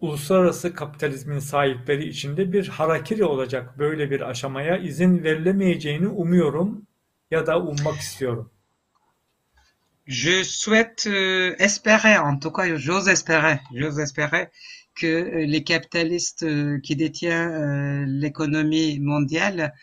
Uluslararası 0.00 0.74
kapitalizmin 0.74 1.38
sahipleri 1.38 2.08
içinde 2.08 2.52
bir 2.52 2.68
harakiri 2.68 3.24
olacak 3.24 3.78
böyle 3.78 4.10
bir 4.10 4.20
aşamaya 4.20 4.76
izin 4.78 5.24
verilemeyeceğini 5.24 6.08
umuyorum 6.08 6.86
ya 7.30 7.46
da 7.46 7.60
ummak 7.60 7.96
istiyorum. 7.96 8.50
Je 10.06 10.44
souhaite 10.44 11.08
euh, 11.08 11.56
espérer, 11.58 12.16
en 12.16 12.38
tout 12.38 12.52
cas, 12.52 12.76
j'ose 12.76 13.08
espérer, 13.08 13.58
j'ose 13.74 13.98
espérer 13.98 14.50
que 14.94 15.06
euh, 15.06 15.46
les 15.46 15.64
capitalistes 15.64 16.44
euh, 16.44 16.78
qui 16.78 16.94
détiennent 16.94 17.50
euh, 17.50 18.04
l'économie 18.06 19.00
mondiale 19.00 19.74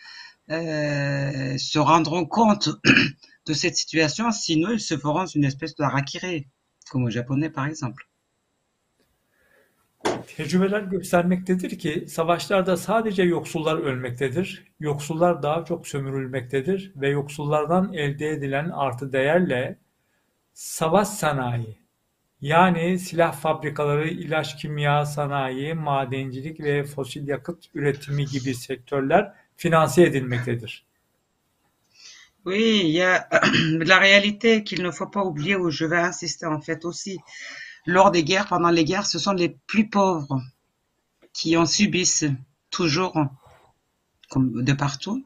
euh, 0.50 1.58
se 1.58 1.78
rendront 1.78 2.24
compte 2.24 2.70
de 3.46 3.52
cette 3.52 3.76
situation, 3.76 4.30
sinon 4.30 4.70
ils 4.70 4.80
se 4.80 4.96
feront 4.96 5.26
une 5.26 5.44
espèce 5.44 5.74
de 5.74 5.84
harakiri, 5.84 6.46
comme 6.90 7.04
au 7.04 7.10
japonais 7.10 7.50
par 7.50 7.66
exemple. 7.66 8.08
Tecrübeler 10.36 10.80
göstermektedir 10.80 11.78
ki 11.78 12.04
savaşlarda 12.08 12.76
sadece 12.76 13.22
yoksullar 13.22 13.76
ölmektedir, 13.76 14.72
yoksullar 14.80 15.42
daha 15.42 15.64
çok 15.64 15.86
sömürülmektedir 15.86 16.92
ve 16.96 17.08
yoksullardan 17.08 17.92
elde 17.92 18.28
edilen 18.28 18.70
artı 18.70 19.12
değerle 19.12 19.83
savaş 20.54 21.08
sanayi 21.08 21.84
yani 22.44 22.98
silah 22.98 23.32
fabrikaları, 23.32 24.08
ilaç 24.08 24.56
kimya 24.56 25.06
sanayi, 25.06 25.74
madencilik 25.74 26.60
ve 26.60 26.84
fosil 26.84 27.28
yakıt 27.28 27.64
üretimi 27.74 28.26
gibi 28.26 28.54
sektörler 28.54 29.32
finanse 29.56 30.02
edilmektedir. 30.02 30.84
Oui, 32.46 32.82
il 32.84 32.90
y 32.90 33.02
a 33.02 33.28
la 33.88 33.98
réalité 33.98 34.64
qu'il 34.64 34.82
ne 34.82 34.90
faut 34.90 35.10
pas 35.10 35.24
oublier, 35.24 35.56
où 35.56 35.70
je 35.70 35.86
vais 35.86 35.98
insister 35.98 36.46
en 36.46 36.60
fait 36.60 36.84
aussi. 36.84 37.18
Lors 37.86 38.10
des 38.10 38.22
guerres, 38.22 38.48
pendant 38.48 38.70
les 38.70 38.84
guerres, 38.84 39.06
ce 39.06 39.18
sont 39.18 39.32
les 39.32 39.56
plus 39.66 39.88
pauvres 39.88 40.42
qui 41.32 41.56
en 41.56 41.66
subissent 41.66 42.26
toujours, 42.70 43.14
comme 44.28 44.62
de 44.62 44.72
partout, 44.74 45.24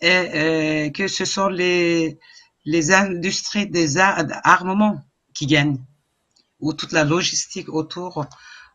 et 0.00 0.08
euh, 0.10 0.90
que 0.90 1.06
ce 1.06 1.24
sont 1.24 1.48
les, 1.48 2.18
les 2.64 2.92
industries 2.92 3.66
des 3.66 3.98
ar- 3.98 4.26
armements 4.44 5.02
qui 5.34 5.46
gagnent, 5.46 5.78
ou 6.60 6.72
toute 6.72 6.92
la 6.92 7.04
logistique 7.04 7.68
autour 7.68 8.26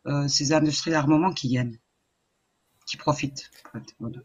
euh, 0.08 0.28
ces 0.28 0.54
industries 0.54 0.92
d'armement 0.92 1.34
qui 1.34 1.50
gagnent, 1.50 1.78
qui 2.86 2.98
profitent. 2.98 3.52
Voilà. 4.00 4.24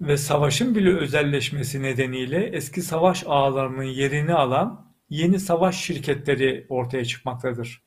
Ve 0.00 0.16
savaşın 0.16 0.74
bile 0.74 0.96
özelleşmesi 0.96 1.82
nedeniyle 1.82 2.46
eski 2.46 2.82
savaş 2.82 3.24
ağlarının 3.26 3.82
yerini 3.82 4.34
alan 4.34 4.94
yeni 5.10 5.40
savaş 5.40 5.80
şirketleri 5.84 6.66
ortaya 6.68 7.04
çıkmaktadır. 7.04 7.82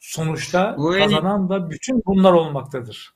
Sonuçta 0.00 0.76
kazanan 0.98 1.48
da 1.48 1.70
bütün 1.70 2.02
bunlar 2.06 2.32
olmaktadır. 2.32 3.14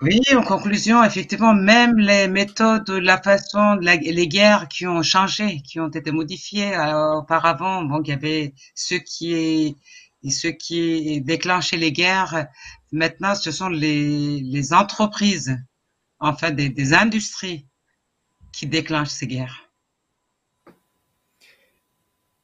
Oui, 0.00 0.20
en 0.36 0.42
conclusion, 0.42 1.02
effectivement, 1.02 1.54
même 1.54 1.98
les 1.98 2.28
méthodes, 2.28 2.88
la 2.90 3.20
façon, 3.20 3.74
la- 3.80 3.96
les 3.96 4.28
guerres 4.28 4.68
qui 4.68 4.86
ont 4.86 5.02
changé, 5.02 5.60
qui 5.62 5.80
ont 5.80 5.88
été 5.88 6.12
modifiées 6.12 6.72
euh, 6.76 7.14
auparavant, 7.20 7.82
bon, 7.82 8.00
il 8.04 8.08
y 8.10 8.12
avait 8.12 8.54
ceux 8.76 8.98
qui, 8.98 9.76
ceux 10.30 10.52
qui 10.52 11.20
déclenchaient 11.20 11.76
les 11.76 11.90
guerres. 11.92 12.46
Maintenant, 12.92 13.34
ce 13.34 13.50
sont 13.50 13.68
les, 13.68 14.40
les 14.40 14.72
entreprises, 14.72 15.56
enfin 16.20 16.52
des, 16.52 16.68
des 16.68 16.94
industries 16.94 17.66
qui 18.52 18.66
déclenchent 18.66 19.08
ces 19.20 19.26
guerres. 19.26 19.64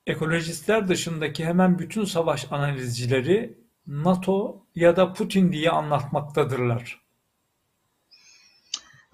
Ekolojistler 0.07 0.89
dışındaki 0.89 1.45
hemen 1.45 1.79
bütün 1.79 2.05
savaş 2.05 2.53
analizcileri 2.53 3.59
NATO 3.87 4.67
ya 4.75 4.97
da 4.97 5.13
Putin 5.13 5.53
diye 5.53 5.71
anlatmaktadırlar. 5.71 7.04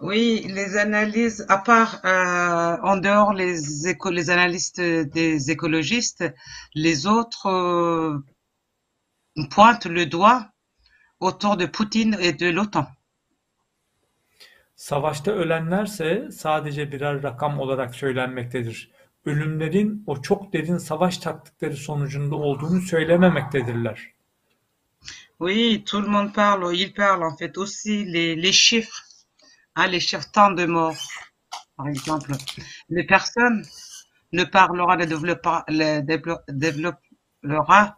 Oui, 0.02 0.46
les 0.48 0.78
analyses, 0.78 1.44
à 1.48 1.58
part 1.58 2.00
euh, 2.04 2.76
en 2.82 2.96
dehors 2.96 3.34
les, 3.34 3.86
éco 3.86 4.10
les 4.10 4.30
analystes 4.30 4.80
des 4.80 5.50
écologistes, 5.50 6.24
les 6.74 7.06
autres 7.06 7.46
euh, 7.46 8.18
pointent 9.50 9.86
le 9.86 10.06
doigt 10.06 10.46
autour 11.20 11.58
de 11.58 11.66
Poutine 11.66 12.16
et 12.18 12.32
de 12.32 12.48
l'OTAN. 12.48 12.86
Savaşta 14.74 15.30
ölenlerse 15.30 16.28
sadece 16.32 16.92
birer 16.92 17.22
rakam 17.22 17.60
olarak 17.60 17.94
söylenmektedir. 17.94 18.90
Ölümlerin 19.24 20.04
o 20.06 20.22
çok 20.22 20.52
derin 20.52 20.78
savaş 20.78 21.18
taktikleri 21.18 21.76
sonucunda 21.76 22.36
olduğunu 22.36 22.80
söylememektedirler. 22.80 24.12
Oui, 25.40 25.84
tout 25.84 26.02
le 26.02 26.08
monde 26.08 26.32
parle, 26.32 26.74
il 26.74 26.94
parle 26.94 27.24
en 27.24 27.36
fait 27.36 27.58
aussi 27.58 28.04
les, 28.04 28.42
les 28.42 28.52
chiffres, 28.52 29.09
hein, 29.80 29.86
les 29.88 30.00
chiffres 30.00 30.30
tant 30.32 30.50
de 30.50 30.66
morts, 30.66 30.96
par 31.76 31.88
exemple. 31.88 32.32
Les 32.88 33.04
personnes 33.04 33.64
ne 34.32 34.44
parlera, 34.44 34.96
ne 34.96 35.04
développera, 35.04 35.64
ne 35.68 36.00
développera 36.48 37.96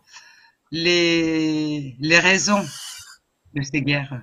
les, 0.70 1.96
les 1.98 2.18
raisons 2.18 2.64
de 3.54 3.62
ces 3.62 3.82
guerres. 3.82 4.22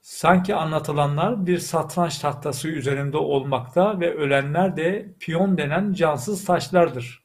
Sanki 0.00 0.54
anlatılanlar 0.54 1.46
bir 1.46 1.58
satranç 1.58 2.18
tahtası 2.18 2.68
üzerinde 2.68 3.16
olmakta 3.16 4.00
ve 4.00 4.14
ölenler 4.14 4.76
de 4.76 5.14
piyon 5.20 5.58
denen 5.58 5.92
cansız 5.92 6.44
taşlardır. 6.44 7.24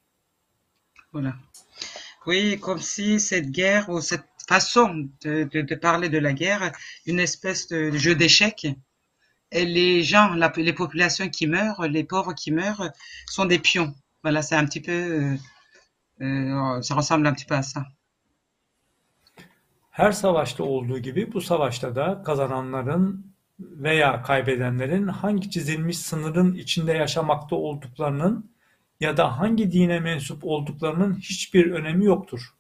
Voilà. 1.14 1.34
Oui, 2.26 2.60
comme 2.60 2.82
si 2.82 3.20
cette 3.20 3.52
guerre 3.52 3.90
ou 3.90 4.02
cette 4.02 4.24
façon 4.54 4.88
de, 5.24 5.34
de, 5.54 5.60
de 5.72 5.76
parler 5.88 6.10
de 6.10 6.20
la 6.28 6.34
guerre, 6.42 6.64
une 7.12 7.22
espèce 7.28 7.62
de 7.74 7.80
jeu 8.06 8.14
d'échecs, 8.22 8.68
et 9.58 9.66
les 9.78 9.96
gens, 10.12 10.30
la, 10.42 10.52
les 10.70 10.76
populations 10.84 11.30
qui 11.36 11.46
meurent, 11.48 11.84
les 11.98 12.06
pauvres 12.12 12.36
qui 12.42 12.52
meurent, 12.52 12.88
sont 13.36 13.48
des 13.54 13.60
pions. 13.68 13.92
Voilà, 14.24 14.42
c'est 14.48 14.58
un 14.64 14.66
petit 14.70 14.84
peu, 14.90 15.00
euh, 15.20 15.36
euh, 16.22 16.82
ça 16.82 16.94
ressemble 17.00 17.26
un 17.28 17.34
petit 17.34 17.50
peu 17.52 17.58
à 17.64 17.64
ça. 17.74 17.82
Her 19.92 20.12
savaşta 20.12 20.64
olduğu 20.64 21.00
gibi 21.00 21.34
bu 21.34 21.42
savaşta 21.42 21.96
da 21.96 22.24
kazananların 22.26 23.34
veya 23.60 24.22
kaybedenlerin 24.22 25.08
hangi 25.08 25.52
çizilmiş 25.52 25.98
sınırın 25.98 26.56
içinde 26.56 26.94
yaşamakta 26.94 27.56
olduklarının 27.56 28.52
ya 29.00 29.18
da 29.18 29.40
hangi 29.40 29.72
dine 29.72 30.00
mensup 30.00 30.44
olduklarının 30.44 31.16
hiçbir 31.16 31.72
önemi 31.72 32.06
yoktur. 32.06 32.59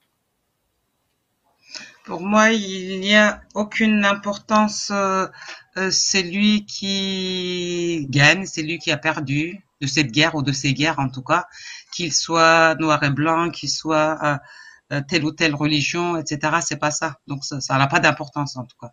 Pour 2.10 2.22
moi, 2.22 2.50
il 2.50 3.02
n'y 3.02 3.16
a 3.16 3.40
aucune 3.54 4.04
importance. 4.04 4.92
Euh, 4.92 5.28
c'est 5.92 6.24
lui 6.24 6.66
qui 6.66 8.08
gagne, 8.10 8.48
c'est 8.48 8.64
lui 8.64 8.80
qui 8.80 8.92
a 8.92 8.98
perdu 8.98 9.64
de 9.80 9.86
cette 9.86 10.12
guerre 10.12 10.34
ou 10.34 10.42
de 10.42 10.52
ces 10.52 10.74
guerres 10.74 10.98
en 10.98 11.10
tout 11.10 11.22
cas, 11.22 11.46
qu'il 11.94 12.12
soit 12.12 12.74
noir 12.80 13.04
et 13.04 13.12
blanc, 13.12 13.52
qu'il 13.52 13.70
soit 13.70 14.18
euh, 14.24 14.38
euh, 14.92 15.02
telle 15.08 15.24
ou 15.24 15.32
telle 15.32 15.54
religion, 15.54 16.18
etc. 16.18 16.58
C'est 16.62 16.80
pas 16.80 16.90
ça. 16.90 17.20
Donc 17.28 17.46
ça 17.46 17.78
n'a 17.78 17.86
pas 17.86 18.00
d'importance 18.00 18.58
en 18.58 18.66
tout 18.66 18.78
cas. 18.82 18.92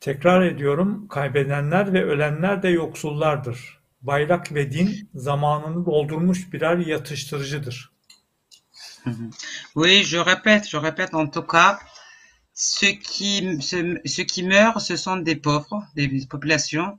Tekrar 0.00 0.42
ediyorum, 0.42 1.08
kaybedenler 1.08 1.92
ve 1.92 2.04
ölenler 2.04 2.62
de 2.62 2.68
yoksullardır. 2.68 3.80
Bayrak 4.02 4.54
ve 4.54 4.72
din 4.72 5.10
zamanını 5.14 5.86
doldurmuş 5.86 6.52
birer 6.52 6.78
yatıştırıcıdır. 6.78 7.97
Oui, 9.74 10.04
je 10.04 10.18
répète, 10.18 10.68
je 10.68 10.76
répète 10.76 11.14
en 11.14 11.26
tout 11.26 11.42
cas, 11.42 11.78
ceux 12.52 12.92
qui, 12.92 13.58
qui 13.58 14.42
meurent, 14.42 14.80
ce 14.80 14.96
sont 14.96 15.16
des 15.16 15.36
pauvres, 15.36 15.86
des 15.94 16.26
populations. 16.26 16.98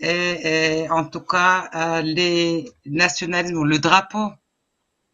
Et, 0.00 0.86
en 0.90 1.04
tout 1.04 1.20
cas, 1.20 1.70
euh, 1.74 2.02
les 2.02 2.72
nationalismes, 2.86 3.64
le 3.64 3.78
drapeau, 3.78 4.32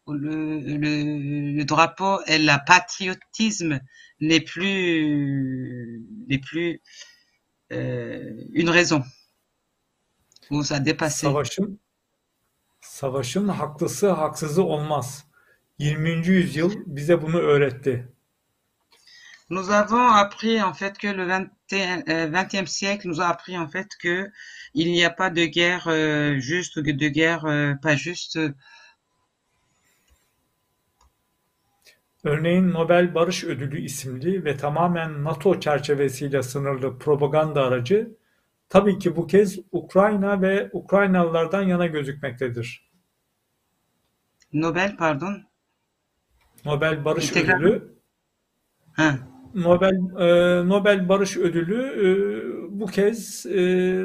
le, 0.07 0.59
le, 0.59 1.63
drapeau 1.65 2.19
et 2.25 2.39
le 2.39 2.65
patriotisme 2.65 3.79
n'est 4.19 4.41
plus, 4.41 6.03
n'est 6.27 6.39
plus 6.39 6.81
euh, 7.71 8.33
une 8.53 8.69
raison. 8.69 9.03
Ça 11.09 11.29
a. 11.29 11.33
20. 15.79 16.27
yüzyıl 16.27 16.71
bize 16.85 17.21
bunu 17.21 17.37
öğretti. 17.37 18.07
Nous 19.49 19.69
avons 19.69 20.11
appris 20.13 20.61
en 20.61 20.73
fait 20.73 20.97
que 20.97 21.07
le 21.07 21.25
20e 21.71 22.67
siècle 22.67 23.07
nous 23.07 23.21
a 23.21 23.29
appris 23.29 23.57
en 23.57 23.67
fait 23.67 23.87
que 24.03 24.31
il 24.73 24.91
n'y 24.91 25.05
a 25.05 25.09
pas 25.09 25.35
de 25.35 25.45
guerre 25.45 25.87
euh, 25.87 26.39
juste 26.39 26.77
ou 26.77 26.81
de 26.81 27.09
guerre 27.09 27.45
euh, 27.45 27.75
pas 27.81 27.95
juste. 27.95 28.39
Örneğin 32.23 32.73
Nobel 32.73 33.15
Barış 33.15 33.43
Ödülü 33.43 33.81
isimli 33.81 34.45
ve 34.45 34.57
tamamen 34.57 35.23
NATO 35.23 35.59
çerçevesiyle 35.59 36.43
sınırlı 36.43 36.99
propaganda 36.99 37.63
aracı 37.63 38.17
tabii 38.69 38.99
ki 38.99 39.15
bu 39.15 39.27
kez 39.27 39.59
Ukrayna 39.71 40.41
ve 40.41 40.69
Ukraynalılardan 40.73 41.61
yana 41.61 41.85
gözükmektedir. 41.85 42.89
Nobel 44.53 44.97
pardon. 44.97 45.48
Nobel 46.65 47.05
Barış 47.05 47.29
Tekrar- 47.29 47.55
Ödülü 47.61 47.93
Ha. 48.93 49.19
Nobel 49.55 49.93
e, 50.19 50.69
Nobel 50.69 51.09
Barış 51.09 51.37
Ödülü 51.37 51.81
e, 51.83 52.09
bu 52.79 52.85
kez 52.85 53.45
e, 53.45 53.59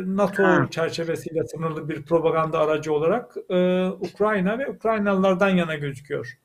NATO 0.06 0.42
Ha. 0.42 0.66
çerçevesiyle 0.70 1.44
sınırlı 1.46 1.88
bir 1.88 2.02
propaganda 2.02 2.58
aracı 2.58 2.92
olarak 2.92 3.36
e, 3.50 3.86
Ukrayna 3.86 4.58
ve 4.58 4.70
Ukraynalılardan 4.70 5.48
yana 5.48 5.74
gözüküyor. 5.74 6.38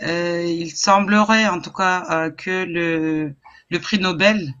Euh, 0.00 0.44
il 0.62 0.70
semblerait 0.70 1.48
en 1.48 1.60
tout 1.60 1.72
cas 1.72 2.04
euh, 2.10 2.30
que 2.36 2.64
le, 2.64 3.34
le 3.72 3.78
prix 3.80 3.98
Nobel, 4.00 4.54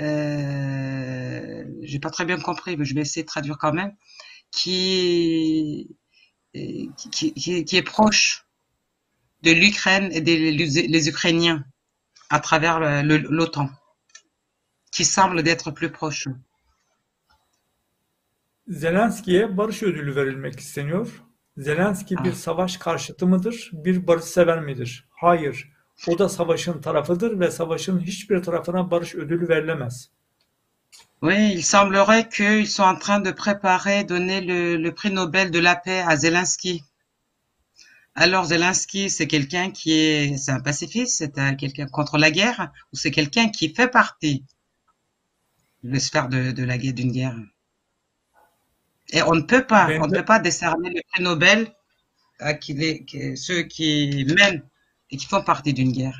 euh, 0.00 1.64
j'ai 1.82 1.98
pas 2.00 2.10
très 2.10 2.26
bien 2.26 2.38
compris, 2.38 2.76
mais 2.76 2.84
je 2.84 2.94
vais 2.94 3.00
essayer 3.00 3.22
de 3.22 3.28
traduire 3.28 3.56
quand 3.58 3.72
même, 3.72 3.92
qui, 4.50 5.96
qui, 6.52 7.32
qui, 7.34 7.64
qui 7.64 7.76
est 7.78 7.82
proche 7.82 8.41
de 9.42 9.50
l'Ukraine 9.50 10.10
et 10.12 10.20
des 10.20 10.36
les, 10.50 11.08
Ukrainiens 11.08 11.64
à 12.30 12.40
travers 12.40 12.80
l'OTAN, 13.02 13.68
qui 14.92 15.04
semble 15.04 15.42
d'être 15.42 15.70
plus 15.70 15.90
proche. 15.90 16.28
Zelenski'ye 18.68 19.56
barış 19.56 19.82
ödülü 19.82 20.16
verilmek 20.16 20.60
isteniyor. 20.60 21.22
Zelenski 21.56 22.16
bir 22.24 22.30
Ah. 22.30 22.34
savaş 22.34 22.76
karşıtı 22.76 23.26
mıdır, 23.26 23.70
bir 23.72 24.06
barışsever 24.06 24.60
midir? 24.60 25.08
Hayır. 25.10 25.72
O 26.06 26.18
da 26.18 26.28
savaşın 26.28 26.80
tarafıdır 26.80 27.40
ve 27.40 27.50
savaşın 27.50 28.00
hiçbir 28.00 28.42
tarafına 28.42 28.90
barış 28.90 29.14
ödülü 29.14 29.48
verilemez. 29.48 30.10
Oui, 31.22 31.52
il 31.54 31.62
semblerait 31.62 32.28
qu'ils 32.36 32.66
sont 32.66 32.82
en 32.82 32.98
train 32.98 33.20
de 33.24 33.32
préparer, 33.32 34.08
donner 34.08 34.40
le, 34.40 34.76
le 34.82 34.94
prix 34.94 35.14
Nobel 35.14 35.52
de 35.52 35.60
la 35.64 35.76
paix 35.76 36.02
à 36.02 36.16
Zelensky. 36.16 36.82
Alors 38.14 38.46
Zelensky, 38.46 39.10
c'est 39.10 39.26
quelqu'un 39.26 39.70
qui 39.70 39.92
est, 39.92 40.38
c'est 40.38 40.50
un 40.50 40.60
pacifiste, 40.60 41.18
c'est 41.18 41.36
un- 41.38 41.54
quelqu'un 41.54 41.84
contre 41.86 42.16
la 42.16 42.30
guerre, 42.30 42.72
ou 42.90 42.96
c'est 42.96 43.10
quelqu'un 43.10 43.50
qui 43.50 43.68
fait 43.74 43.88
partie 43.88 44.46
de 45.84 45.92
la 45.92 46.00
sphère 46.00 46.28
de, 46.28 46.50
de 46.50 46.64
la 46.64 46.76
guerre, 46.78 46.94
d'une 46.94 47.12
guerre? 47.12 47.36
Et 49.12 49.22
on 49.22 49.36
ne 49.36 49.42
peut 49.42 49.64
pas, 49.64 49.86
on 50.00 50.08
ne 50.08 50.12
peut 50.12 50.24
pas 50.24 50.40
décerner 50.40 50.90
le 50.90 51.02
prix 51.08 51.22
Nobel 51.22 51.72
à 52.40 52.54
qui 52.54 52.74
les- 52.74 53.04
qui- 53.04 53.36
ceux 53.36 53.62
qui 53.62 54.26
mènent 54.36 54.62
et 55.10 55.16
qui 55.18 55.26
font 55.26 55.42
partie 55.44 55.74
d'une 55.74 55.92
guerre. 55.92 56.18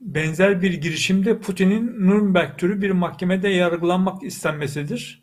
Benzer 0.00 0.62
bir 0.62 0.72
girişimde 0.72 1.40
Putin'in 1.40 1.86
Nürnberg 1.86 2.58
türü 2.58 2.82
bir 2.82 2.90
mahkemede 2.90 3.48
yargılanmak 3.48 4.22
istenmesidir. 4.22 5.21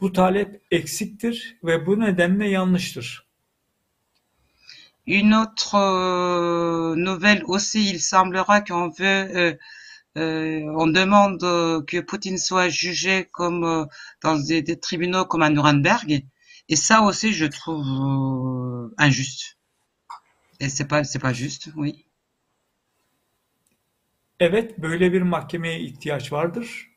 Bu 0.00 0.12
talep 0.12 0.62
eksiktir 0.70 1.56
ve 1.64 1.86
bu 1.86 2.00
nedenle 2.00 2.48
yanlıştır. 2.48 3.26
Une 5.06 5.36
autre 5.36 5.76
euh, 5.76 6.96
nouvelle 6.96 7.44
aussi, 7.44 7.90
il 7.90 8.00
semblera 8.00 8.64
qu'on 8.64 8.90
veut, 8.90 9.36
euh, 9.36 9.56
euh, 10.16 10.60
on 10.76 10.88
demande 10.88 11.40
que 11.86 12.00
Poutine 12.00 12.38
soit 12.38 12.68
jugé 12.68 13.28
comme 13.32 13.64
euh, 13.64 13.84
dans 14.22 14.36
des, 14.36 14.62
des 14.62 14.80
tribunaux 14.80 15.24
comme 15.24 15.42
à 15.42 15.50
Nuremberg, 15.50 16.24
et 16.68 16.76
ça 16.76 17.02
aussi 17.02 17.32
je 17.32 17.46
trouve 17.46 17.86
euh, 17.86 18.94
injuste. 18.98 19.56
Et 20.58 20.68
c'est 20.68 20.88
pas, 20.88 21.04
c'est 21.04 21.20
pas 21.20 21.32
juste, 21.32 21.68
oui. 21.76 22.06
Evet, 24.40 24.78
böyle 24.78 25.12
bir 25.12 25.22
mahkemeye 25.22 25.80
ihtiyaç 25.80 26.32
vardır. 26.32 26.95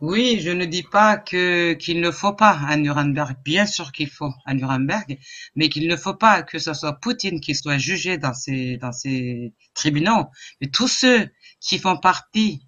Oui, 0.00 0.40
je 0.40 0.50
ne 0.50 0.64
dis 0.64 0.82
pas 0.82 1.18
que 1.18 1.74
qu'il 1.74 2.00
ne 2.00 2.10
faut 2.10 2.32
pas 2.32 2.52
à 2.52 2.76
Nuremberg. 2.76 3.36
Bien 3.44 3.66
sûr 3.66 3.92
qu'il 3.92 4.08
faut 4.10 4.32
à 4.46 4.54
Nuremberg, 4.54 5.18
mais 5.56 5.68
qu'il 5.68 5.86
ne 5.88 5.96
faut 5.96 6.14
pas 6.14 6.42
que 6.42 6.58
ce 6.58 6.72
soit 6.74 6.94
Poutine 7.00 7.40
qui 7.40 7.54
soit 7.54 7.78
jugé 7.78 8.16
dans 8.18 8.32
ces 8.34 8.78
dans 8.78 8.92
ces 8.92 9.52
tribunaux. 9.74 10.26
Mais 10.60 10.68
tous 10.68 10.88
ceux 10.88 11.28
qui 11.60 11.78
font 11.78 11.98
partie, 11.98 12.66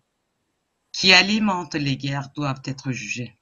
qui 0.92 1.12
alimentent 1.12 1.74
les 1.74 1.96
guerres, 1.96 2.30
doivent 2.36 2.62
être 2.66 2.92
jugés. 2.92 3.36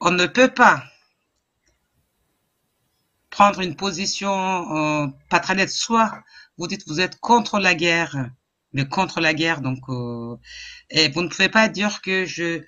On 0.00 0.10
ne 0.10 0.26
peut 0.26 0.52
pas 0.52 0.84
prendre 3.30 3.60
une 3.60 3.74
position 3.74 4.76
euh. 4.76 5.66
Soit 5.68 6.22
vous 6.58 6.66
dites 6.66 6.86
vous 6.86 7.00
êtes 7.00 7.18
contre 7.20 7.58
la 7.58 7.74
guerre, 7.74 8.30
mais 8.74 8.86
contre 8.86 9.20
la 9.20 9.32
guerre, 9.32 9.62
donc 9.62 9.78
euh, 9.88 10.36
et 10.90 11.08
vous 11.08 11.22
ne 11.22 11.28
pouvez 11.28 11.48
pas 11.48 11.70
dire 11.70 12.02
que 12.02 12.26
je 12.26 12.62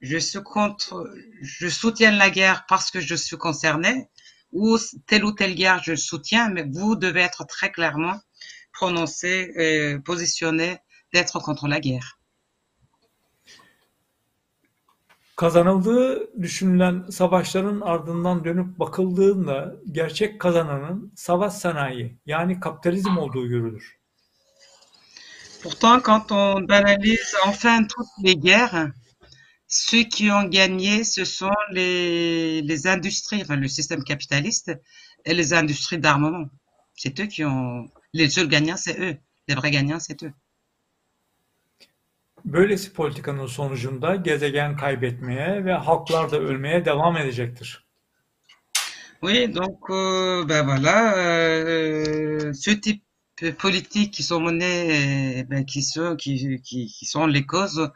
je 0.00 0.18
suis 0.18 0.42
contre, 0.42 1.10
je 1.42 1.68
soutiens 1.68 2.12
la 2.12 2.30
guerre 2.30 2.64
parce 2.68 2.90
que 2.90 3.00
je 3.00 3.14
suis 3.14 3.36
concerné, 3.36 4.08
ou 4.54 4.78
telle 5.06 5.24
ou 5.24 5.32
telle 5.32 5.54
guerre 5.54 5.82
je 5.82 5.94
soutiens, 5.94 6.48
mais 6.48 6.64
vous 6.64 6.96
devez 6.96 7.20
être 7.20 7.44
très 7.46 7.70
clairement 7.70 8.18
prononcé, 8.72 9.52
euh, 9.58 9.98
positionné 10.00 10.78
d'être 11.12 11.38
contre 11.40 11.68
la 11.68 11.80
guerre. 11.80 12.18
Kazanıldığı 15.36 16.30
düşünülen 16.42 17.04
savaşların 17.10 17.80
ardından 17.80 18.44
dönüp 18.44 18.78
bakıldığında 18.78 19.74
gerçek 19.92 20.40
kazananın 20.40 21.12
savaş 21.16 21.52
sanayi 21.52 22.18
yani 22.26 22.60
kapitalizm 22.60 23.18
olduğu 23.18 23.48
görülür. 23.48 23.98
Pourtant, 25.62 26.02
quand 26.02 26.32
on 26.32 26.68
analyse 26.68 27.36
enfin 27.46 27.86
toutes 27.88 28.24
les 28.24 28.36
guerres, 28.36 28.90
ceux 29.74 30.04
qui 30.04 30.30
ont 30.30 30.44
gagné, 30.44 31.02
ce 31.02 31.24
sont 31.24 31.56
les, 31.70 32.62
les 32.62 32.86
industries, 32.86 33.42
enfin 33.42 33.56
le 33.56 33.66
système 33.68 34.04
capitaliste 34.04 34.70
et 35.24 35.34
les 35.34 35.52
industries 35.52 35.98
d'armement. 35.98 36.48
C'est 36.94 37.18
eux 37.18 37.26
qui 37.26 37.44
ont, 37.44 37.90
les 38.12 38.30
seuls 38.30 38.48
gagnants, 38.48 38.76
c'est 38.76 38.98
eux. 39.00 39.16
Les 39.48 39.54
vrais 39.56 39.72
gagnants, 39.72 39.98
c'est 40.00 40.22
eux. 40.22 40.32
Böylesi 42.44 42.92
politikanın 42.92 43.46
sonucunda 43.46 44.16
gezegen 44.16 44.76
kaybetmeye 44.76 45.64
ve 45.64 45.72
halklar 45.72 46.30
da 46.30 46.38
ölmeye 46.38 46.84
devam 46.84 47.16
edecektir. 47.16 47.84
Oui, 49.22 49.54
donc 49.54 49.90
euh, 49.90 50.48
ben 50.48 50.66
voilà, 50.66 51.16
euh, 51.16 52.52
ce 52.52 52.70
type 52.70 53.02
de 53.42 53.50
politique 53.50 54.12
qui 54.14 54.22
sont 54.22 54.40
menées, 54.40 55.40
euh, 55.40 55.44
ben, 55.50 55.64
qui 55.64 55.82
sont 55.82 56.16
qui, 56.16 56.60
qui, 56.62 56.86
qui 56.86 57.06
sont 57.06 57.26
les 57.26 57.46
causes 57.46 57.90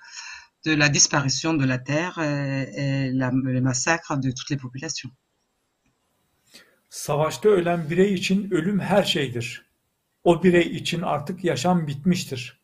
de 0.64 0.74
la 0.74 0.88
disparition 0.88 1.54
de 1.54 1.64
la 1.64 1.78
terre 1.78 2.18
et, 2.18 2.72
et 2.76 3.12
la, 3.12 3.30
le 3.30 3.60
massacre 3.60 4.16
de 4.16 4.30
toutes 4.30 4.50
les 4.50 4.56
populations. 4.56 5.10
Savaşta 6.90 7.48
ölen 7.48 7.90
birey 7.90 8.14
için 8.14 8.50
ölüm 8.50 8.80
her 8.80 9.04
şeydir. 9.04 9.66
O 10.24 10.42
birey 10.42 10.76
için 10.76 11.02
artık 11.02 11.44
yaşam 11.44 11.86
bitmiştir. 11.86 12.60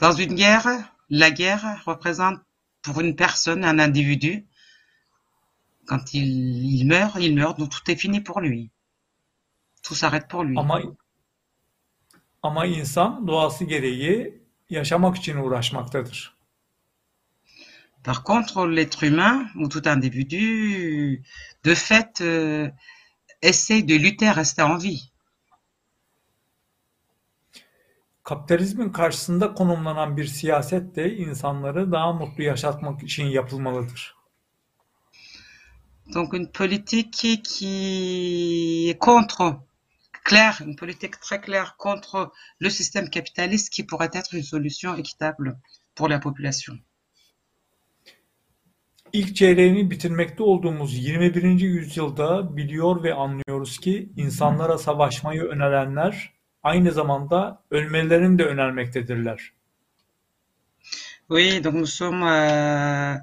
Dans 0.00 0.18
une 0.18 0.36
guerre, 0.36 0.84
la 1.10 1.30
guerre 1.30 1.82
représente 1.86 2.40
pour 2.82 3.00
une 3.00 3.16
personne, 3.16 3.64
un 3.64 3.78
individu, 3.78 4.44
quand 5.86 6.14
il, 6.14 6.80
il 6.80 6.86
meurt, 6.86 7.16
il 7.20 7.34
meurt, 7.34 7.58
donc 7.58 7.70
tout 7.70 7.90
est 7.90 7.96
fini 7.96 8.20
pour 8.20 8.40
lui. 8.40 8.70
Tout 9.82 9.94
s'arrête 9.94 10.28
pour 10.28 10.44
lui. 10.44 10.58
Ama 10.58 10.82
ama 12.42 12.66
insan 12.66 13.26
doğası 13.26 13.64
gereği 13.64 14.41
yaşamak 14.72 15.16
için 15.16 15.36
uğraşmaktadır. 15.36 16.36
Par 18.04 18.24
contre, 18.24 18.66
l'être 18.76 19.02
humain 19.02 19.48
ou 19.56 19.68
tout 19.68 19.86
individu, 19.86 21.22
de 21.64 21.74
fait, 21.74 22.20
euh, 22.20 22.68
essaie 23.42 23.82
de 23.82 23.94
lutter 23.94 24.28
à 24.28 24.34
rester 24.34 24.64
en 24.64 24.78
vie. 24.78 25.12
Kapitalizmin 28.24 28.90
karşısında 28.90 29.54
konumlanan 29.54 30.16
bir 30.16 30.26
siyaset 30.26 30.96
de 30.96 31.16
insanları 31.16 31.92
daha 31.92 32.12
mutlu 32.12 32.42
yaşatmak 32.42 33.02
için 33.02 33.26
yapılmalıdır. 33.26 34.14
Donc 36.14 36.34
une 36.34 36.50
politique 36.52 37.42
qui 37.42 38.90
est 38.90 38.98
contre, 38.98 39.56
claire, 40.24 40.62
une 40.66 40.76
politique 40.76 41.20
très 41.20 41.40
claire 41.40 41.76
contre 41.76 42.32
le 42.58 42.70
système 42.70 43.08
capitaliste 43.10 43.72
qui 43.72 43.84
pourrait 43.84 44.10
être 44.12 44.34
une 44.34 44.42
solution 44.42 44.94
équitable 44.96 45.58
pour 45.94 46.08
la 46.08 46.18
population. 46.18 46.78
İlk 49.12 49.36
çeyreğini 49.36 49.90
bitirmekte 49.90 50.42
olduğumuz 50.42 51.04
21. 51.04 51.60
yüzyılda 51.60 52.56
biliyor 52.56 53.02
ve 53.02 53.14
anlıyoruz 53.14 53.78
ki 53.78 54.12
insanlara 54.16 54.78
savaşmayı 54.78 55.42
önerenler 55.42 56.32
aynı 56.62 56.92
zamanda 56.92 57.62
ölmelerini 57.70 58.38
de 58.38 58.44
önermektedirler. 58.44 59.52
Oui, 61.30 61.64
donc 61.64 61.74
nous 61.74 61.86
sommes 61.86 62.22
euh, 62.22 63.16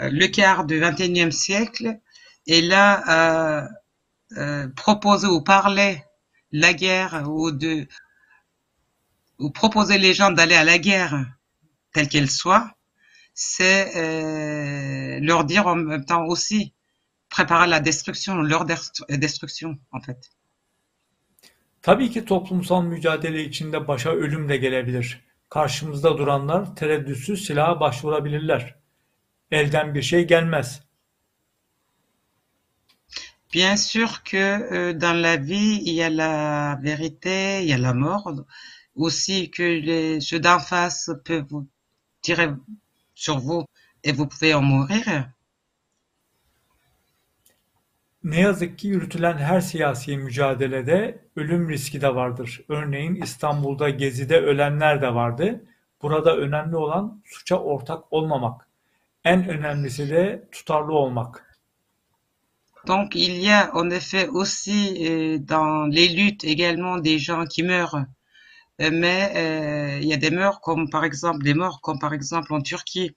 le 0.00 0.32
quart 0.32 0.68
du 0.68 0.74
21e 0.74 1.30
siècle 1.30 2.00
et 2.46 2.62
là, 2.62 3.02
euh, 3.08 3.68
euh, 4.36 4.68
proposer 4.76 5.28
ou 5.28 5.44
parler 5.44 6.07
la 6.52 6.72
guerre 6.72 7.24
ou 7.28 7.50
de 7.52 7.86
ou 9.38 9.50
proposer 9.50 9.98
les 9.98 10.14
gens 10.14 10.30
d'aller 10.30 10.54
à 10.54 10.64
la 10.64 10.78
guerre 10.78 11.24
telle 11.92 12.08
qu'elle 12.08 12.30
soit, 12.30 12.70
c'est 13.34 13.96
euh, 13.96 15.20
leur 15.20 15.44
dire 15.44 15.66
en 15.66 15.76
même 15.76 16.04
temps 16.04 16.24
aussi 16.24 16.74
préparer 17.28 17.68
la 17.68 17.80
destruction, 17.80 18.34
leur 18.36 18.64
destruction 19.08 19.78
en 19.92 20.00
fait. 20.00 20.30
Tabii 21.82 22.10
ki 22.10 22.24
toplumsal 22.24 22.82
mücadele 22.82 23.44
içinde 23.44 23.88
başa 23.88 24.10
ölüm 24.10 24.48
de 24.48 24.56
gelebilir. 24.56 25.24
Karşımızda 25.48 26.18
duranlar 26.18 26.76
tereddütsüz 26.76 27.44
silaha 27.46 27.80
başvurabilirler. 27.80 28.74
Elden 29.50 29.94
bir 29.94 30.02
şey 30.02 30.26
gelmez. 30.26 30.82
Bien 33.50 33.76
sûr 33.76 34.22
que 34.24 34.36
euh, 34.36 34.92
dans 34.92 35.14
la 35.14 35.36
vie, 35.38 35.80
il 35.86 35.94
y 35.94 36.02
a 36.02 36.10
la 36.10 36.78
vérité, 36.82 37.62
il 37.62 37.68
y 37.68 37.72
a 37.72 37.78
la 37.78 37.94
mort. 37.94 38.30
Aussi 38.94 39.50
que 39.50 39.62
les, 39.62 40.20
ceux 40.20 40.40
d'en 40.40 40.58
face 40.58 41.10
peuvent 41.24 41.46
vous 41.48 41.66
tirer 42.20 42.50
sur 43.14 43.38
vous 43.38 43.64
et 44.04 44.12
vous 44.12 44.26
pouvez 44.26 44.54
en 44.54 44.62
mourir. 44.62 45.30
Ne 48.24 48.40
yazık 48.40 48.78
ki 48.78 48.88
yürütülen 48.88 49.38
her 49.38 49.60
siyasi 49.60 50.16
mücadelede 50.16 51.24
ölüm 51.36 51.70
riski 51.70 52.00
de 52.00 52.14
vardır. 52.14 52.60
Örneğin 52.68 53.14
İstanbul'da 53.14 53.90
Gezi'de 53.90 54.40
ölenler 54.40 55.02
de 55.02 55.14
vardı. 55.14 55.64
Burada 56.02 56.36
önemli 56.36 56.76
olan 56.76 57.22
suça 57.24 57.56
ortak 57.56 58.12
olmamak. 58.12 58.68
En 59.24 59.48
önemlisi 59.48 60.10
de 60.10 60.48
tutarlı 60.52 60.92
olmak. 60.92 61.47
Donc 62.88 63.14
il 63.14 63.36
y 63.36 63.50
a 63.50 63.70
en 63.76 63.90
effet 63.90 64.28
aussi 64.28 64.96
euh, 65.06 65.38
dans 65.38 65.84
les 65.84 66.08
luttes 66.08 66.44
également 66.44 66.96
des 66.96 67.18
gens 67.18 67.44
qui 67.44 67.62
meurent. 67.62 68.06
Euh, 68.80 68.90
mais 68.90 69.20
euh, 69.36 69.98
il 70.00 70.08
y 70.08 70.14
a 70.14 70.16
des 70.16 70.30
morts 70.30 70.62
comme 70.62 70.88
par 70.88 71.04
exemple 71.04 71.42
des 71.44 71.52
morts 71.52 71.82
comme 71.82 71.98
par 71.98 72.14
exemple 72.14 72.50
en 72.54 72.62
Turquie 72.62 73.14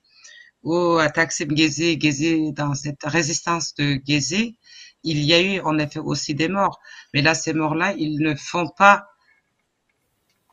ou 0.63 0.97
à 0.97 1.09
Taksim 1.09 1.55
Gezi, 1.55 1.97
Gezi 2.01 2.51
dans 2.51 2.75
cette 2.75 3.03
résistance 3.05 3.73
de 3.75 4.01
Gezi, 4.05 4.57
il 5.03 5.19
y 5.23 5.33
a 5.33 5.41
eu 5.41 5.61
en 5.61 5.79
effet 5.79 5.99
aussi 5.99 6.35
des 6.35 6.49
morts. 6.49 6.79
Mais 7.13 7.21
là, 7.21 7.33
ces 7.33 7.53
morts-là, 7.53 7.95
ils 7.97 8.19
ne 8.19 8.35
font 8.35 8.67
pas, 8.67 9.07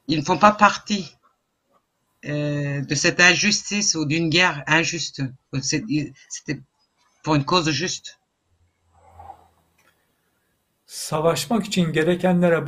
ils 0.07 0.19
ne 0.21 0.25
font 0.25 0.39
pas 0.39 0.53
partie 0.53 1.17
de 2.25 2.95
cette 2.95 3.21
injustice 3.21 3.95
ou 3.97 4.07
d'une 4.07 4.31
guerre 4.31 4.63
injuste. 4.67 5.23
C'était 5.61 6.61
pour 7.23 7.35
une 7.35 7.45
cause 7.45 7.71
juste. 7.71 8.19
Savaşmak 10.89 11.67
için 11.67 11.93
gerekenlere. 11.93 12.65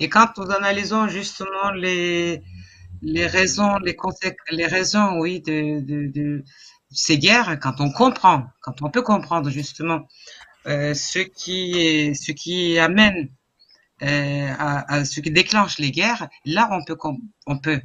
Et 0.00 0.08
quand 0.10 0.36
nous 0.36 0.50
analysons 0.50 1.08
justement 1.08 1.70
les, 1.70 2.42
raisons, 3.26 3.78
de, 5.40 6.44
ces 6.90 7.18
guerres, 7.18 7.58
quand 7.60 7.80
on 7.80 7.90
comprend, 7.90 8.44
quand 8.60 8.82
on 8.82 8.90
peut 8.90 9.02
comprendre 9.02 9.48
justement 9.48 10.06
euh, 10.66 10.92
ce 10.92 11.20
qui 11.20 12.78
amène 12.78 13.30
euh, 14.02 14.54
à, 14.58 15.04
ce 15.06 15.20
qui 15.20 15.30
déclenche 15.30 15.78
les 15.78 15.92
guerres, 15.92 16.28
là 16.44 16.68
on 17.46 17.58
peut 17.58 17.80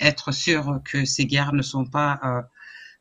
être 0.00 0.32
sûr 0.32 0.80
que 0.82 1.04
ces 1.04 1.26
guerres 1.26 1.52
ne 1.52 1.62
sont 1.62 1.84
pas 1.84 2.18
euh 2.24 2.40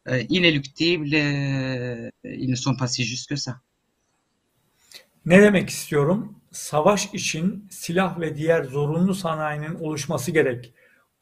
inéluctibles, 0.08 1.14
euh, 1.14 2.10
ils 2.24 2.50
ne 2.50 2.56
sont 2.56 2.76
pas 2.76 2.88
si 2.88 3.04
justes 3.04 3.30
que 3.30 3.36
ça. 3.36 3.62
Ne 5.26 5.42
demek 5.42 5.70
istiyorum? 5.70 6.36
Savaş 6.52 7.14
için 7.14 7.68
silah 7.72 8.20
ve 8.20 8.36
diğer 8.36 8.64
zorunlu 8.64 9.16
sanayinin 9.16 9.76
oluşması 9.76 10.32
gerek. 10.32 10.74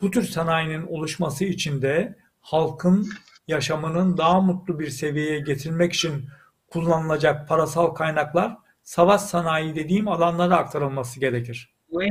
Bu 0.01 0.11
tür 0.11 0.23
sanayinin 0.23 0.87
oluşması 0.87 1.45
için 1.45 1.81
de 1.81 2.15
halkın 2.41 3.09
yaşamının 3.47 4.17
daha 4.17 4.41
mutlu 4.41 4.79
bir 4.79 4.89
seviyeye 4.89 5.39
getirmek 5.39 5.93
için 5.93 6.25
kullanılacak 6.69 7.47
parasal 7.47 7.87
kaynaklar 7.87 8.57
savaş 8.83 9.21
sanayi 9.21 9.75
dediğim 9.75 10.07
alanlara 10.07 10.57
aktarılması 10.57 11.19
gerekir. 11.19 11.73
Oui, 11.91 12.09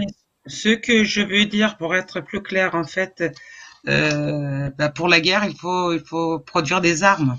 ce 0.49 0.81
que 0.81 1.05
je 1.05 1.23
veux 1.23 1.51
dire 1.51 1.77
pour 1.79 1.95
être 1.95 2.25
plus 2.25 2.43
clair 2.43 2.75
en 2.75 2.85
fait, 2.85 3.21
euh, 3.21 3.33
bah 3.85 4.89
pour 4.95 5.09
la 5.09 5.21
guerre 5.21 5.45
il 5.45 5.57
faut 5.57 5.93
il 5.93 6.01
faut 6.01 6.41
produire 6.41 6.81
des 6.81 7.03
armes. 7.03 7.39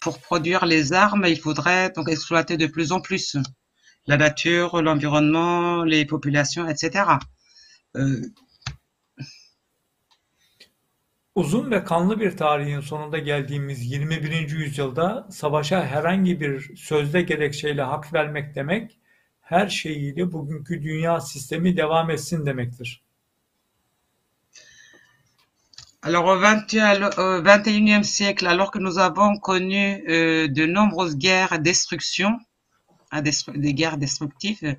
Pour 0.00 0.20
produire 0.20 0.66
les 0.66 0.92
armes, 0.92 1.24
il 1.26 1.40
faudrait 1.40 1.90
donc 1.90 2.08
exploiter 2.08 2.56
de 2.56 2.66
plus 2.66 2.92
en 2.92 3.00
plus 3.00 3.36
la 4.06 4.16
nature, 4.16 4.82
l'environnement, 4.82 5.82
les 5.84 6.04
populations, 6.04 6.68
etc. 6.68 7.18
Euh, 7.96 8.22
Uzun 11.34 11.70
ve 11.70 11.84
kanlı 11.84 12.20
bir 12.20 12.36
tarihin 12.36 12.80
sonunda 12.80 13.18
geldiğimiz 13.18 13.90
21. 13.90 14.50
yüzyılda 14.50 15.26
savaşa 15.30 15.86
herhangi 15.86 16.40
bir 16.40 16.76
sözde 16.76 17.22
gerekçeyle 17.22 17.82
hak 17.82 18.14
vermek 18.14 18.54
demek, 18.54 18.98
her 19.40 19.68
şeyiyle 19.68 20.32
bugünkü 20.32 20.82
dünya 20.82 21.20
sistemi 21.20 21.76
devam 21.76 22.10
etsin 22.10 22.46
demektir. 22.46 23.05
Alors 26.06 26.26
au 26.26 26.36
21e 26.38 28.04
siècle, 28.04 28.46
alors 28.46 28.70
que 28.70 28.78
nous 28.78 28.98
avons 28.98 29.38
connu 29.38 30.04
euh, 30.08 30.46
de 30.46 30.64
nombreuses 30.64 31.16
guerres, 31.16 31.58
destructions, 31.58 32.38
des 33.56 33.74
guerres 33.74 33.98
destructives, 33.98 34.76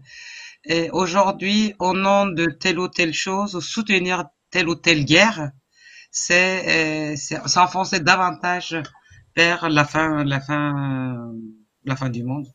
et 0.64 0.90
aujourd'hui, 0.92 1.74
au 1.80 1.94
nom 1.94 2.28
de 2.28 2.46
telle 2.46 2.80
ou 2.80 2.88
telle 2.88 3.14
chose, 3.14 3.60
soutenir 3.60 4.24
telle 4.52 4.70
ou 4.70 4.76
telle 4.76 5.04
guerre, 5.04 5.52
c'est 6.12 7.12
euh, 7.12 7.16
s'enfoncer 7.46 8.00
davantage 8.00 8.78
vers 9.36 9.68
la 9.68 9.84
fin, 9.84 10.24
la 10.24 10.40
fin, 10.40 11.34
la 11.84 11.98
fin 11.98 12.10
du 12.10 12.24
monde. 12.24 12.48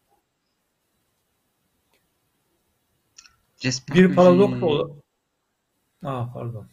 Bir 3.94 4.08
paradoks 4.14 4.62
ol. 4.62 4.80
Aa, 6.02 6.24
pardon. 6.32 6.64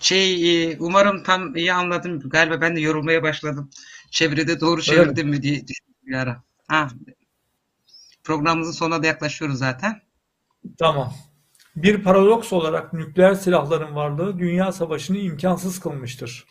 Şey, 0.00 0.76
umarım 0.80 1.22
tam 1.22 1.56
iyi 1.56 1.72
anladım. 1.72 2.20
Galiba 2.20 2.60
ben 2.60 2.76
de 2.76 2.80
yorulmaya 2.80 3.22
başladım. 3.22 3.70
Çevrede 4.10 4.60
doğru 4.60 4.82
çevirdim 4.82 5.28
mi 5.28 5.42
diye 5.42 5.68
düşündüm 5.68 5.94
bir 6.02 6.14
ara. 6.14 6.42
Ha, 6.68 6.88
programımızın 8.24 8.72
sonuna 8.72 9.02
da 9.02 9.06
yaklaşıyoruz 9.06 9.58
zaten. 9.58 10.02
Tamam. 10.78 11.14
Bir 11.76 12.02
paradoks 12.02 12.52
olarak 12.52 12.92
nükleer 12.92 13.34
silahların 13.34 13.94
varlığı 13.94 14.38
dünya 14.38 14.72
savaşını 14.72 15.18
imkansız 15.18 15.80
kılmıştır. 15.80 16.46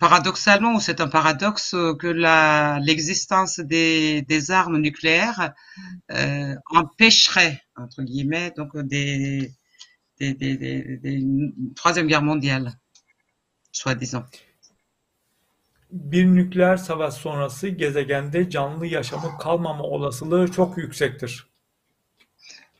Paradoxalement, 0.00 0.80
c'est 0.80 1.00
un 1.00 1.10
paradoxe 1.10 1.76
que 1.98 2.06
la 2.06 2.78
l'existence 2.78 3.58
des, 3.58 4.22
des 4.22 4.50
armes 4.50 4.78
nucléaires 4.78 5.52
euh, 6.10 6.54
empêcherait 6.72 7.60
entre 7.76 8.02
guillemets 8.04 8.50
donc 8.56 8.76
des 8.76 9.52
des, 10.20 10.34
des, 10.34 10.56
des, 10.56 10.96
des 10.98 11.26
troisième 11.76 12.06
guerre 12.06 12.22
mondiale, 12.22 12.72
soi-disant. 13.72 14.24
Bir 15.92 16.26
nükleer 16.26 16.76
savaş 16.76 17.14
sonrası 17.14 17.68
gezegende 17.68 18.50
canlı 18.50 18.86
yaşamı 18.86 19.38
kalmama 19.38 19.82
olasılığı 19.84 20.52
çok 20.52 20.78
yüksektir. 20.78 21.50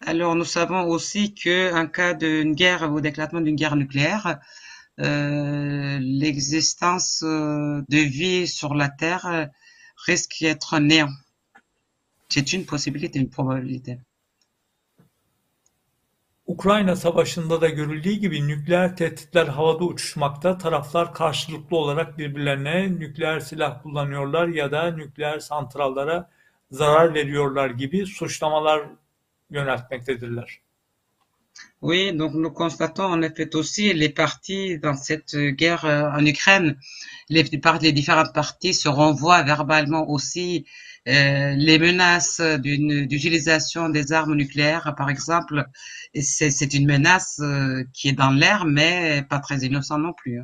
Alors, 0.07 0.35
nous 0.35 0.47
savons 0.47 0.87
aussi 0.89 1.35
que 1.35 1.73
en 1.73 1.87
cas 1.93 2.15
d'une 2.15 2.55
guerre 2.55 2.91
ou 2.91 3.01
d'éclatement 3.03 3.43
d'une 3.43 3.57
guerre 3.57 3.77
nucléaire, 3.77 4.41
euh, 4.99 5.99
l'existence 6.01 7.23
euh, 7.23 7.83
de 7.89 7.99
vie 7.99 8.47
sur 8.47 8.75
la 8.75 8.89
Terre 8.89 9.51
risque 10.07 10.41
d'être 10.41 10.79
néant. 10.79 11.13
C'est 12.31 12.53
une 12.55 12.65
possibilité, 12.65 13.19
une 13.19 13.29
probabilité. 13.29 13.99
Ukrayna 16.51 16.97
Savaşı'nda 16.97 17.61
da 17.61 17.69
görüldüğü 17.69 18.13
gibi 18.13 18.49
nükleer 18.49 18.97
tehditler 18.97 19.47
havada 19.47 19.85
uçuşmakta, 19.85 20.59
taraflar 20.59 21.15
karşılıklı 21.15 21.77
olarak 21.77 22.19
birbirlerine 22.19 22.91
nükleer 22.91 23.41
silah 23.41 23.83
kullanıyorlar 23.83 24.49
ya 24.49 24.73
da 24.73 24.91
nükleer 24.91 25.39
santrallara 25.39 26.31
zarar 26.71 27.15
veriyorlar 27.15 27.71
gibi 27.71 28.07
suçlamalar 28.07 28.81
yöneltmektedirler. 29.51 30.61
Oui, 31.83 32.19
donc 32.19 32.35
nous 32.35 32.55
constatons 32.55 33.13
en 33.13 33.23
effet 33.23 33.55
aussi 33.57 33.95
les 34.01 34.15
parties 34.15 34.79
dans 34.83 34.97
cette 35.07 35.37
guerre 35.37 35.85
euh, 35.85 36.19
en 36.19 36.27
Ukraine, 36.27 36.77
les, 37.29 37.45
les 37.83 37.93
différentes 37.93 38.35
parties 38.35 38.75
se 38.75 38.89
renvoient 38.89 39.43
verbalement 39.43 40.11
aussi 40.11 40.65
euh, 40.67 40.90
les 41.07 41.79
menaces 41.79 42.41
d'utilisation 42.41 43.89
des 43.89 44.13
armes 44.13 44.35
nucléaires, 44.35 44.95
par 44.97 45.11
exemple. 45.11 45.65
C'est 46.15 46.75
une 46.75 46.87
menace 46.87 47.41
euh, 47.41 47.85
qui 47.93 48.09
est 48.09 48.13
dans 48.13 48.31
l'air, 48.31 48.65
mais 48.67 49.25
pas 49.29 49.39
très 49.39 49.59
innocent 49.59 49.99
non 49.99 50.13
plus. 50.13 50.43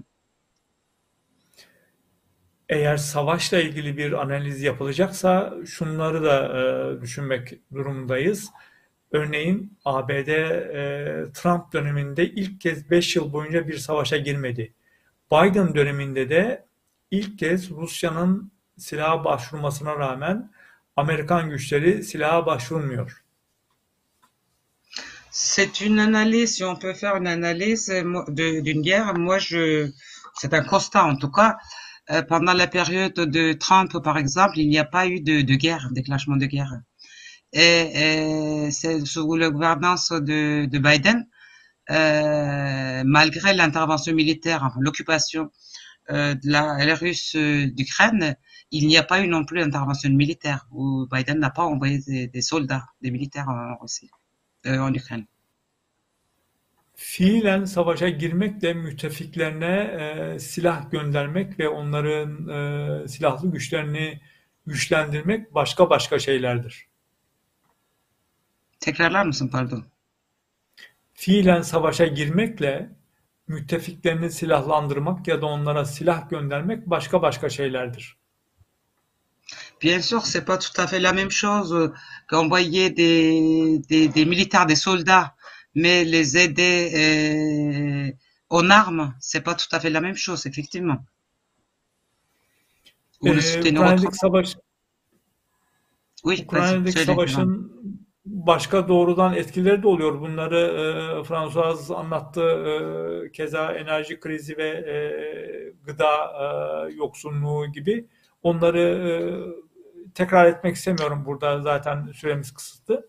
Eğer 2.68 2.96
savaşla 2.96 3.60
ilgili 3.60 3.96
bir 3.96 4.12
analiz 4.12 4.62
yapılacaksa 4.62 5.54
şunları 5.66 6.24
da 6.24 6.36
e, 6.58 7.00
düşünmek 7.00 7.72
durumundayız. 7.74 8.50
Örneğin 9.10 9.78
ABD 9.84 10.28
e, 10.28 11.32
Trump 11.34 11.72
döneminde 11.72 12.30
ilk 12.30 12.60
kez 12.60 12.90
5 12.90 13.16
yıl 13.16 13.32
boyunca 13.32 13.68
bir 13.68 13.76
savaşa 13.76 14.16
girmedi. 14.16 14.74
Biden 15.32 15.74
döneminde 15.74 16.30
de 16.30 16.66
ilk 17.10 17.38
kez 17.38 17.70
Rusya'nın 17.70 18.52
C'est 25.30 25.80
une 25.80 25.98
analyse, 25.98 26.56
si 26.56 26.64
on 26.64 26.76
peut 26.76 26.94
faire 26.94 27.16
une 27.16 27.26
analyse 27.26 27.92
d'une 28.28 28.82
guerre, 28.82 29.14
moi 29.18 29.38
je, 29.38 29.90
c'est 30.34 30.54
un 30.54 30.64
constat 30.64 31.04
en 31.04 31.16
tout 31.16 31.30
cas, 31.30 31.56
euh, 32.10 32.22
pendant 32.22 32.54
la 32.54 32.66
période 32.66 33.14
de 33.14 33.52
Trump 33.52 33.92
par 34.02 34.18
exemple, 34.18 34.58
il 34.58 34.68
n'y 34.68 34.78
a 34.78 34.84
pas 34.84 35.06
eu 35.06 35.20
de, 35.20 35.42
de 35.42 35.54
guerre, 35.54 35.88
déclenchement 35.92 36.36
de 36.36 36.46
guerre. 36.46 36.72
et, 37.52 38.70
c'est 38.70 39.04
sous 39.06 39.36
la 39.36 39.50
gouvernance 39.50 40.10
de, 40.12 40.66
de 40.66 40.78
Biden, 40.78 41.26
euh, 41.90 43.02
malgré 43.04 43.54
l'intervention 43.54 44.14
militaire, 44.14 44.74
l'occupation 44.80 45.50
euh, 46.10 46.34
de 46.34 46.50
la, 46.50 46.84
la 46.84 46.94
russe 46.94 47.36
d'Ukraine, 47.36 48.36
il 48.70 48.86
n'y 48.86 48.98
a 48.98 49.02
pas 49.02 49.20
eu 49.20 49.28
non 49.28 49.44
plus 49.44 49.60
d'intervention 49.60 50.10
militaire 50.10 50.66
où 50.70 51.06
Biden 51.12 51.38
n'a 51.38 51.50
pas 51.50 51.64
envoyé 51.64 51.98
des, 51.98 52.26
des, 52.28 52.42
soldats, 52.42 52.86
des 53.00 53.10
militaires 53.10 53.48
en 53.48 53.76
Russie, 53.80 54.10
euh, 54.66 54.78
en 54.78 54.92
Ukraine. 54.92 55.26
Fiilen 56.98 57.64
savaşa 57.64 58.08
girmekle 58.08 58.74
müttefiklerine 58.74 59.76
e, 59.76 60.38
silah 60.38 60.90
göndermek 60.90 61.58
ve 61.58 61.68
onların 61.68 62.48
e, 63.04 63.08
silahlı 63.08 63.50
güçlerini 63.50 64.20
güçlendirmek 64.66 65.54
başka 65.54 65.90
başka 65.90 66.18
şeylerdir. 66.18 66.88
Tekrarlar 68.80 69.26
mısın 69.26 69.48
pardon? 69.48 69.84
Fiilen 71.14 71.62
savaşa 71.62 72.06
girmekle 72.06 72.90
müttefiklerini 73.48 74.30
silahlandırmak 74.30 75.28
ya 75.28 75.42
da 75.42 75.46
onlara 75.46 75.84
silah 75.84 76.30
göndermek 76.30 76.86
başka 76.86 77.22
başka 77.22 77.48
şeylerdir. 77.48 78.16
Bien 79.80 80.00
sûr, 80.00 80.24
c'est 80.26 80.44
pas 80.44 80.58
tout 80.58 80.80
à 80.80 80.86
fait 80.86 81.00
la 81.00 81.12
même 81.12 81.30
chose 81.30 81.92
qu'envoyer 82.28 82.90
des, 82.90 83.78
des, 83.88 84.08
des 84.08 84.24
militaires, 84.24 84.66
des 84.66 84.76
soldats, 84.76 85.34
mais 85.74 86.04
les 86.04 86.38
aider 86.38 86.92
euh, 86.94 88.12
en 88.48 88.70
armes, 88.70 89.14
c'est 89.20 89.42
pas 89.42 89.54
tout 89.54 89.68
à 89.72 89.80
fait 89.80 89.90
la 89.90 90.00
même 90.00 90.16
chose, 90.16 90.46
effectivement. 90.46 90.98
Ou 93.22 93.32
le 93.32 93.40
soutenir 93.40 93.82
oui, 96.26 96.42
Ukrayna'daki 96.42 96.98
savaşın 96.98 97.72
başka 98.24 98.88
doğrudan 98.88 99.34
etkileri 99.34 99.82
de 99.82 99.86
oluyor. 99.88 100.20
Bunları 100.20 100.58
e, 101.20 101.24
François 101.24 101.96
anlattı. 101.96 102.42
E, 102.42 103.32
keza 103.32 103.72
enerji 103.72 104.20
krizi 104.20 104.56
ve 104.56 104.68
e, 104.68 104.96
gıda 105.84 106.14
e, 106.42 106.46
yoksunluğu 106.94 107.66
gibi. 107.72 108.06
Onları 108.42 108.80
e, 108.80 109.10
tekrar 110.16 110.46
etmek 110.46 110.76
istemiyorum 110.76 111.22
burada 111.26 111.62
zaten 111.62 112.12
süremiz 112.12 112.54
kısıtlı. 112.54 113.08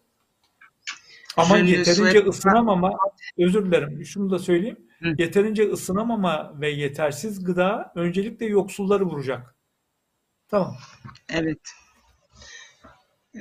Ama 1.38 1.58
ne 1.58 1.70
yeterince 1.70 1.94
souhaite 1.94 2.26
ısınamama, 2.26 2.98
özür 3.38 3.66
dilerim 3.66 4.06
şunu 4.06 4.30
da 4.30 4.40
söyleyeyim. 4.40 4.78
Hı. 5.00 5.16
Yeterince 5.18 5.72
ısınamama 5.72 6.54
ve 6.62 6.70
yetersiz 6.70 7.44
gıda 7.44 7.92
öncelikle 7.96 8.46
yoksulları 8.46 9.06
vuracak. 9.06 9.56
Tamam. 10.48 10.76
Evet. 11.30 11.60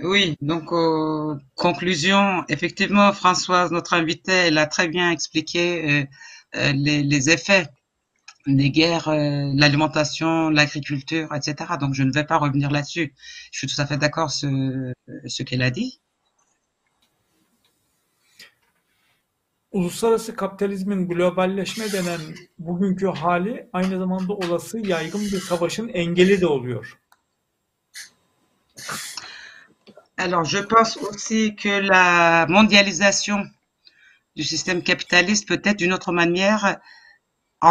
Oui, 0.02 0.36
donc 0.42 0.72
euh, 0.72 1.40
conclusion, 1.54 2.44
effectivement, 2.48 3.12
Françoise, 3.12 3.72
notre 3.72 3.94
invitée, 3.94 4.48
elle 4.48 4.58
a 4.58 4.66
très 4.66 4.88
bien 4.88 5.10
expliqué 5.10 5.84
euh, 5.84 6.06
euh, 6.56 6.72
les, 6.74 7.02
les 7.02 7.30
effets 7.30 7.66
des 8.46 8.70
guerres, 8.70 9.08
euh, 9.08 9.52
l'alimentation, 9.54 10.50
l'agriculture, 10.50 11.34
etc. 11.34 11.54
Donc 11.80 11.94
je 11.94 12.02
ne 12.02 12.12
vais 12.12 12.24
pas 12.24 12.38
revenir 12.38 12.70
là-dessus. 12.70 13.14
Je 13.52 13.58
suis 13.58 13.66
tout 13.66 13.80
à 13.80 13.86
fait 13.86 13.96
d'accord 13.96 14.30
ce, 14.30 14.92
ce 15.26 15.42
qu'elle 15.42 15.62
a 15.62 15.70
dit. 15.70 16.00
Uluslararası 19.72 20.36
kapitalizmin 20.36 21.08
globalleşme 21.08 21.92
denen 21.92 22.20
bugünkü 22.58 23.06
hali 23.06 23.68
aynı 23.72 23.98
zamanda 23.98 24.32
olası 24.32 24.78
yaygın 24.78 25.20
bir 25.20 25.40
savaşın 25.40 25.88
engeli 25.88 26.40
de 26.40 26.46
oluyor. 26.46 26.98
Alors, 30.18 30.44
je 30.44 30.58
pense 30.68 30.96
aussi 30.96 31.56
que 31.56 31.88
la 31.88 32.46
mondialisation 32.48 33.46
du 34.36 34.44
système 34.44 34.82
capitaliste, 34.82 35.46
peut-être 35.46 35.78
d'une 35.78 35.92
autre 35.92 36.12
manière, 36.12 36.80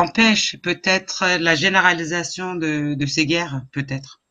empêche 0.02 0.58
peut-être 0.62 1.16
la 1.40 1.56
généralisation 1.56 2.56
de, 2.56 2.96
de 3.02 3.06
ces 3.06 3.26
guerres, 3.26 3.62
peut-être. 3.72 4.22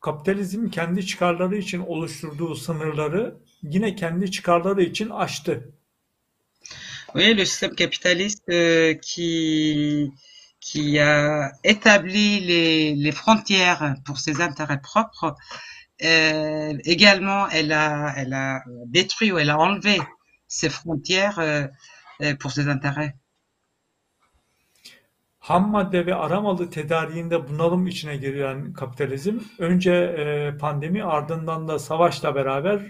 Kapitalizm 0.00 0.70
kendi 0.70 1.06
çıkarları 1.06 1.56
için 1.56 1.80
oluşturduğu 1.80 2.54
sınırları 2.54 3.36
yine 3.62 3.94
kendi 3.96 4.30
çıkarları 4.30 4.82
için 4.82 5.10
aştı. 5.10 5.72
Oui, 7.14 7.36
le 7.36 7.46
système 7.46 7.74
capitaliste 7.76 8.52
euh, 8.52 8.94
qui, 9.00 10.12
qui 10.60 10.98
a 11.00 11.52
établi 11.64 12.40
les, 12.40 12.94
les 12.94 13.12
frontières 13.12 13.94
pour 14.04 14.18
ses 14.18 14.40
intérêts 14.40 14.82
propres, 14.82 15.34
euh, 16.02 16.76
également, 16.84 17.48
elle 17.48 17.72
a, 17.72 18.12
elle 18.16 18.34
a 18.34 18.62
détruit 18.86 19.32
ou 19.32 19.38
elle 19.38 19.50
a 19.50 19.58
enlevé 19.58 19.98
ces 20.48 20.68
frontières 20.68 21.38
euh, 21.38 21.66
pour 22.40 22.50
ses 22.52 22.68
intérêts. 22.68 23.14
Ham 25.46 25.70
madde 25.70 26.06
ve 26.06 26.14
aramalı 26.14 26.70
tedariğinde 26.70 27.48
bunalım 27.48 27.86
içine 27.86 28.16
giren 28.16 28.72
kapitalizm 28.72 29.38
önce 29.58 29.92
e, 29.92 30.58
pandemi 30.58 31.04
ardından 31.04 31.68
da 31.68 31.78
savaşla 31.78 32.34
beraber 32.34 32.74
e, 32.78 32.84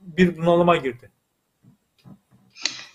bir 0.00 0.36
bunalıma 0.36 0.76
girdi. 0.76 1.10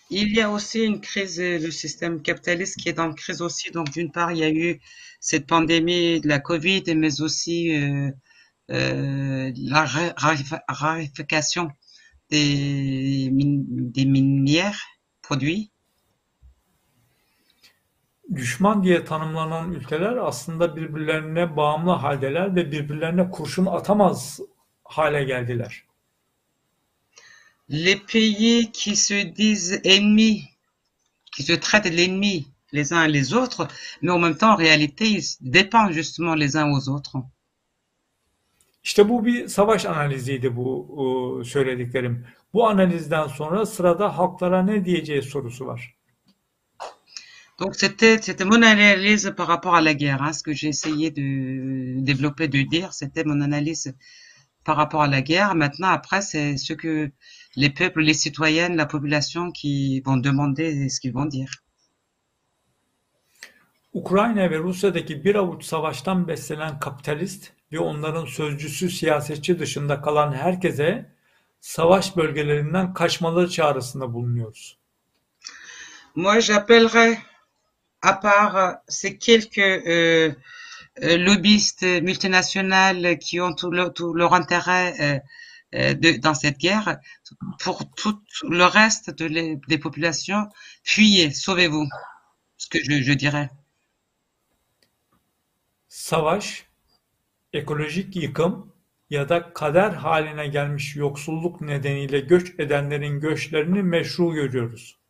Il 0.09 0.35
y 0.37 0.43
a 0.43 0.49
aussi 0.49 0.85
une 0.85 1.01
crise, 1.01 1.39
le 1.39 1.71
système 1.71 2.21
capitaliste 2.21 2.75
qui 2.81 2.89
est 2.89 2.99
en 2.99 3.15
crise 3.15 3.41
aussi. 3.41 3.71
Donc, 3.73 3.87
d'une 3.95 4.11
part, 4.11 4.31
il 4.31 4.37
y 4.39 4.43
a 4.43 4.51
eu 4.51 4.79
cette 5.21 5.47
pandémie 5.47 6.21
de 6.21 6.27
la 6.27 6.39
Covid, 6.39 6.83
mais 6.95 7.21
aussi 7.21 7.73
euh, 7.73 8.11
euh, 8.71 9.51
la 9.55 9.85
raréfaction 10.67 11.69
des, 12.29 13.29
min- 13.31 13.63
des 13.95 14.05
minières 14.05 14.81
produits. 15.21 15.70
Düşman 18.35 18.83
diye 18.83 19.05
tanımlanan 19.05 19.73
ülkeler 19.73 20.17
aslında 20.17 20.75
birbirlerine 20.75 21.55
bağımlı 21.57 21.91
haldeler 21.91 22.55
ve 22.55 22.71
birbirlerine 22.71 23.29
kurşun 23.29 23.65
atamaz 23.65 24.39
hale 24.83 25.23
geldiler. 25.23 25.83
Les 27.69 27.99
pays 28.13 28.71
qui 28.71 28.95
se 28.95 29.35
disent 29.35 29.79
ennemis, 29.83 30.43
qui 31.31 31.43
se 31.43 31.59
traitent 31.59 31.97
l'ennemi 31.97 32.45
les 32.73 32.93
uns 32.93 33.07
les 33.07 33.33
autres, 33.33 33.67
mais 34.01 34.11
en 34.11 34.19
même 34.19 34.37
temps, 34.37 34.53
en 34.53 34.57
réalité, 34.57 35.05
ils 35.05 35.23
dépendent 35.41 35.93
justement 35.93 36.35
les 36.35 36.55
uns 36.55 36.71
aux 36.71 36.89
autres. 36.89 37.17
İşte 38.83 39.09
bu 39.09 39.25
bir 39.25 39.47
savaş 39.47 39.85
analiziydi 39.85 40.55
bu 40.55 41.41
söylediklerim. 41.45 42.27
Bu 42.53 42.67
analizden 42.67 43.27
sonra 43.27 43.65
sırada 43.65 44.17
halklara 44.17 44.63
ne 44.63 44.85
diyeceği 44.85 45.21
sorusu 45.21 45.65
var. 45.65 45.95
Donc 47.61 47.75
c'était 47.75 48.17
c'était 48.19 48.43
mon 48.53 48.61
analyse 48.63 49.25
par 49.37 49.47
rapport 49.53 49.75
à 49.75 49.81
la 49.81 49.93
guerre. 49.93 50.21
hein. 50.23 50.33
Ce 50.33 50.41
que 50.41 50.51
j'ai 50.51 50.69
essayé 50.69 51.11
de 51.11 51.25
développer, 52.09 52.47
de 52.47 52.61
dire, 52.75 52.91
c'était 52.91 53.23
mon 53.23 53.39
analyse 53.39 53.93
par 54.63 54.75
rapport 54.77 55.03
à 55.03 55.07
la 55.07 55.21
guerre. 55.21 55.53
Maintenant, 55.53 55.89
après, 55.99 56.21
c'est 56.23 56.57
ce 56.57 56.73
que 56.73 57.11
les 57.55 57.69
peuples, 57.69 58.01
les 58.01 58.15
citoyennes, 58.15 58.75
la 58.75 58.87
population 58.87 59.51
qui 59.51 60.01
vont 60.07 60.17
demander 60.17 60.89
ce 60.89 60.99
qu'ils 60.99 61.13
vont 61.13 61.29
dire. 61.37 61.51
Ukrayna 63.93 64.51
ve 64.51 64.57
Rusya'daki 64.57 65.23
bir 65.25 65.35
avuç 65.35 65.63
savaştan 65.65 66.27
beslenen 66.27 66.79
kapitalist 66.79 67.51
ve 67.71 67.79
onların 67.79 68.25
sözcüsü 68.25 68.89
siyasetçi 68.89 69.59
dışında 69.59 70.01
kalan 70.01 70.33
herkese 70.33 71.11
savaş 71.59 72.17
bölgelerinden 72.17 72.93
kaçmaları 72.93 73.49
çağrısında 73.49 74.13
bulunuyoruz. 74.13 74.77
Moi, 76.15 76.41
j'appellerais, 76.41 77.17
à 78.01 78.13
part 78.13 78.55
euh, 78.57 78.71
ces 78.87 79.17
quelques 79.17 79.57
euh, 79.59 80.31
euh, 81.03 81.17
lobbyistes 81.17 81.83
multinationales 81.83 83.17
qui 83.19 83.39
ont 83.39 83.53
tout, 83.53 83.71
le- 83.71 83.89
tout 83.89 84.13
leur 84.13 84.33
intérêt 84.33 85.23
de- 85.73 86.17
dans 86.19 86.33
cette 86.33 86.57
guerre, 86.57 86.99
pour 87.59 87.89
tout 87.95 88.19
le 88.43 88.65
reste 88.65 89.09
de 89.11 89.25
les- 89.25 89.57
des 89.67 89.77
populations, 89.77 90.49
fuyez, 90.83 91.31
sauvez-vous. 91.31 91.87
Ce 92.57 92.67
que 92.67 92.79
je, 92.83 93.01
je 93.01 93.13
dirais. 93.13 93.49
Savaş, 95.87 96.65
ekolojik 97.53 98.15
yıkım 98.15 98.73
ya 99.09 99.29
da 99.29 99.53
kader 99.53 99.91
haline 99.91 100.47
gelmiş 100.47 100.95
yoksulluk 100.95 101.61
nedeniyle 101.61 102.19
göç 102.19 102.59
edenlerin 102.59 103.19
göçlerini 103.19 103.83
meşru 103.83 104.33
görüyoruz. 104.33 105.00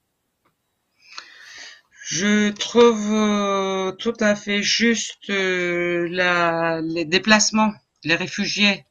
Je 2.20 2.52
trouve 2.52 3.14
euh, 3.14 3.94
tout 3.94 4.18
à 4.20 4.36
fait 4.36 4.62
juste 4.62 5.30
euh, 5.30 6.10
la, 6.12 6.82
les 6.82 7.06
déplacements, 7.06 7.72
les 8.04 8.16
réfugiés 8.16 8.86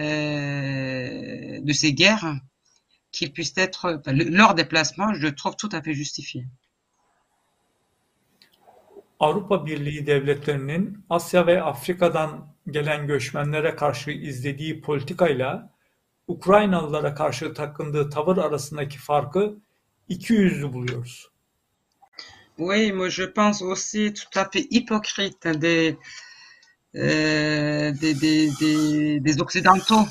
euh, 0.00 1.60
de 1.60 1.72
ces 1.74 1.92
guerres, 1.92 2.40
qu'ils 3.12 3.34
puissent 3.34 3.58
être, 3.58 4.00
enfin, 4.00 4.12
le- 4.12 4.30
leur 4.30 4.56
je 4.56 5.28
trouve 5.28 5.56
tout 5.56 5.68
à 5.72 5.82
fait 5.82 5.92
justifié. 5.92 6.46
Avrupa 9.20 9.66
Birliği 9.66 10.06
devletlerinin 10.06 11.04
Asya 11.10 11.46
ve 11.46 11.62
Afrika'dan 11.62 12.54
gelen 12.70 13.06
göçmenlere 13.06 13.76
karşı 13.76 14.10
izlediği 14.10 14.80
politikayla 14.80 15.72
Ukraynalılara 16.28 17.14
karşı 17.14 17.54
takındığı 17.54 18.10
tavır 18.10 18.36
arasındaki 18.38 18.98
farkı 18.98 19.56
ikiyüzlü 20.08 20.72
buluyoruz. 20.72 21.33
Oui, 22.58 22.92
moi 22.92 23.08
je 23.08 23.24
pense 23.24 23.62
aussi 23.62 24.12
tout 24.12 24.38
à 24.38 24.48
fait 24.48 24.66
hypocrite 24.70 25.48
des, 25.48 25.98
euh, 26.94 27.90
des, 27.92 28.14
des, 28.14 28.50
des, 28.60 29.20
des 29.20 29.40
Occidentaux, 29.40 30.06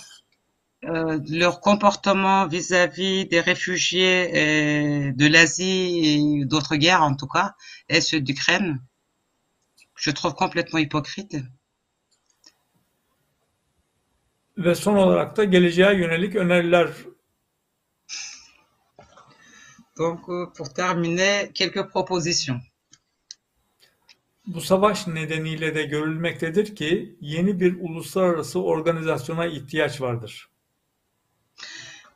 euh, 0.83 1.19
leur 1.29 1.61
comportement 1.61 2.45
vis-à-vis 2.45 3.25
des 3.27 3.39
réfugiés 3.39 4.31
euh, 4.35 5.11
de 5.13 5.27
l'Asie 5.27 6.41
et 6.41 6.45
d'autres 6.45 6.75
guerres 6.75 7.03
en 7.03 7.15
tout 7.15 7.27
cas, 7.27 7.53
et 7.87 8.01
ceux 8.01 8.19
d'Ukraine. 8.19 8.81
Je 9.95 10.11
trouve 10.11 10.33
complètement 10.33 10.79
hypocrite. 10.79 11.37
Son 14.73 14.97
Donc, 19.97 20.29
euh, 20.29 20.47
pour 20.55 20.73
terminer, 20.73 21.51
quelques 21.53 21.87
propositions. 21.87 22.59
bu 24.47 24.61
savaş 24.61 25.07
nedeniyle 25.07 25.75
de 25.75 25.83
görülmektedir 25.83 26.75
ki 26.75 27.17
yeni 27.21 27.59
bir 27.59 27.77
uluslararası 27.79 28.63
organizasyona 28.63 29.45
ihtiyaç 29.45 30.01
vardır. 30.01 30.49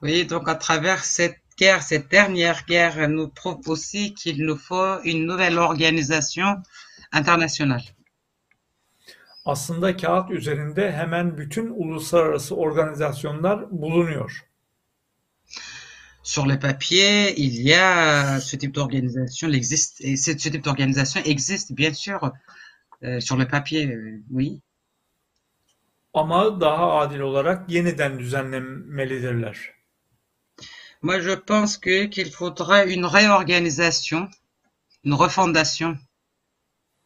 Oui, 0.01 0.29
donc 0.29 0.47
à 0.49 0.59
travers 0.59 1.03
cette 1.03 1.39
guerre, 1.57 1.81
cette 1.81 2.11
dernière 2.11 2.65
guerre 2.67 3.09
nous 3.09 3.33
prouve 3.33 3.69
aussi 3.69 4.13
qu'il 4.13 4.45
nous 4.45 4.59
faut 4.61 5.03
une 5.03 5.27
nouvelle 5.27 5.59
organisation 5.59 6.63
internationale. 7.11 7.83
Aslında 9.45 9.97
kağıt 9.97 10.31
üzerinde 10.31 10.91
hemen 10.91 11.37
bütün 11.37 11.69
uluslararası 11.69 12.55
organizasyonlar 12.55 13.71
bulunuyor. 13.71 14.46
Sur 16.33 16.45
le 16.45 16.59
papier, 16.59 17.39
il 17.39 17.61
y 17.61 17.73
a 17.73 18.41
ce 18.41 18.57
type 18.57 18.73
d'organisation, 18.73 19.47
existe, 19.49 20.01
et 20.01 20.17
ce, 20.17 20.31
type 20.31 20.61
d'organisation 20.61 21.21
existe 21.23 21.71
bien 21.71 21.93
sûr 21.93 22.33
euh, 23.03 23.21
sur 23.21 23.37
le 23.37 23.47
papier, 23.47 23.87
euh, 23.87 24.21
oui. 24.29 24.59
Ama 26.13 26.49
daha 26.59 26.99
adil 26.99 27.21
olarak 27.21 27.69
yeniden 27.69 28.19
düzenlenmelidirler. 28.19 29.57
Moi, 31.01 31.21
je 31.21 31.35
pense 31.35 31.77
que 31.77 32.07
qu'il 32.07 32.29
faudrait 32.31 32.93
une 32.93 33.05
réorganisation, 33.05 34.27
une 35.05 35.13
refondation. 35.13 35.97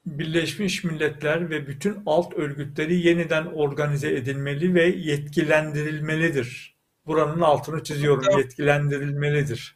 Birleşmiş 0.06 0.84
Milletler 0.84 1.50
ve 1.50 1.68
bütün 1.68 2.04
alt 2.06 2.34
örgütleri 2.34 3.08
yeniden 3.08 3.46
organize 3.46 4.10
edilmeli 4.10 4.74
ve 4.74 4.86
yetkilendirilmelidir. 4.86 6.71
Buranın 7.06 7.42
altını 7.42 7.84
çiziyorum, 7.84 8.38
yetkilendirilmelidir. 8.38 9.76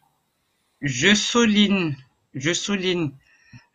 Je 0.82 1.14
souligne, 1.14 1.96
je 2.34 2.54
souligne 2.54 3.10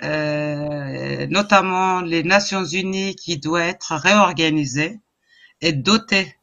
euh, 0.03 1.27
notamment 1.29 2.01
les 2.01 2.23
Nations 2.23 2.65
Unies 2.65 3.15
qui 3.15 3.37
doit 3.37 3.63
être 3.63 3.95
réorganisée 3.95 4.99
et 5.61 5.73
dotée 5.73 6.35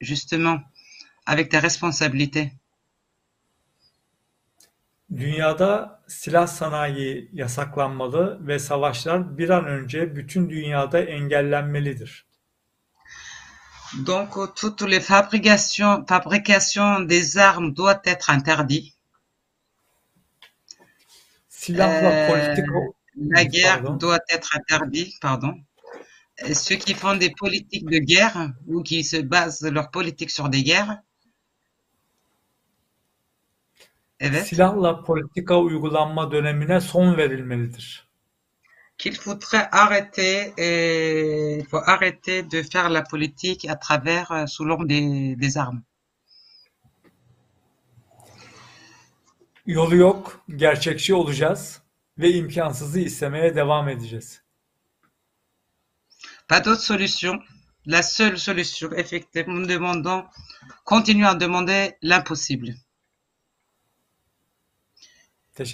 justement 0.00 0.60
avec 1.26 1.50
des 1.50 1.58
responsabilités. 1.58 2.52
Dünyada 5.16 6.02
silah 6.08 6.46
sanayi 6.46 7.30
yasaklanmalı 7.32 8.46
ve 8.46 8.58
savaşlar 8.58 9.38
bir 9.38 9.48
an 9.48 9.66
önce 9.66 10.16
bütün 10.16 10.50
dünyada 10.50 11.00
engellenmelidir. 11.00 12.26
Donc, 14.04 14.36
toutes 14.54 14.82
les 14.82 15.00
fabrications, 15.00 16.04
des 17.00 17.38
armes 17.38 17.72
doivent 17.72 18.00
être 18.04 18.30
interdites. 18.30 18.94
Silahla 21.48 22.10
Euh, 22.32 22.54
la 23.18 23.44
guerre 23.44 23.82
Pardon. 23.82 23.96
doit 23.96 24.20
être 24.28 24.56
interdite, 24.56 25.18
pardon. 25.20 25.54
Et 26.46 26.54
Ceux 26.54 26.76
qui 26.76 26.94
font 26.94 27.16
des 27.16 27.30
politiques 27.30 27.86
de 27.86 27.98
guerre 27.98 28.52
ou 28.66 28.82
qui 28.82 29.02
se 29.04 29.16
basent 29.16 29.62
leur 29.62 29.90
politique 29.90 30.30
sur 30.30 30.48
des 30.50 30.62
guerres, 30.62 30.98
evet, 34.18 34.46
silahla 34.46 34.94
politika 34.94 35.58
uygulanma 35.58 36.26
dönemine 36.26 36.80
son 36.80 37.14
verilmelidir. 37.16 38.05
Qu'il 38.98 39.16
faudrait 39.16 39.68
arrêter, 39.72 40.52
et, 40.56 41.58
il 41.58 41.66
faut 41.66 41.82
arrêter 41.84 42.42
de 42.42 42.62
faire 42.62 42.88
la 42.90 43.02
politique 43.02 43.66
à 43.68 43.76
travers, 43.76 44.32
euh, 44.32 44.46
selon 44.46 44.82
des, 44.84 45.36
des 45.36 45.58
armes. 45.58 45.82
Yolu 49.66 49.96
yok, 49.96 50.40
gerçekçi 50.48 51.14
olacağız 51.14 51.82
ve 52.18 52.30
imkansızı 52.32 53.00
istemeye 53.00 53.54
devam 53.56 53.88
edeceğiz. 53.88 54.42
Pas 56.48 56.60
d'autre 56.60 56.82
solution. 56.82 57.42
La 57.86 58.02
seule 58.02 58.38
solution, 58.38 58.92
effectivement, 58.92 59.54
nous 59.54 59.68
demandons, 59.68 60.24
continuons 60.84 61.28
à 61.28 61.34
demander 61.34 61.96
l'impossible. 62.02 62.74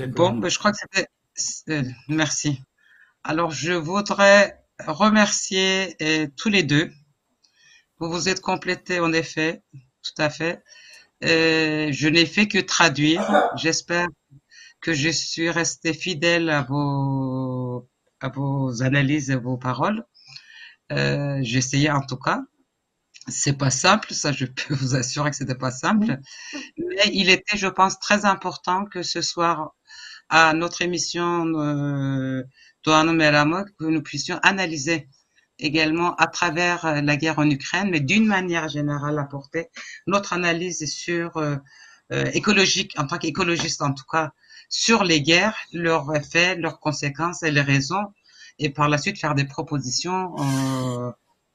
Bon, 0.09 0.39
ben, 0.39 0.49
je 0.49 0.59
crois 0.59 0.73
que 0.73 0.79
c'était. 0.79 1.09
euh, 1.69 1.83
merci. 2.09 2.63
Alors, 3.25 3.53
je 3.53 3.73
voudrais 3.73 4.65
remercier 4.85 5.97
euh, 6.03 6.27
tous 6.37 6.49
les 6.49 6.65
deux. 6.65 6.91
Vous 7.99 8.11
vous 8.11 8.29
êtes 8.29 8.41
complétés, 8.41 8.99
en 8.99 9.13
effet, 9.13 9.63
tout 10.03 10.21
à 10.21 10.29
fait. 10.29 10.63
Euh, 11.25 11.93
je 11.93 12.09
n'ai 12.09 12.27
fait 12.27 12.49
que 12.49 12.59
traduire. 12.59 13.23
J'espère 13.57 14.09
que 14.81 14.93
je 14.93 15.09
suis 15.09 15.51
resté 15.51 15.95
fidèle 15.95 16.51
à 16.51 16.63
vos, 16.63 17.89
analyses 18.83 19.31
et 19.31 19.37
vos 19.37 19.57
paroles. 19.57 20.05
Euh, 20.91 21.41
essayé 21.43 21.91
en 21.93 22.03
tout 22.05 22.17
cas. 22.17 22.43
C'est 23.29 23.57
pas 23.57 23.71
simple, 23.71 24.15
ça 24.15 24.33
je 24.33 24.47
peux 24.47 24.75
vous 24.75 24.97
assurer 24.97 25.31
que 25.31 25.37
c'était 25.37 25.55
pas 25.55 25.71
simple. 25.71 26.19
Mais 26.77 27.09
il 27.13 27.31
était, 27.31 27.57
je 27.57 27.69
pense, 27.69 28.01
très 28.01 28.25
important 28.25 28.85
que 28.85 29.05
ce 29.05 29.23
soir 29.23 29.77
à 30.29 30.55
notre 30.55 30.83
émission 30.83 31.45
que 32.85 33.85
nous 33.85 34.03
puissions 34.03 34.39
analyser 34.43 35.09
également 35.59 36.15
à 36.17 36.27
travers 36.27 36.85
euh, 36.85 37.01
la 37.01 37.17
guerre 37.17 37.39
en 37.39 37.49
Ukraine, 37.49 37.91
mais 37.91 38.01
d'une 38.01 38.27
manière 38.27 38.69
générale 38.69 39.19
apporter 39.19 39.69
notre 40.07 40.33
analyse 40.33 40.85
sur 40.91 41.37
euh, 41.37 41.57
euh, 42.13 42.27
écologique, 42.35 42.93
en 42.99 43.07
tant 43.07 43.17
qu'écologiste 43.17 43.81
en 43.81 43.95
tout 43.95 44.05
cas, 44.11 44.33
sur 44.69 45.03
les 45.03 45.23
guerres, 45.23 45.57
leurs 45.73 46.15
effets, 46.15 46.57
leurs 46.57 46.79
conséquences 46.79 47.43
et 47.43 47.51
les 47.51 47.63
raisons, 47.63 48.05
et 48.59 48.69
par 48.69 48.89
la 48.89 48.99
suite 48.99 49.19
faire 49.19 49.35
des 49.35 49.47
propositions 49.47 50.35
euh, 50.39 51.11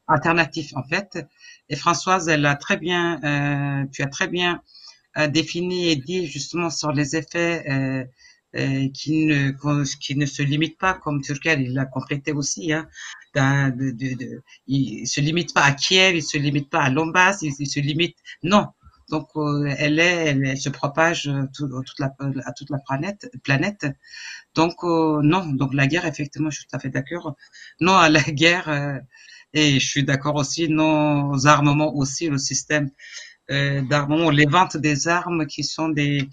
alternatives 0.07 0.71
en 0.75 0.83
fait. 0.83 1.19
Et 1.69 1.75
Françoise, 1.75 2.27
elle 2.27 2.45
a 2.45 2.55
très 2.55 2.77
bien, 2.77 3.19
euh, 3.23 3.85
tu 3.91 4.01
as 4.01 4.07
très 4.07 4.27
bien 4.27 4.61
défini 5.29 5.89
et 5.89 5.95
dit 5.95 6.27
justement 6.27 6.69
sur 6.69 6.91
les 6.91 7.15
effets 7.15 8.07
qui 8.93 9.25
ne 9.25 9.51
qui 9.99 10.15
ne 10.15 10.25
se 10.25 10.41
limitent 10.41 10.77
pas, 10.79 10.93
comme 10.95 11.21
Turkel, 11.21 11.61
il 11.61 11.73
l'a 11.73 11.85
complété 11.85 12.31
aussi, 12.31 12.73
hein, 12.73 12.87
de, 13.35 13.91
de, 13.91 14.15
de- 14.15 14.43
il 14.67 15.07
se 15.07 15.21
limite 15.21 15.53
pas 15.53 15.61
à 15.63 15.71
Kiev, 15.73 16.15
il 16.15 16.23
se 16.23 16.37
limite 16.37 16.69
pas 16.69 16.81
à 16.83 16.89
Donbass, 16.89 17.41
il, 17.43 17.53
se 17.67 17.79
limite, 17.79 18.15
non. 18.43 18.67
Donc, 19.09 19.27
euh, 19.37 19.73
elle 19.77 19.99
est, 19.99 20.25
elle, 20.27 20.57
se 20.57 20.69
propage 20.69 21.27
euh, 21.27 21.43
tout- 21.55 21.67
toute 21.69 21.99
la, 21.99 22.13
à 22.45 22.51
toute 22.53 22.69
la 22.69 22.79
planète, 22.79 23.29
planète. 23.43 23.85
Donc, 24.55 24.75
euh, 24.83 25.21
non. 25.23 25.45
Donc, 25.47 25.73
la 25.73 25.87
guerre, 25.87 26.05
effectivement, 26.05 26.49
je 26.49 26.57
suis 26.59 26.67
tout 26.67 26.75
à 26.75 26.79
fait 26.79 26.89
d'accord. 26.89 27.35
Non 27.81 27.95
à 27.95 28.09
la 28.09 28.21
guerre, 28.41 28.69
euh, 28.69 28.99
et 29.53 29.79
je 29.79 29.87
suis 29.87 30.03
d'accord 30.03 30.35
aussi, 30.35 30.69
non 30.69 31.29
aux 31.31 31.47
armements 31.47 31.95
aussi, 31.95 32.29
le 32.29 32.37
système 32.37 32.89
euh, 33.51 33.81
d'armement, 33.81 34.29
les 34.29 34.45
ventes 34.45 34.77
des 34.77 35.07
armes 35.07 35.45
qui 35.47 35.63
sont 35.63 35.89
des, 35.89 36.29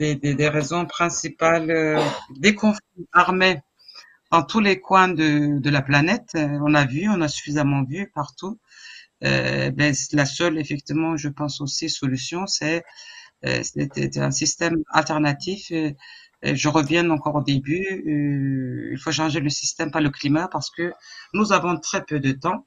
des, 0.00 0.48
raisons 0.48 0.86
principales 0.86 1.70
euh, 1.70 2.02
des 2.38 2.54
conflits 2.54 3.06
armés 3.12 3.60
dans 4.30 4.42
tous 4.42 4.60
les 4.60 4.80
coins 4.80 5.08
de, 5.08 5.70
la 5.70 5.82
planète. 5.82 6.30
Euh, 6.34 6.58
On 6.62 6.74
a 6.74 6.86
vu, 6.86 7.08
on 7.08 7.20
a 7.20 7.28
suffisamment 7.28 7.84
vu 7.84 8.10
partout. 8.14 8.58
Euh, 9.24 9.70
ben, 9.70 9.94
la 10.12 10.24
seule, 10.24 10.58
effectivement, 10.58 11.16
je 11.16 11.28
pense 11.28 11.60
aussi, 11.60 11.90
solution, 11.90 12.46
c'est 12.46 12.84
euh, 13.44 13.62
un 14.16 14.30
système 14.30 14.82
alternatif. 14.90 15.72
Je 16.42 16.68
reviens 16.68 17.08
encore 17.10 17.36
au 17.36 17.42
début. 17.42 17.84
il 18.92 18.98
faut 18.98 19.12
changer 19.12 19.40
le 19.40 19.50
système, 19.50 19.90
pas 19.90 20.00
le 20.00 20.10
climat, 20.10 20.48
parce 20.48 20.70
que 20.70 20.92
nous 21.34 21.52
avons 21.52 21.78
très 21.78 22.04
peu 22.04 22.18
de 22.18 22.32
temps. 22.32 22.66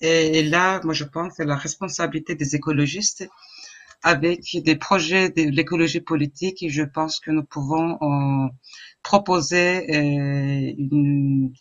Et, 0.00 0.38
et 0.38 0.42
là, 0.42 0.80
moi, 0.84 0.94
je 0.94 1.04
pense 1.04 1.36
que 1.36 1.42
la 1.42 1.56
responsabilité 1.56 2.34
des 2.34 2.54
écologistes 2.54 3.28
avec 4.06 4.56
des 4.64 4.76
projets 4.76 5.30
de 5.30 5.50
l'écologie 5.50 6.00
politique. 6.00 6.62
Et 6.62 6.68
je 6.68 6.84
pense 6.84 7.18
que 7.18 7.32
nous 7.32 7.42
pouvons 7.42 7.98
euh, 8.00 8.48
proposer 9.02 9.84
euh, 9.90 10.72
une, 10.78 11.52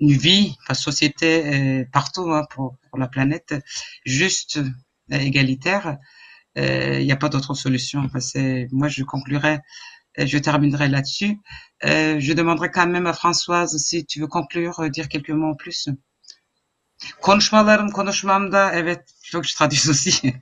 vie, 0.00 0.54
enfin, 0.62 0.74
société 0.74 1.46
euh, 1.46 1.84
partout 1.90 2.30
hein, 2.30 2.44
pour, 2.50 2.76
la 2.94 3.08
planète, 3.08 3.54
juste, 4.04 4.58
euh, 4.58 5.18
égalitaire. 5.18 5.96
Il 6.56 7.04
n'y 7.04 7.12
a 7.12 7.16
pas 7.16 7.28
d'autre 7.28 7.54
solution. 7.54 8.10
Moi, 8.72 8.88
je 8.88 9.04
conclurai, 9.04 9.60
je 10.18 10.38
terminerai 10.38 10.88
là-dessus. 10.88 11.38
Je 11.84 12.32
demanderai 12.32 12.70
quand 12.72 12.88
même 12.88 13.06
à 13.06 13.12
Françoise 13.12 13.76
si 13.78 14.04
tu 14.04 14.18
veux 14.20 14.26
conclure, 14.26 14.90
dire 14.90 15.08
quelques 15.08 15.30
mots 15.30 15.50
en 15.50 15.54
plus. 15.54 15.88
Konuşmalarım, 17.20 17.90
konuşmamda 17.90 18.72
evet 18.72 19.00
çok 19.22 19.44
traduis 19.44 19.88
aussi. 19.88 20.34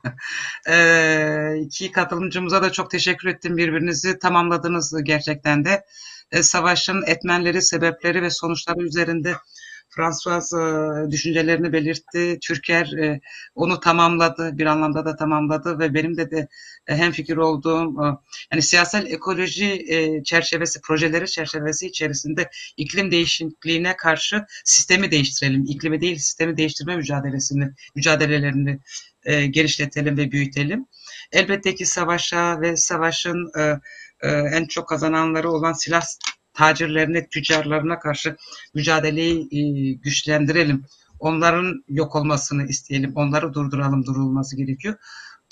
Ee, 0.68 1.56
iki 1.60 1.92
katılımcımıza 1.92 2.62
da 2.62 2.72
çok 2.72 2.90
teşekkür 2.90 3.28
ettim. 3.28 3.56
Birbirinizi 3.56 4.18
tamamladınız 4.18 4.94
gerçekten 5.04 5.64
de. 5.64 5.84
Ee, 6.32 6.42
savaşın 6.42 7.02
etmenleri, 7.06 7.62
sebepleri 7.62 8.22
ve 8.22 8.30
sonuçları 8.30 8.82
üzerinde 8.82 9.36
François 9.96 10.52
e, 10.52 11.10
düşüncelerini 11.10 11.72
belirtti. 11.72 12.38
Türker 12.42 12.92
e, 12.92 13.20
onu 13.54 13.80
tamamladı, 13.80 14.58
bir 14.58 14.66
anlamda 14.66 15.04
da 15.04 15.16
tamamladı 15.16 15.78
ve 15.78 15.94
benim 15.94 16.16
de 16.16 16.30
de 16.30 16.48
e, 16.86 16.96
hemfikir 16.96 17.36
olduğum 17.36 18.04
e, 18.04 18.06
yani 18.52 18.62
siyasal 18.62 19.06
ekoloji 19.06 19.84
e, 19.88 20.22
çerçevesi, 20.24 20.80
projeleri 20.80 21.26
çerçevesi 21.26 21.86
içerisinde 21.86 22.50
iklim 22.76 23.10
değişikliğine 23.10 23.96
karşı 23.96 24.44
sistemi 24.64 25.10
değiştirelim. 25.10 25.64
İklimi 25.68 26.00
değil, 26.00 26.18
sistemi 26.18 26.56
değiştirme 26.56 26.96
mücadelesini, 26.96 27.70
mücadelelerini 27.94 28.78
e, 29.24 29.46
genişletelim 29.46 30.16
ve 30.16 30.32
büyütelim. 30.32 30.86
Elbette 31.32 31.74
ki 31.74 31.86
savaşa 31.86 32.60
ve 32.60 32.76
savaşın 32.76 33.58
e, 33.58 33.80
e, 34.20 34.28
en 34.30 34.66
çok 34.66 34.88
kazananları 34.88 35.50
olan 35.50 35.72
silah 35.72 36.02
tacirlerine, 36.56 37.28
tüccarlarına 37.28 37.98
karşı 37.98 38.36
mücadeleyi 38.74 39.48
e, 39.52 39.92
güçlendirelim. 39.92 40.84
Onların 41.18 41.84
yok 41.88 42.16
olmasını 42.16 42.66
isteyelim. 42.66 43.12
Onları 43.14 43.54
durduralım, 43.54 44.06
durulması 44.06 44.56
gerekiyor. 44.56 44.94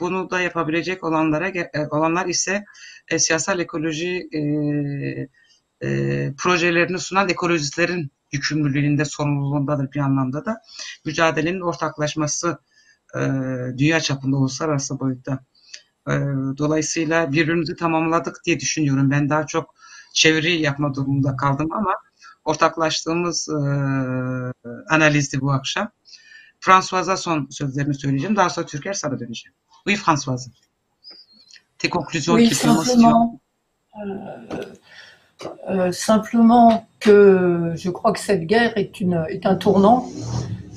Bunu 0.01 0.31
da 0.31 0.41
yapabilecek 0.41 1.05
olanlara 1.05 1.49
e, 1.49 1.71
olanlar 1.91 2.27
ise 2.27 2.65
e, 3.09 3.19
siyasal 3.19 3.61
ekoloji 3.61 4.29
e, 4.33 4.41
e, 5.87 6.33
projelerini 6.39 6.99
sunan 6.99 7.29
ekolojistlerin 7.29 8.11
yükümlülüğünde, 8.33 9.05
sorumluluğundadır 9.05 9.93
bir 9.93 10.01
anlamda 10.01 10.45
da. 10.45 10.61
Mücadelenin 11.05 11.61
ortaklaşması 11.61 12.59
e, 13.15 13.21
dünya 13.79 14.01
çapında, 14.01 14.37
uluslararası 14.37 15.01
boyutta. 15.01 15.45
E, 16.09 16.13
dolayısıyla 16.59 17.33
birbirimizi 17.33 17.77
tamamladık 17.77 18.41
diye 18.45 18.61
düşünüyorum. 18.61 19.11
Ben 19.11 19.31
daha 19.31 19.47
çok 19.47 19.75
çeviri 20.15 20.61
yapma 20.61 20.95
durumunda 20.95 21.37
kaldım 21.37 21.73
ama 21.73 21.95
ortaklaştığımız 22.45 23.49
e, 23.49 23.59
analizdi 24.89 25.41
bu 25.41 25.53
akşam. 25.53 25.91
François'a 26.61 27.17
son 27.17 27.49
sözlerimi 27.51 27.95
söyleyeceğim. 27.95 28.37
Daha 28.37 28.51
sonra 28.51 28.67
Türker 28.67 28.93
sana 28.93 29.21
döneceğim. 29.21 29.55
Oui 29.87 29.97
Françoise. 29.97 30.51
Tes 31.79 31.91
conclusions 31.91 32.37
Oui, 32.37 32.55
simplement, 32.55 33.41
euh, 34.01 34.65
euh, 35.69 35.93
simplement 35.93 36.87
que 37.01 37.75
je 37.77 37.91
crois 37.91 38.13
que 38.13 38.21
cette 38.21 38.47
guerre 38.47 38.73
est, 38.79 39.01
une, 39.01 39.27
est 39.29 39.45
un 39.45 39.57
tournant, 39.57 40.09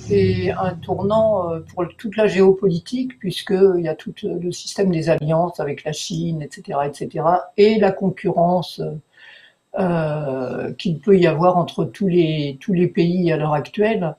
et 0.09 0.51
un 0.51 0.73
tournant 0.76 1.51
euh, 1.51 1.59
pour 1.59 1.85
toute 1.97 2.18
la 2.18 2.27
géopolitique, 2.27 3.19
puisqu'il 3.19 3.81
y 3.81 3.88
a 3.88 3.95
tout 3.95 4.14
le 4.23 4.51
système 4.51 4.91
des 4.91 5.09
alliances 5.09 5.59
avec 5.59 5.84
la 5.85 5.93
Chine, 5.93 6.41
etc., 6.41 6.80
etc., 6.85 7.23
et 7.55 7.80
la 7.80 7.91
concurrence 7.91 8.81
euh, 9.76 10.72
qu'il 10.73 10.99
peut 10.99 11.18
y 11.18 11.27
avoir 11.27 11.57
entre 11.57 11.85
tous 11.85 12.07
les, 12.07 12.57
tous 12.60 12.73
les 12.73 12.88
pays 12.88 13.31
à 13.31 13.38
l'heure 13.38 13.53
actuelle. 13.53 14.15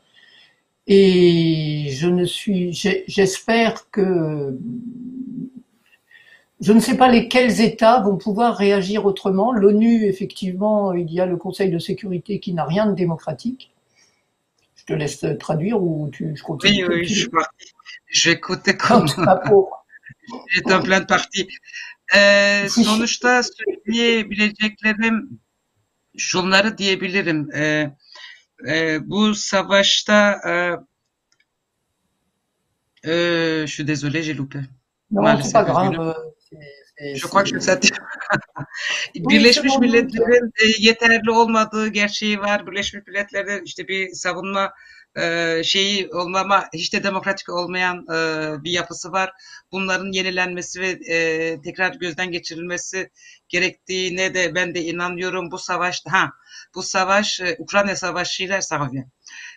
Et 0.87 1.89
je 1.91 2.09
ne 2.09 2.25
suis, 2.25 2.73
j'espère 2.73 3.91
que 3.91 4.59
je 6.61 6.73
ne 6.73 6.81
sais 6.81 6.97
pas 6.97 7.09
lesquels 7.09 7.61
États 7.61 8.01
vont 8.01 8.17
pouvoir 8.17 8.57
réagir 8.57 9.05
autrement. 9.05 9.53
L'ONU, 9.53 10.07
effectivement, 10.07 10.93
il 10.93 11.13
y 11.13 11.21
a 11.21 11.27
le 11.27 11.37
Conseil 11.37 11.71
de 11.71 11.79
sécurité 11.79 12.41
qui 12.41 12.53
n'a 12.53 12.65
rien 12.65 12.87
de 12.87 12.95
démocratique. 12.95 13.73
Je 14.77 14.85
te 14.85 14.93
laisse 14.93 15.25
traduire 15.39 15.83
ou 15.83 16.09
tu, 16.11 16.35
je 16.35 16.43
continue. 16.43 16.87
Oui, 16.89 17.01
oui, 17.01 17.05
je 17.05 17.21
suis 17.21 17.29
parti. 17.29 17.75
Écouter 18.27 18.77
Comme 18.77 19.07
j'étais 20.49 20.73
en 20.73 20.83
pleine 20.83 21.07
partie. 21.07 21.49
Si- 22.69 22.85
sonuçta 22.85 23.43
söyleyebileceklerim 23.43 25.41
şunları 26.19 26.79
diyebilirim. 26.79 27.51
Ee, 27.55 27.91
e, 28.69 28.99
bu 29.09 29.35
savaşta 29.35 30.41
e, 30.49 30.53
e, 33.05 33.13
je 33.67 33.73
suis 33.73 33.85
désolé, 33.85 34.23
j'ai 34.23 34.35
loupé. 34.35 34.59
Non, 35.11 35.23
Maalesef 35.23 35.45
c'est 35.47 35.53
pas 35.53 35.65
grave. 35.65 35.87
üzgünüm. 35.93 36.09
euh, 36.09 37.17
Je 37.17 37.27
crois 37.29 37.45
que 37.45 37.61
je. 37.61 37.81
Birleşmiş 39.15 39.79
Milletler'in 39.79 40.47
e, 40.47 40.65
yeterli 40.79 41.31
olmadığı 41.31 41.89
gerçeği 41.89 42.41
var. 42.41 42.67
Birleşmiş 42.67 43.07
Milletler'de 43.07 43.63
işte 43.65 43.89
bir 43.89 44.11
savunma 44.13 44.73
e, 45.17 45.63
şeyi 45.65 46.09
olmama 46.11 46.69
hiç 46.75 46.93
de 46.93 47.03
demokratik 47.03 47.49
olmayan 47.49 48.07
e, 48.15 48.65
bir 48.65 48.71
yapısı 48.71 49.13
var. 49.13 49.33
Bunların 49.73 50.13
yenilenmesi 50.13 50.81
ve 50.81 50.89
e, 50.89 51.61
tekrar 51.63 51.95
gözden 51.95 52.31
geçirilmesi 52.31 53.11
gerektiğine 53.49 54.35
de 54.35 54.55
ben 54.55 54.75
de 54.75 54.83
inanıyorum. 54.83 55.51
Bu 55.51 55.59
savaş 55.59 56.03
ha 56.07 56.31
bu 56.75 56.83
savaş 56.83 57.41
e, 57.41 57.57
Ukrayna 57.59 57.97
Savaşı'yla 57.97 58.63
savaşı. 58.63 59.05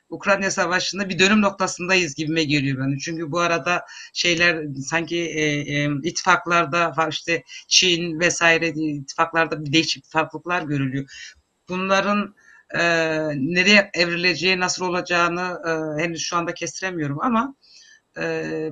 Ukrayna 0.09 0.51
Savaşı'nda 0.51 1.09
bir 1.09 1.19
dönüm 1.19 1.41
noktasındayız 1.41 2.15
gibime 2.15 2.43
geliyor 2.43 2.77
bana. 2.77 2.97
Çünkü 2.97 3.31
bu 3.31 3.39
arada 3.39 3.85
şeyler 4.13 4.65
sanki 4.89 5.17
e, 5.17 5.43
e, 5.43 5.89
ittifaklarda 6.03 7.07
işte 7.09 7.43
Çin 7.67 8.19
vesaire 8.19 8.69
ittifaklarda 8.69 9.65
bir 9.65 9.73
değişik 9.73 10.05
farklılıklar 10.05 10.61
görülüyor. 10.61 11.05
Bunların 11.69 12.35
e, 12.73 12.81
nereye 13.35 13.91
evrileceği, 13.93 14.59
nasıl 14.59 14.85
olacağını 14.85 15.61
e, 15.67 16.03
henüz 16.03 16.21
şu 16.21 16.37
anda 16.37 16.53
kestiremiyorum 16.53 17.21
ama 17.21 17.55
e, 18.17 18.23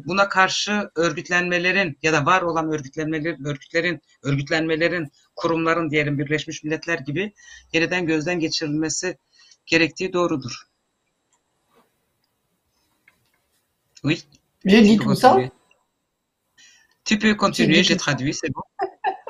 buna 0.06 0.30
karşı 0.30 0.90
örgütlenmelerin 0.96 1.98
ya 2.04 2.14
da 2.14 2.26
var 2.26 2.42
olan 2.42 2.72
örgütlenmelerin, 2.72 3.46
örgütlerin, 3.46 4.02
örgütlenmelerin, 4.24 5.12
kurumların 5.36 5.90
diyelim 5.90 6.20
Birleşmiş 6.20 6.64
Milletler 6.64 7.00
gibi 7.00 7.34
yeniden 7.74 8.06
gözden 8.06 8.40
geçirilmesi 8.40 9.18
gerektiği 9.66 10.14
doğrudur. 10.14 10.70
Oui. 14.04 14.18
J'ai 14.66 14.84
dit 14.84 14.98
tout 14.98 15.16
ça. 15.16 15.38
Tu 17.06 17.18
peux 17.20 17.36
continuer, 17.38 17.84
J'ai 17.84 17.98
traduit, 17.98 18.34
c'est 18.34 18.54
bon. 18.54 18.64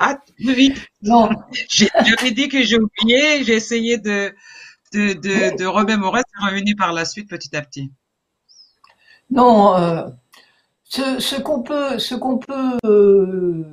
Ah, 0.00 0.18
oui. 0.40 0.74
Non. 1.02 1.28
J'ai- 1.68 1.88
J'avais 2.04 2.32
dit 2.32 2.48
que 2.48 2.62
j'ai 2.64 2.76
oublié, 2.78 3.44
j'ai 3.44 3.54
essayé 3.54 3.98
de, 3.98 4.34
de, 4.92 5.14
de, 5.14 5.56
de 5.58 5.66
remémorer, 5.66 6.22
c'est 6.28 6.46
revenu 6.50 6.76
par 6.76 6.92
la 6.94 7.04
suite 7.04 7.28
petit 7.30 7.56
à 7.56 7.62
petit. 7.62 7.92
Non, 9.30 9.76
euh, 9.76 10.08
ce, 10.84 11.20
ce 11.20 11.36
qu'on 11.40 11.62
peut, 11.62 11.98
ce 11.98 12.14
qu'on 12.14 12.38
peut 12.38 12.78
euh, 12.86 13.64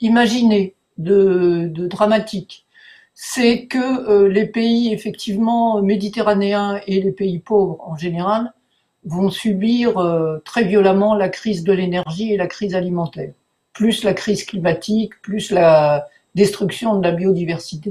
imaginer 0.00 0.76
de, 0.98 1.68
de 1.72 1.86
dramatique, 1.88 2.66
c'est 3.14 3.66
que 3.66 3.78
euh, 4.10 4.28
les 4.28 4.46
pays 4.46 4.92
effectivement 4.92 5.82
méditerranéens 5.82 6.80
et 6.88 7.00
les 7.02 7.12
pays 7.12 7.40
pauvres 7.40 7.78
en 7.82 7.96
général 7.96 8.54
vont 9.04 9.30
subir 9.30 9.94
très 10.44 10.64
violemment 10.64 11.14
la 11.16 11.28
crise 11.28 11.64
de 11.64 11.72
l'énergie 11.72 12.32
et 12.32 12.36
la 12.36 12.46
crise 12.46 12.74
alimentaire, 12.74 13.34
plus 13.74 14.04
la 14.04 14.14
crise 14.14 14.46
climatique, 14.46 15.14
plus 15.22 15.50
la 15.52 16.08
destruction 16.34 16.96
de 17.00 17.08
la 17.08 17.18
biodiversité. 17.18 17.90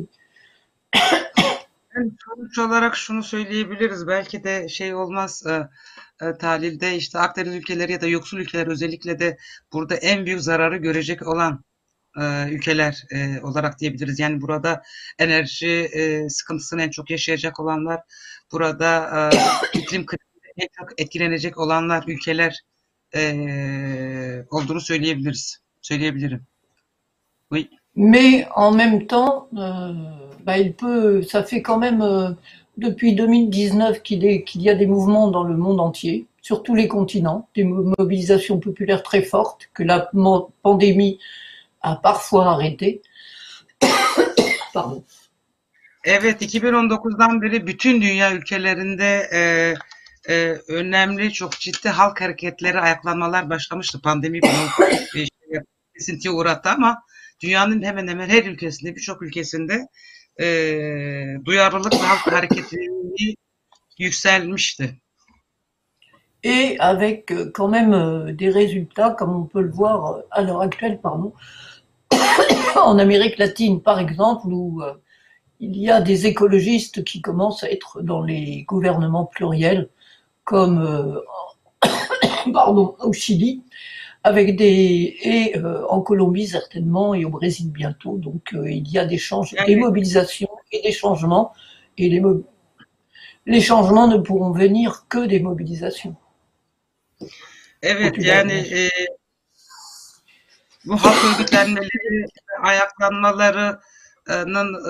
Sonuç 2.26 2.60
olarak 2.60 2.95
şunu 2.95 3.24
söyleyebiliriz. 3.24 4.08
Belki 4.08 4.44
de 4.44 4.70
şey 4.70 4.95
olmaz 4.95 5.44
e, 5.48 5.68
e, 6.26 6.38
tahlilde 6.38 6.95
işte 6.95 7.20
Akdeniz 7.20 7.56
ülkeleri 7.56 7.91
ya 7.91 8.02
da 8.02 8.08
yoksul 8.08 8.40
ülkeler 8.40 8.68
özellikle 8.68 9.20
de 9.20 9.38
burada 9.74 9.95
en 9.95 10.26
büyük 10.26 10.41
zararı 10.41 10.78
görecek 10.78 11.28
olan 11.28 11.64
e, 12.18 12.49
ülkeler 12.49 13.03
e, 13.12 13.41
olarak 13.41 13.80
diyebiliriz. 13.80 14.20
Yani 14.20 14.41
burada 14.41 14.82
enerji 15.20 15.68
e, 15.94 16.30
sıkıntısını 16.30 16.82
en 16.82 16.90
çok 16.90 17.10
yaşayacak 17.10 17.60
olanlar, 17.60 18.02
burada 18.52 19.30
e, 19.74 19.78
iklim 19.80 20.06
krizinde 20.06 20.53
en 20.58 20.68
çok 20.80 21.02
etkilenecek 21.02 21.58
olanlar 21.58 22.03
ülkeler 22.08 22.62
e, 23.16 24.45
olduğunu 24.49 24.82
söyleyebiliriz. 24.82 25.62
Söyleyebilirim. 25.82 26.41
Oui. 27.52 27.70
Mais 27.95 28.48
en 28.56 28.72
même 28.72 29.08
temps, 29.08 29.48
euh, 29.58 29.94
bah, 30.45 30.58
il 30.58 30.74
peut, 30.74 31.22
ça 31.24 31.44
fait 31.44 31.62
quand 31.62 31.78
même 31.78 32.02
euh, 32.02 32.30
depuis 32.78 33.16
2019 33.16 34.02
qu'il 34.02 34.24
y 34.56 34.70
a 34.70 34.76
des 34.76 34.88
mouvements 34.88 35.30
dans 35.30 35.44
le 35.44 35.58
monde 35.58 35.80
entier, 35.80 36.26
sur 36.41 36.64
tous 36.64 36.76
les 36.76 36.88
continents, 36.88 37.48
des 37.56 37.64
mo- 37.64 37.94
mobilisations 37.98 38.60
populaires 38.60 39.03
très 39.03 39.22
fortes 39.22 39.70
que 39.74 39.84
la 39.84 40.10
pandémie 40.64 41.20
a 41.82 41.95
parfois 41.95 42.52
arrêtées. 42.52 43.02
Pardon. 44.74 45.03
Evet, 46.03 46.41
2019'dan 46.41 47.41
beri 47.41 47.68
bütün 47.68 48.02
dünya 48.02 48.34
ülkelerinde 48.34 49.30
e, 49.34 49.74
e, 50.34 50.58
önemli, 50.68 51.34
çok 51.34 51.60
ciddi 51.60 51.90
halk 51.90 52.22
hareketleri, 52.22 52.80
ayaklanmalar 52.80 53.49
başlamıştı. 53.49 54.02
Pandemi 54.02 54.41
bunu 54.41 54.88
e, 54.88 55.08
şey, 55.14 55.28
e. 64.81 64.88
Et 66.43 66.77
avec 66.80 67.31
euh, 67.31 67.51
quand 67.53 67.68
même 67.68 67.93
euh, 67.93 68.34
des 68.34 68.49
résultats, 68.49 69.11
comme 69.11 69.35
on 69.35 69.43
peut 69.43 69.61
le 69.61 69.72
voir 69.72 70.07
euh, 70.07 70.22
à 70.31 70.41
l'heure 70.41 70.61
actuelle, 70.61 70.99
pardon, 70.99 71.34
en 72.76 72.97
Amérique 72.97 73.38
latine 73.38 73.81
par 73.81 73.99
exemple, 73.99 74.47
où 74.47 74.81
il 75.59 75.77
y 75.77 75.91
a 75.91 76.01
des 76.01 76.26
écologistes 76.26 77.03
qui 77.03 77.22
commencent 77.22 77.63
à 77.63 77.72
être 77.72 78.01
dans 78.01 78.23
les 78.23 78.63
gouvernements 78.63 79.26
pluriels, 79.26 79.89
comme 80.43 81.22
pardon, 82.53 82.95
au 82.99 83.13
Chili, 83.13 83.63
avec 84.23 84.56
des 84.56 85.18
et 85.23 85.57
euh, 85.57 85.85
en 85.88 86.02
Colombie 86.02 86.48
certainement 86.48 87.14
et 87.14 87.26
au 87.26 87.30
Brésil 87.30 87.72
bientôt. 87.72 88.18
Donc 88.18 88.53
euh, 88.53 88.69
il 88.69 88.88
y 88.91 88.98
a 88.99 89.06
des 89.06 89.18
change- 89.18 89.56
des 89.68 89.76
mobilisations 89.76 90.49
et 90.72 90.81
des 90.81 90.91
changements, 90.91 91.53
et 91.98 92.10
les 92.10 92.19
mo- 92.19 92.43
les 93.45 93.61
changements 93.61 94.07
ne 94.07 94.18
pourront 94.18 94.52
venir 94.52 95.06
que 95.10 95.26
des 95.27 95.39
mobilisations. 95.39 96.15
Evet 97.81 98.15
Popüler 98.15 98.27
yani 98.27 98.53
e, 98.53 98.89
bu 100.85 100.98
halk 100.98 101.23
örgütlenmeleri, 101.26 102.26
ayaklanmalarının 102.64 103.80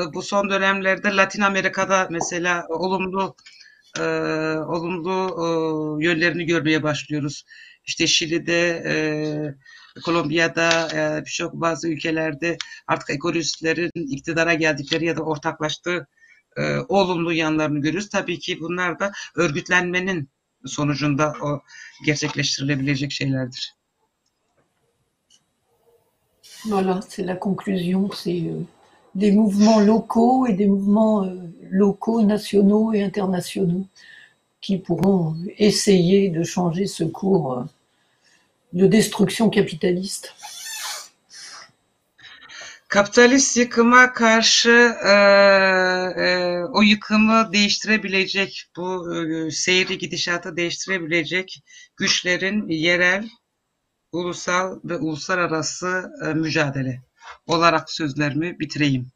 e, 0.02 0.14
bu 0.14 0.22
son 0.22 0.50
dönemlerde 0.50 1.16
Latin 1.18 1.42
Amerika'da 1.42 2.08
mesela 2.10 2.66
olumlu 2.70 3.36
e, 4.00 4.02
olumlu 4.68 5.18
e, 5.42 5.46
yönlerini 6.06 6.46
görmeye 6.46 6.84
başlıyoruz. 6.84 7.46
İşte 7.86 8.08
Şili'de, 8.08 8.84
e, 8.86 8.94
Kolombiya'da, 10.02 10.88
e, 10.94 11.26
birçok 11.26 11.54
bazı 11.54 11.90
ülkelerde 11.90 12.58
artık 12.88 13.10
ekolojistlerin 13.10 13.92
iktidara 13.96 14.54
geldikleri 14.54 15.06
ya 15.06 15.18
da 15.18 15.22
ortaklaştığı 15.22 16.08
e, 16.58 16.78
olumlu 16.78 17.34
yanlarını 17.34 17.80
görüyoruz. 17.80 18.10
Tabii 18.10 18.40
ki 18.40 18.60
bunlar 18.60 19.00
da 19.00 19.12
örgütlenmenin 19.36 20.30
sonucunda 20.66 21.34
o 21.42 21.62
gerçekleştirilebilecek 22.06 23.12
şeylerdir. 23.12 23.74
Voilà, 26.66 27.00
c'est 27.10 27.24
la 27.24 27.36
conclusion. 27.36 28.10
C'est 28.12 28.42
euh, 28.42 28.62
des 29.16 29.32
mouvements 29.32 29.80
locaux 29.80 30.46
et 30.46 30.54
des 30.54 30.68
mouvements 30.68 31.24
euh, 31.24 31.36
locaux, 31.72 32.22
nationaux 32.22 32.94
et 32.94 33.04
internationaux 33.04 33.86
qui 34.62 34.78
pourront 34.78 35.36
essayer 35.58 36.30
de 36.30 36.44
changer 36.44 36.86
ce 36.88 37.04
cours 37.04 37.66
de 38.74 38.88
destruction 38.88 39.50
capitaliste. 39.50 40.34
Kapitalist 42.88 43.58
yıkıma 43.58 44.14
karşı 44.14 44.96
e, 45.06 45.12
e, 46.22 46.64
o 46.74 46.82
yıkımı 46.82 47.54
değiştirebilecek, 47.54 48.66
bu 48.78 49.16
e, 49.16 49.52
seyri 49.52 49.98
gidişatı 49.98 50.58
değiştirebilecek 50.58 51.64
güçlerin 51.98 52.68
yerel, 52.70 53.30
ulusal 54.12 54.80
ve 54.84 54.98
uluslararası 54.98 56.12
e, 56.26 56.34
mücadele 56.34 57.02
olarak 57.48 57.92
sözlerimi 57.92 58.60
bitireyim 58.60 59.12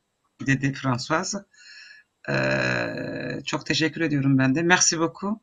dedi 0.45 0.73
François. 0.73 1.35
E, 2.29 2.35
çok 3.45 3.65
teşekkür 3.65 4.01
ediyorum 4.01 4.37
ben 4.37 4.55
de. 4.55 4.61
Merci 4.61 4.99
beaucoup. 4.99 5.39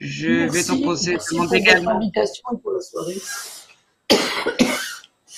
Je 0.00 0.28
vais 0.28 0.52
Merci, 0.52 0.68
donc 0.68 0.84
poser 0.84 1.12
merci 1.12 1.36
pour 1.36 1.38
demander 1.38 1.58
votre 1.58 1.68
également 1.68 1.96
invitation 1.96 2.42
et 2.52 2.62
pour 2.62 2.72
la 2.72 2.80
soirée. 2.80 3.20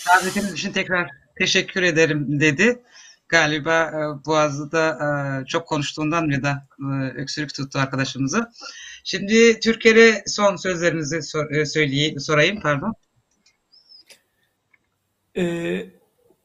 Davetiniz 0.07 0.53
için 0.53 0.73
tekrar 0.73 1.11
teşekkür 1.39 1.83
ederim 1.83 2.41
dedi. 2.41 2.83
Galiba 3.29 3.83
e, 3.83 4.27
Boğaz'ı 4.27 4.73
da 4.73 4.99
e, 5.43 5.47
çok 5.47 5.69
konuştuğundan 5.69 6.31
ya 6.31 6.43
da 6.43 6.67
e, 6.81 7.09
öksürük 7.09 7.55
tuttu 7.55 7.79
arkadaşımızı. 7.79 8.51
Şimdi 9.05 9.61
Türker'e 9.61 10.25
son 10.27 10.57
sözlerinizi 10.57 11.23
sor, 11.23 11.51
e, 11.51 11.67
söyleyeyim, 11.67 12.21
sorayım 12.21 12.61
pardon. 12.61 12.95
Ee, 15.37 15.87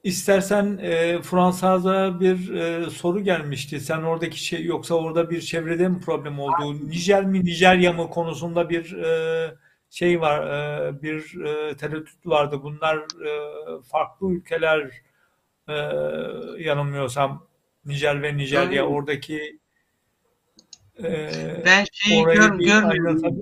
istersen 0.04 0.78
e, 0.82 1.22
Fransa'da 1.22 2.20
bir 2.20 2.54
e, 2.54 2.90
soru 2.90 3.20
gelmişti. 3.20 3.80
Sen 3.80 4.04
oradaki 4.04 4.44
şey 4.44 4.66
yoksa 4.66 4.96
orada 4.96 5.30
bir 5.30 5.42
çevrede 5.42 5.88
mi 5.88 6.00
problem 6.00 6.40
oldu? 6.40 6.90
Nijer 6.90 7.26
mi 7.26 7.46
Nijerya 7.46 7.94
mı 7.94 8.10
konusunda 8.10 8.70
bir 8.70 8.94
e, 8.94 9.56
şey 9.90 10.22
var, 10.22 10.48
e, 10.48 11.02
bir 11.02 11.42
e, 11.46 11.78
tereddüt 11.78 12.26
vardı. 12.26 12.64
Bunlar 12.64 12.98
e, 12.98 13.32
farklı 13.92 14.32
ülkeler 14.32 14.92
e, 15.68 15.74
yanılmıyorsam 16.64 17.48
Nijer 17.86 18.22
ve 18.24 18.38
Nijerya 18.38 18.86
Hmm. 18.86 18.92
oradaki 18.92 19.60
e, 21.04 21.32
Ben 21.66 21.86
şeyi 21.92 22.24
gör, 22.24 22.60
görmüyorum. 22.60 23.42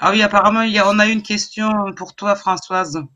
Ah 0.00 0.12
oui, 0.12 0.24
apparemment, 0.24 0.64
il 0.64 0.74
y 0.74 0.78
a, 0.78 0.90
on 0.90 0.98
a 0.98 1.06
une 1.06 1.22
question 1.22 1.94
pour 1.94 2.14
toi, 2.14 2.34
Françoise. 2.34 3.08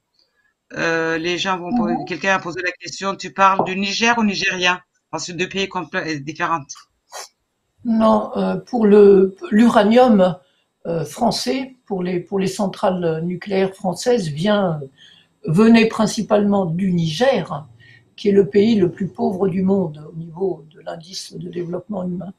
Euh, 0.75 1.19
les 1.19 1.37
gens 1.39 1.59
vont 1.59 2.05
quelqu'un 2.05 2.37
a 2.37 2.39
posé 2.39 2.61
la 2.63 2.71
question, 2.73 3.17
tu 3.17 3.33
parles 3.33 3.65
du 3.65 3.77
Niger 3.77 4.17
ou 4.19 4.25
Nigérien? 4.25 4.81
Parce 5.11 5.27
que 5.27 5.33
deux 5.33 5.49
pays 5.49 5.69
complètement 5.69 6.21
différents. 6.25 6.61
Non, 7.85 8.31
euh, 8.37 8.57
pour 8.57 8.87
le 8.87 9.35
l'uranium 9.51 10.37
euh, 10.87 11.05
français, 11.05 11.77
pour 11.87 12.03
les 12.03 12.21
pour 12.21 12.39
les 12.39 12.47
centrales 12.47 13.23
nucléaires 13.25 13.75
françaises, 13.75 14.29
vient 14.29 14.81
venait 15.45 15.87
principalement 15.87 16.67
du 16.67 16.93
Niger, 16.93 17.67
qui 18.15 18.29
est 18.29 18.33
le 18.33 18.49
pays 18.49 18.77
le 18.77 18.91
plus 18.91 19.09
pauvre 19.09 19.49
du 19.49 19.63
monde 19.63 20.07
au 20.13 20.17
niveau 20.17 20.65
de 20.73 20.81
l'indice 20.81 21.33
de 21.33 21.49
développement 21.49 22.05
humain. 22.05 22.33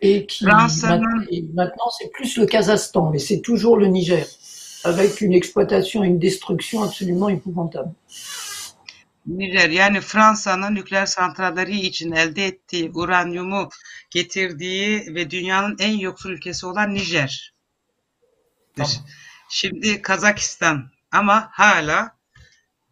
Et 0.00 0.26
qui 0.26 0.46
France, 0.46 0.84
maintenant, 0.84 1.22
et 1.30 1.42
maintenant, 1.54 1.90
c'est 1.98 2.08
plus 2.12 2.38
le 2.38 2.46
Kazakhstan, 2.46 3.10
mais 3.10 3.18
c'est 3.18 3.40
toujours 3.40 3.76
le 3.76 3.88
Niger, 3.88 4.24
avec 4.84 5.20
une 5.20 5.32
exploitation 5.32 6.04
et 6.04 6.08
une 6.08 6.18
destruction 6.18 6.82
absolument 6.82 7.28
épouvantable. 7.28 7.94
Nijer 9.26 9.70
yani 9.70 10.00
Fransa'nın 10.00 10.74
nükleer 10.74 11.06
santralleri 11.06 11.80
için 11.80 12.12
elde 12.12 12.46
ettiği 12.46 12.90
uranyumu 12.90 13.68
getirdiği 14.10 15.14
ve 15.14 15.30
dünyanın 15.30 15.76
en 15.78 15.98
yoksul 15.98 16.30
ülkesi 16.30 16.66
olan 16.66 16.94
Nijer. 16.94 17.54
Tamam. 18.76 18.92
Şimdi 19.48 20.02
Kazakistan 20.02 20.90
ama 21.10 21.48
hala 21.52 22.16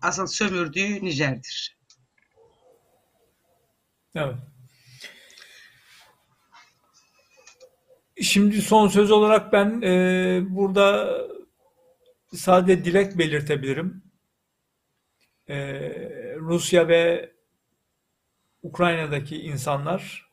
asıl 0.03 0.27
sömürdüğü 0.27 1.05
Nijer'dir. 1.05 1.77
Evet. 4.15 4.35
Şimdi 8.23 8.63
son 8.63 8.89
söz 8.89 9.11
olarak 9.11 9.53
ben 9.53 9.83
e, 9.83 10.41
burada 10.49 11.19
sadece 12.35 12.85
dilek 12.85 13.19
belirtebilirim. 13.19 14.03
E, 15.48 15.57
Rusya 16.36 16.89
ve 16.89 17.32
Ukrayna'daki 18.62 19.36
insanlar 19.43 20.31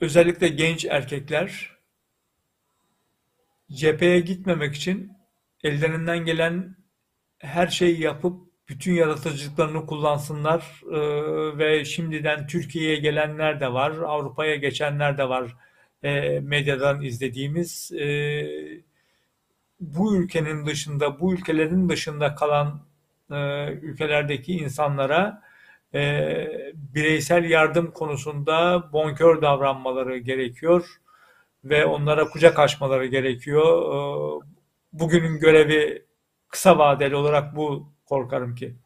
özellikle 0.00 0.48
genç 0.48 0.84
erkekler 0.84 1.76
cepheye 3.72 4.20
gitmemek 4.20 4.74
için 4.74 5.12
ellerinden 5.64 6.24
gelen 6.24 6.76
her 7.38 7.66
şeyi 7.66 8.00
yapıp 8.00 8.52
bütün 8.68 8.92
yaratıcılıklarını 8.94 9.86
kullansınlar 9.86 10.82
Ee, 10.92 11.58
ve 11.58 11.84
şimdiden 11.84 12.46
Türkiye'ye 12.46 12.96
gelenler 12.96 13.60
de 13.60 13.72
var, 13.72 13.90
Avrupa'ya 13.92 14.56
geçenler 14.56 15.18
de 15.18 15.28
var 15.28 15.56
Ee, 16.02 16.40
medyadan 16.40 17.02
izlediğimiz. 17.02 17.92
Ee, 17.92 18.82
bu 19.82 20.16
ülkenin 20.16 20.66
dışında, 20.66 21.20
bu 21.20 21.34
ülkelerin 21.34 21.88
dışında 21.88 22.34
kalan 22.34 22.82
e, 23.30 23.66
ülkelerdeki 23.72 24.52
insanlara 24.52 25.42
e, 25.94 26.00
bireysel 26.74 27.44
yardım 27.50 27.90
konusunda 27.90 28.88
bonkör 28.92 29.42
davranmaları 29.42 30.18
gerekiyor 30.18 31.02
ve 31.64 31.86
onlara 31.86 32.28
kucak 32.28 32.58
açmaları 32.58 33.06
gerekiyor. 33.06 33.82
Ee, 33.82 34.46
bugünün 34.92 35.38
görevi 35.38 36.06
kısa 36.48 36.78
vadeli 36.78 37.16
olarak 37.16 37.56
bu 37.56 37.92
korkarım 38.04 38.54
ki. 38.54 38.76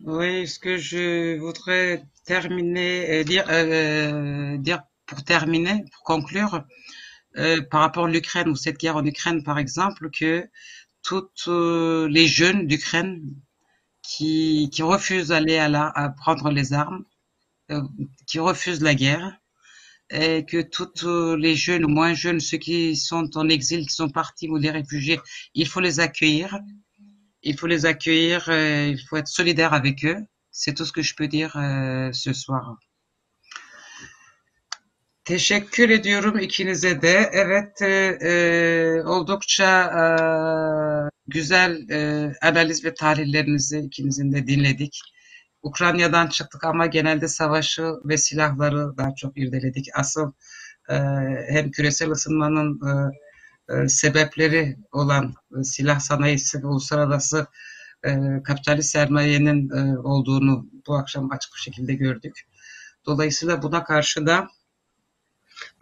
Oui, 0.00 0.46
ce 0.46 0.58
que 0.60 0.78
je 0.78 1.38
voudrais 1.40 2.02
terminer, 2.24 3.08
euh, 3.08 3.26
dire, 3.26 3.44
euh, 3.48 4.64
dire 4.64 4.82
pour 5.06 5.24
terminer, 5.24 5.84
pour 5.92 6.02
conclure, 6.04 6.54
euh, 6.54 6.62
par 7.70 7.80
rapport 7.80 8.06
à 8.06 8.08
l'Ukraine 8.08 8.48
ou 8.48 8.56
cette 8.56 8.78
guerre 8.78 8.96
en 8.96 9.04
Ukraine, 9.04 9.42
par 9.42 9.58
exemple, 9.58 10.10
que 10.10 10.48
toutes 11.02 11.44
euh, 11.48 12.08
les 12.08 12.26
jeunes 12.26 12.66
d'Ukraine 12.66 13.22
qui, 14.02 14.70
qui 14.72 14.82
refusent 14.82 15.28
d'aller 15.28 15.58
à, 15.58 16.14
prendre 16.16 16.50
les 16.50 16.72
armes, 16.72 17.04
euh, 17.70 17.82
qui 18.26 18.38
refusent 18.38 18.82
la 18.82 18.94
guerre, 18.94 19.38
et 20.10 20.44
que 20.44 20.68
euh, 21.04 21.36
les 21.36 21.56
jeunes 21.56 21.84
ou 21.84 21.88
moins 21.88 22.14
jeunes, 22.14 22.40
ceux 22.40 22.58
qui 22.58 22.96
sont 22.96 23.36
en 23.36 23.48
exil, 23.48 23.86
qui 23.86 23.94
sont 23.94 24.10
partis 24.10 24.48
ou 24.48 24.56
les 24.58 24.70
réfugiés, 24.70 25.20
il 25.54 25.66
faut 25.66 25.80
les 25.80 26.00
accueillir. 26.00 26.58
Il 27.44 27.58
faut 27.58 27.66
les 27.66 27.86
accueillir, 27.86 28.48
euh, 28.48 28.88
il 28.88 29.00
faut 29.00 29.16
être 29.16 29.26
solidaire 29.26 29.72
avec 29.72 30.04
eux. 30.04 30.18
C'est 30.52 30.74
tout 30.74 30.84
ce 30.84 30.92
que 30.92 31.02
je 31.02 31.14
peux 31.16 31.26
dire 31.26 31.56
euh, 31.56 32.12
ce 32.12 32.32
soir. 32.32 32.76
Teşekkür 35.24 35.90
ediyorum 35.90 36.38
ikinize 36.38 37.02
de. 37.02 37.30
Evet, 37.32 37.82
e, 37.82 38.18
e, 38.22 39.02
oldukça 39.02 39.84
e, 39.84 40.02
güzel 41.26 41.88
e, 41.90 42.32
analiz 42.42 42.84
ve 42.84 42.94
tahlillerinizi 42.94 43.78
ikinizin 43.78 44.32
de 44.32 44.46
dinledik. 44.46 45.00
Ukrayna'dan 45.62 46.26
çıktık 46.26 46.64
ama 46.64 46.86
genelde 46.86 47.28
savaşı 47.28 47.92
ve 48.04 48.16
silahları 48.16 48.96
daha 48.96 49.14
çok 49.14 49.38
irdeledik. 49.38 49.86
Asıl 49.94 50.32
e, 50.88 50.94
hem 51.48 51.70
küresel 51.70 52.10
ısınmanın 52.10 52.80
e, 52.88 52.92
e, 53.74 53.88
sebepleri 53.88 54.76
olan 54.92 55.34
e, 55.60 55.64
silah 55.64 56.00
sanayisi 56.00 56.62
ve 56.62 56.66
uluslararası 56.66 57.46
e, 58.04 58.10
kapitalist 58.44 58.90
sermayenin 58.90 59.70
e, 59.70 59.98
olduğunu 59.98 60.66
bu 60.86 60.94
akşam 60.96 61.32
açık 61.32 61.52
bir 61.54 61.60
şekilde 61.60 61.94
gördük. 61.94 62.40
Dolayısıyla 63.06 63.62
buna 63.62 63.84
karşı 63.84 64.26
da 64.26 64.48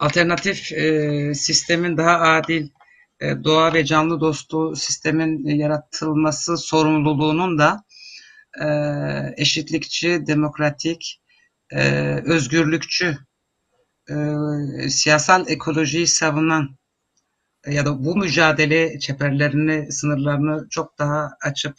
alternatif 0.01 0.71
e, 0.71 1.33
sistemin 1.33 1.97
daha 1.97 2.19
adil, 2.19 2.69
e, 3.19 3.43
doğa 3.43 3.73
ve 3.73 3.85
canlı 3.85 4.21
dostu 4.21 4.75
sistemin 4.75 5.45
yaratılması 5.45 6.57
sorumluluğunun 6.57 7.57
da 7.57 7.83
e, 8.61 8.65
eşitlikçi, 9.37 10.27
demokratik, 10.27 11.21
e, 11.71 11.81
özgürlükçü, 12.25 13.17
e, 14.09 14.15
siyasal 14.89 15.49
ekolojiyi 15.49 16.07
savunan 16.07 16.77
ya 17.67 17.85
da 17.85 18.03
bu 18.05 18.15
mücadele 18.15 18.99
çeperlerini, 18.99 19.91
sınırlarını 19.91 20.67
çok 20.69 20.99
daha 20.99 21.29
açıp 21.41 21.77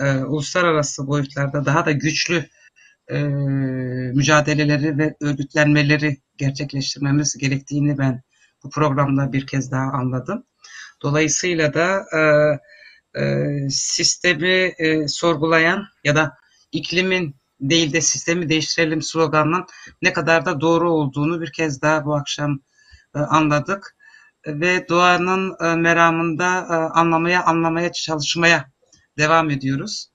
e, 0.00 0.14
uluslararası 0.16 1.06
boyutlarda 1.06 1.64
daha 1.64 1.86
da 1.86 1.92
güçlü 1.92 2.48
e, 3.10 3.18
mücadeleleri 4.14 4.98
ve 4.98 5.16
örgütlenmeleri 5.20 6.16
gerçekleştirmemiz 6.36 7.38
gerektiğini 7.38 7.98
ben 7.98 8.22
bu 8.64 8.70
programda 8.70 9.32
bir 9.32 9.46
kez 9.46 9.70
daha 9.70 9.92
anladım. 9.92 10.44
Dolayısıyla 11.02 11.74
da 11.74 12.04
e, 12.16 12.20
e, 13.20 13.46
sistemi 13.70 14.72
e, 14.78 15.08
sorgulayan 15.08 15.84
ya 16.04 16.16
da 16.16 16.36
iklimin 16.72 17.36
değil 17.60 17.92
de 17.92 18.00
sistemi 18.00 18.48
değiştirelim 18.48 19.02
sloganının 19.02 19.66
ne 20.02 20.12
kadar 20.12 20.46
da 20.46 20.60
doğru 20.60 20.90
olduğunu 20.92 21.40
bir 21.40 21.52
kez 21.52 21.82
daha 21.82 22.04
bu 22.04 22.14
akşam 22.14 22.60
e, 23.14 23.18
anladık 23.18 23.96
ve 24.46 24.88
doğanın 24.88 25.54
e, 25.60 25.76
meramında 25.76 26.58
e, 26.58 26.74
anlamaya 26.98 27.44
anlamaya 27.44 27.92
çalışmaya 27.92 28.70
devam 29.18 29.50
ediyoruz. 29.50 30.13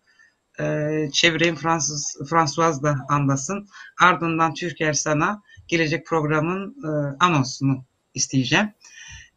E, 0.59 1.09
çevireyim 1.13 1.55
Fransız 1.55 2.17
François 2.29 2.83
da 2.83 2.95
anlasın. 3.09 3.67
Ardından 4.01 4.53
Türker 4.53 4.93
sana 4.93 5.41
gelecek 5.67 6.05
programın 6.05 6.75
e, 6.83 6.89
anonsunu 7.19 7.85
isteyeceğim. 8.13 8.73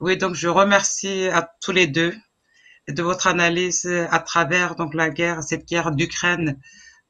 Oui, 0.00 0.20
donc 0.20 0.34
je 0.34 0.48
remercie 0.48 1.30
à 1.30 1.48
tous 1.60 1.74
les 1.76 1.94
deux 1.94 2.14
de 2.88 3.02
votre 3.02 3.28
analyse 3.28 3.86
à 3.86 4.18
travers 4.18 4.74
donc 4.74 4.94
la 4.94 5.10
guerre, 5.10 5.42
cette 5.44 5.68
guerre 5.68 5.92
d'Ukraine, 5.92 6.60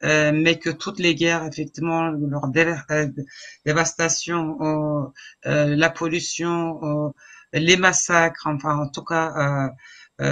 euh, 0.04 0.32
mais 0.34 0.58
que 0.58 0.68
toutes 0.68 0.98
les 0.98 1.14
guerres, 1.14 1.46
effectivement, 1.46 2.10
leur 2.10 2.48
dé 2.48 2.74
euh, 2.90 3.08
dévastation, 3.64 4.58
euh, 4.60 5.06
euh, 5.46 5.74
la 5.76 5.88
pollution, 5.88 7.14
les 7.52 7.76
massacres, 7.76 8.46
enfin 8.46 8.76
en 8.76 8.88
tout 8.88 9.04
cas 9.04 9.70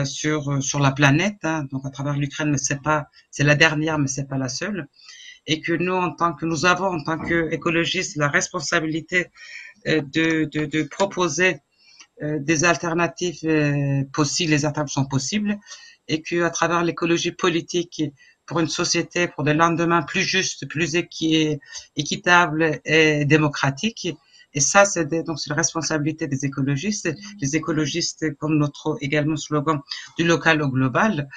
sur 0.04 0.62
sur 0.62 0.78
la 0.78 0.92
planète, 0.92 1.38
hein, 1.42 1.66
donc 1.70 1.84
à 1.86 1.90
travers 1.90 2.16
l'Ukraine, 2.16 2.50
mais 2.50 2.58
c'est 2.58 2.82
pas, 2.82 3.08
c'est 3.30 3.44
la 3.44 3.54
dernière, 3.54 3.98
mais 3.98 4.08
c'est 4.08 4.28
pas 4.28 4.38
la 4.38 4.48
seule, 4.48 4.86
et 5.46 5.60
que 5.60 5.72
nous, 5.72 5.94
en 5.94 6.12
tant 6.12 6.32
que 6.34 6.46
nous 6.46 6.64
avons 6.66 6.86
en 6.86 7.02
tant 7.02 7.18
qu'écologistes 7.18 8.16
la 8.16 8.28
responsabilité 8.28 9.28
de, 9.86 10.44
de, 10.44 10.66
de 10.66 10.82
proposer 10.84 11.58
des 12.22 12.64
alternatives 12.64 14.06
possibles, 14.12 14.50
les 14.52 14.64
alternatives 14.66 14.94
sont 14.94 15.06
possibles, 15.06 15.58
et 16.08 16.22
que 16.22 16.42
à 16.42 16.50
travers 16.50 16.84
l'écologie 16.84 17.32
politique 17.32 18.02
pour 18.46 18.60
une 18.60 18.68
société, 18.68 19.28
pour 19.28 19.44
des 19.44 19.54
lendemains 19.54 20.02
plus 20.02 20.22
justes, 20.22 20.68
plus 20.68 20.96
équi 20.96 21.58
équitables 21.96 22.80
et 22.84 23.24
démocratiques. 23.24 24.08
Et 24.54 24.60
ça, 24.60 24.84
c'est 24.84 25.06
donc 25.24 25.38
la 25.46 25.54
responsabilité 25.54 26.26
des 26.26 26.44
écologistes. 26.44 27.08
Les 27.40 27.56
écologistes, 27.56 28.36
comme 28.36 28.56
notre 28.58 28.96
également 29.00 29.36
slogan 29.36 29.80
du 30.18 30.24
local 30.24 30.62
au 30.62 30.68
global, 30.68 31.28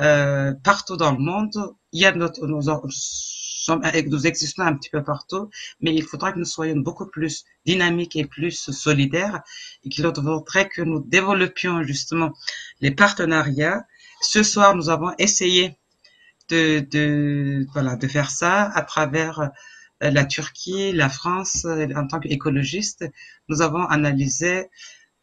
euh, 0.00 0.54
partout 0.64 0.96
dans 0.96 1.12
le 1.12 1.18
monde, 1.18 1.74
il 1.92 2.00
y 2.00 2.06
a 2.06 2.12
notre, 2.12 2.46
nous, 2.46 2.62
sommes, 3.62 3.82
nous 4.06 4.26
existons 4.26 4.62
un 4.62 4.74
petit 4.74 4.90
peu 4.90 5.02
partout, 5.02 5.50
mais 5.80 5.94
il 5.94 6.02
faudra 6.02 6.32
que 6.32 6.38
nous 6.38 6.46
soyons 6.46 6.78
beaucoup 6.78 7.06
plus 7.06 7.44
dynamiques 7.66 8.16
et 8.16 8.24
plus 8.24 8.70
solidaires 8.70 9.42
et 9.84 9.88
qu'il 9.90 10.04
faudrait 10.04 10.68
que 10.68 10.82
nous 10.82 11.00
développions 11.00 11.82
justement 11.82 12.32
les 12.80 12.90
partenariats. 12.90 13.84
Ce 14.22 14.42
soir, 14.42 14.74
nous 14.74 14.88
avons 14.88 15.12
essayé 15.18 15.76
de, 16.48 16.80
de, 16.90 17.66
voilà, 17.72 17.96
de 17.96 18.08
faire 18.08 18.30
ça 18.30 18.70
à 18.70 18.82
travers 18.82 19.40
euh, 19.40 19.48
la 20.10 20.24
Turquie, 20.24 20.92
la 20.92 21.08
France, 21.08 21.64
euh, 21.64 21.88
en 21.94 22.06
tant 22.06 22.20
qu'écologiste, 22.20 23.04
nous 23.48 23.62
avons 23.62 23.84
analysé 23.86 24.68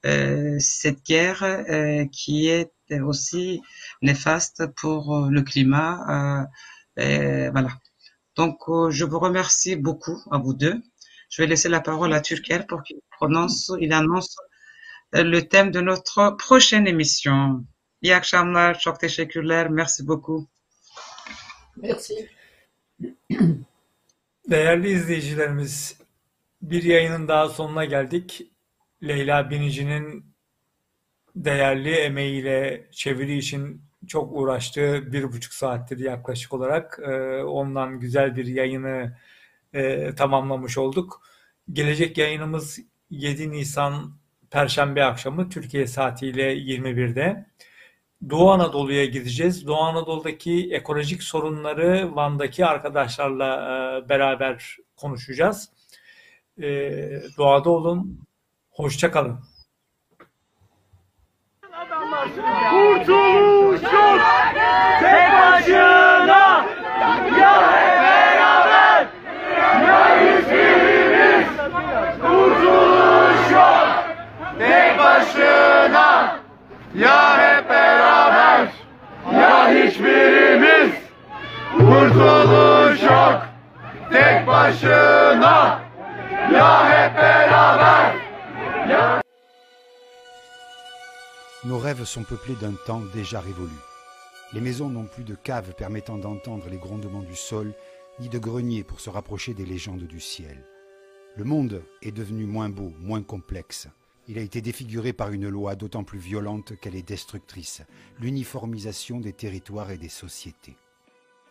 euh, 0.05 0.57
cette 0.59 1.03
guerre 1.05 1.43
euh, 1.43 2.05
qui 2.11 2.47
est 2.47 2.71
aussi 3.01 3.61
néfaste 4.01 4.65
pour 4.75 5.27
le 5.29 5.41
climat. 5.43 6.47
Voilà. 6.95 7.69
Donc, 8.35 8.57
je 8.89 9.05
vous 9.05 9.19
remercie 9.19 9.75
beaucoup 9.75 10.19
à 10.31 10.37
vous 10.39 10.53
deux. 10.53 10.81
Je 11.29 11.41
vais 11.41 11.47
laisser 11.47 11.69
la 11.69 11.81
parole 11.81 12.13
à 12.13 12.21
Turquel 12.21 12.65
pour 12.65 12.81
qu'il 12.81 12.97
prononce, 13.11 13.71
il 13.79 13.93
annonce 13.93 14.35
le 15.13 15.41
thème 15.41 15.71
de 15.71 15.81
notre 15.81 16.35
prochaine 16.37 16.87
émission. 16.87 17.63
İyi 18.01 18.21
çok 18.79 19.03
merci 19.69 20.07
beaucoup. 20.07 20.47
Merci. 21.77 22.29
Değerli 24.49 24.91
izleyicilerimiz, 24.91 25.97
bir 26.61 26.83
yayının 26.83 27.27
daha 27.27 27.49
sonuna 27.49 27.85
geldik. 27.85 28.51
Leyla 29.03 29.49
Binici'nin 29.49 30.25
değerli 31.35 31.91
emeğiyle 31.91 32.87
çeviri 32.91 33.37
için 33.37 33.81
çok 34.07 34.31
uğraştığı 34.33 35.13
bir 35.13 35.23
buçuk 35.23 35.53
saattir 35.53 35.99
yaklaşık 35.99 36.53
olarak 36.53 36.99
e, 37.03 37.43
ondan 37.43 37.99
güzel 37.99 38.35
bir 38.35 38.45
yayını 38.45 39.17
e, 39.73 40.15
tamamlamış 40.15 40.77
olduk. 40.77 41.21
Gelecek 41.73 42.17
yayınımız 42.17 42.79
7 43.09 43.51
Nisan 43.51 44.13
Perşembe 44.51 45.03
akşamı 45.03 45.49
Türkiye 45.49 45.87
saatiyle 45.87 46.53
21'de. 46.53 47.45
Doğu 48.29 48.51
Anadolu'ya 48.51 49.05
gideceğiz. 49.05 49.67
Doğu 49.67 49.81
Anadolu'daki 49.81 50.69
ekolojik 50.71 51.23
sorunları 51.23 52.15
Van'daki 52.15 52.65
arkadaşlarla 52.65 53.55
e, 54.05 54.09
beraber 54.09 54.77
konuşacağız. 54.95 55.69
E, 56.61 56.67
doğada 57.37 57.69
olun, 57.69 58.27
hoşça 58.69 59.11
kalın. 59.11 59.39
Kurtuluş 62.69 63.81
yok 63.81 64.21
tek 64.99 65.31
başına 65.39 66.65
ya 67.39 67.71
hep 67.71 68.01
beraber 68.03 69.07
ya 69.87 70.19
hiçbirimiz 70.19 71.47
Kurtuluş 72.21 73.51
yok 73.51 73.87
tek 74.59 74.99
başına 74.99 76.39
ya 76.95 77.37
hep 77.37 77.48
Nos 91.65 91.77
rêves 91.77 92.03
sont 92.05 92.23
peuplés 92.23 92.55
d'un 92.55 92.73
temps 92.85 93.01
déjà 93.13 93.39
révolu. 93.41 93.69
Les 94.53 94.61
maisons 94.61 94.89
n'ont 94.89 95.05
plus 95.05 95.23
de 95.23 95.35
caves 95.35 95.73
permettant 95.75 96.17
d'entendre 96.17 96.65
les 96.69 96.77
grondements 96.77 97.21
du 97.21 97.35
sol, 97.35 97.73
ni 98.19 98.29
de 98.29 98.39
greniers 98.39 98.83
pour 98.83 98.99
se 98.99 99.09
rapprocher 99.09 99.53
des 99.53 99.65
légendes 99.65 100.03
du 100.03 100.19
ciel. 100.19 100.65
Le 101.35 101.43
monde 101.43 101.83
est 102.01 102.11
devenu 102.11 102.45
moins 102.45 102.69
beau, 102.69 102.93
moins 102.99 103.21
complexe. 103.21 103.87
Il 104.29 104.37
a 104.37 104.43
été 104.43 104.61
défiguré 104.61 105.11
par 105.11 105.31
une 105.31 105.49
loi 105.49 105.75
d'autant 105.75 106.03
plus 106.03 106.19
violente 106.19 106.79
qu'elle 106.79 106.95
est 106.95 107.01
destructrice, 107.01 107.81
l'uniformisation 108.19 109.19
des 109.19 109.33
territoires 109.33 109.89
et 109.89 109.97
des 109.97 110.07
sociétés. 110.07 110.77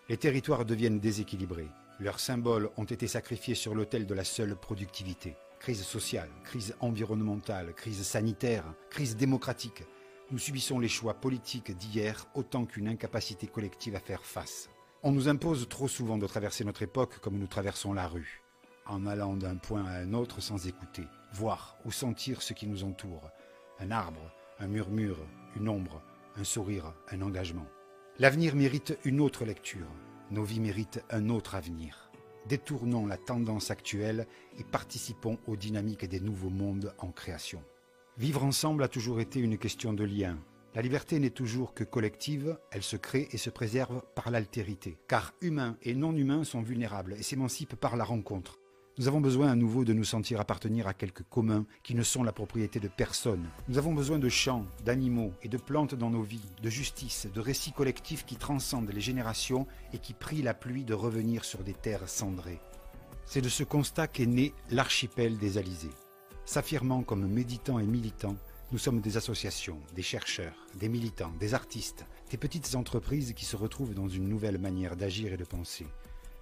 Les 0.08 0.16
territoires 0.16 0.64
deviennent 0.64 1.00
déséquilibrés. 1.00 1.66
Leurs 1.98 2.20
symboles 2.20 2.70
ont 2.76 2.84
été 2.84 3.08
sacrifiés 3.08 3.56
sur 3.56 3.74
l'autel 3.74 4.06
de 4.06 4.14
la 4.14 4.22
seule 4.22 4.54
productivité. 4.54 5.34
Crise 5.58 5.82
sociale, 5.82 6.30
crise 6.44 6.76
environnementale, 6.78 7.74
crise 7.74 8.02
sanitaire, 8.02 8.72
crise 8.90 9.16
démocratique. 9.16 9.82
Nous 10.30 10.38
subissons 10.38 10.78
les 10.78 10.86
choix 10.86 11.14
politiques 11.14 11.76
d'hier 11.76 12.28
autant 12.36 12.64
qu'une 12.64 12.86
incapacité 12.86 13.48
collective 13.48 13.96
à 13.96 14.00
faire 14.00 14.24
face. 14.24 14.70
On 15.02 15.10
nous 15.10 15.28
impose 15.28 15.68
trop 15.68 15.88
souvent 15.88 16.16
de 16.16 16.28
traverser 16.28 16.62
notre 16.62 16.84
époque 16.84 17.18
comme 17.18 17.38
nous 17.38 17.48
traversons 17.48 17.92
la 17.92 18.06
rue, 18.06 18.40
en 18.86 19.04
allant 19.04 19.34
d'un 19.34 19.56
point 19.56 19.84
à 19.84 19.98
un 19.98 20.14
autre 20.14 20.40
sans 20.40 20.68
écouter, 20.68 21.06
voir 21.32 21.78
ou 21.84 21.90
sentir 21.90 22.42
ce 22.42 22.52
qui 22.52 22.66
nous 22.66 22.84
entoure. 22.84 23.30
Un 23.78 23.90
arbre, 23.90 24.32
un 24.58 24.66
murmure, 24.66 25.18
une 25.56 25.68
ombre, 25.68 26.02
un 26.36 26.44
sourire, 26.44 26.94
un 27.10 27.22
engagement. 27.22 27.66
L'avenir 28.18 28.56
mérite 28.56 28.98
une 29.04 29.20
autre 29.20 29.44
lecture. 29.44 29.86
Nos 30.30 30.44
vies 30.44 30.60
méritent 30.60 31.02
un 31.10 31.28
autre 31.28 31.54
avenir. 31.54 32.10
Détournons 32.46 33.06
la 33.06 33.16
tendance 33.16 33.70
actuelle 33.70 34.26
et 34.58 34.64
participons 34.64 35.38
aux 35.46 35.56
dynamiques 35.56 36.06
des 36.06 36.20
nouveaux 36.20 36.50
mondes 36.50 36.94
en 36.98 37.10
création. 37.10 37.62
Vivre 38.16 38.42
ensemble 38.42 38.82
a 38.82 38.88
toujours 38.88 39.20
été 39.20 39.38
une 39.38 39.58
question 39.58 39.92
de 39.92 40.04
lien. 40.04 40.38
La 40.74 40.82
liberté 40.82 41.18
n'est 41.18 41.30
toujours 41.30 41.74
que 41.74 41.84
collective, 41.84 42.58
elle 42.70 42.82
se 42.82 42.96
crée 42.96 43.28
et 43.32 43.38
se 43.38 43.50
préserve 43.50 44.02
par 44.14 44.30
l'altérité. 44.30 44.98
Car 45.08 45.32
humains 45.40 45.76
et 45.82 45.94
non 45.94 46.14
humains 46.14 46.44
sont 46.44 46.62
vulnérables 46.62 47.14
et 47.14 47.22
s'émancipent 47.22 47.76
par 47.76 47.96
la 47.96 48.04
rencontre. 48.04 48.58
Nous 48.98 49.06
avons 49.06 49.20
besoin 49.20 49.48
à 49.48 49.54
nouveau 49.54 49.84
de 49.84 49.92
nous 49.92 50.02
sentir 50.02 50.40
appartenir 50.40 50.88
à 50.88 50.92
quelques 50.92 51.22
communs 51.22 51.66
qui 51.84 51.94
ne 51.94 52.02
sont 52.02 52.24
la 52.24 52.32
propriété 52.32 52.80
de 52.80 52.88
personne. 52.88 53.48
Nous 53.68 53.78
avons 53.78 53.94
besoin 53.94 54.18
de 54.18 54.28
champs, 54.28 54.66
d'animaux 54.84 55.32
et 55.40 55.48
de 55.48 55.56
plantes 55.56 55.94
dans 55.94 56.10
nos 56.10 56.22
vies, 56.22 56.50
de 56.60 56.68
justice, 56.68 57.28
de 57.32 57.40
récits 57.40 57.70
collectifs 57.70 58.26
qui 58.26 58.34
transcendent 58.34 58.90
les 58.92 59.00
générations 59.00 59.68
et 59.92 59.98
qui 59.98 60.14
prient 60.14 60.42
la 60.42 60.52
pluie 60.52 60.82
de 60.82 60.94
revenir 60.94 61.44
sur 61.44 61.62
des 61.62 61.74
terres 61.74 62.08
cendrées. 62.08 62.58
C'est 63.24 63.40
de 63.40 63.48
ce 63.48 63.62
constat 63.62 64.08
qu'est 64.08 64.26
né 64.26 64.52
l'archipel 64.68 65.38
des 65.38 65.58
Alizés. 65.58 65.94
S'affirmant 66.44 67.04
comme 67.04 67.28
méditants 67.28 67.78
et 67.78 67.86
militants, 67.86 68.36
nous 68.72 68.78
sommes 68.78 69.00
des 69.00 69.16
associations, 69.16 69.78
des 69.94 70.02
chercheurs, 70.02 70.66
des 70.74 70.88
militants, 70.88 71.32
des 71.38 71.54
artistes, 71.54 72.04
des 72.32 72.36
petites 72.36 72.74
entreprises 72.74 73.32
qui 73.34 73.44
se 73.44 73.54
retrouvent 73.54 73.94
dans 73.94 74.08
une 74.08 74.28
nouvelle 74.28 74.58
manière 74.58 74.96
d'agir 74.96 75.32
et 75.32 75.36
de 75.36 75.44
penser. 75.44 75.86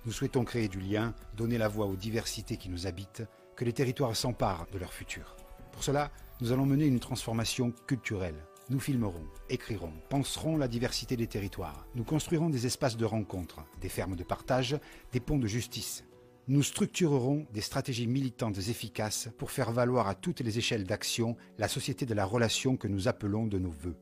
Nous 0.07 0.13
souhaitons 0.13 0.45
créer 0.45 0.69
du 0.69 0.79
lien, 0.79 1.15
donner 1.37 1.59
la 1.59 1.67
voix 1.67 1.87
aux 1.87 1.97
diversités 1.97 2.57
qui 2.57 2.69
nous 2.69 2.87
habitent, 2.87 3.25
que 3.57 3.65
les 3.65 3.73
territoires 3.73 4.15
s'emparent 4.15 4.69
de 4.73 4.79
leur 4.79 4.93
futur. 4.93 5.35
Pour 5.73 5.83
cela, 5.83 6.13
nous 6.41 6.53
allons 6.53 6.65
mener 6.65 6.87
une 6.87 7.01
transformation 7.01 7.73
culturelle. 7.89 8.47
Nous 8.71 8.79
filmerons, 8.79 9.25
écrirons, 9.49 9.93
penserons 10.09 10.59
la 10.59 10.69
diversité 10.69 11.17
des 11.17 11.27
territoires. 11.27 11.89
Nous 11.97 12.05
construirons 12.05 12.51
des 12.51 12.67
espaces 12.67 12.97
de 12.97 13.05
rencontre, 13.05 13.65
des 13.81 13.89
fermes 13.89 14.15
de 14.15 14.23
partage, 14.23 14.79
des 15.11 15.19
ponts 15.19 15.41
de 15.41 15.49
justice. 15.49 16.05
Nous 16.47 16.63
structurerons 16.63 17.45
des 17.53 17.61
stratégies 17.61 18.07
militantes 18.07 18.59
efficaces 18.59 19.29
pour 19.39 19.51
faire 19.51 19.73
valoir 19.73 20.07
à 20.07 20.15
toutes 20.15 20.41
les 20.41 20.57
échelles 20.57 20.85
d'action 20.85 21.37
la 21.59 21.67
société 21.67 22.07
de 22.07 22.15
la 22.15 22.25
relation 22.25 22.77
que 22.77 22.87
nous 22.87 23.09
appelons 23.09 23.49
de 23.49 23.59
nos 23.59 23.71
voeux. 23.71 23.97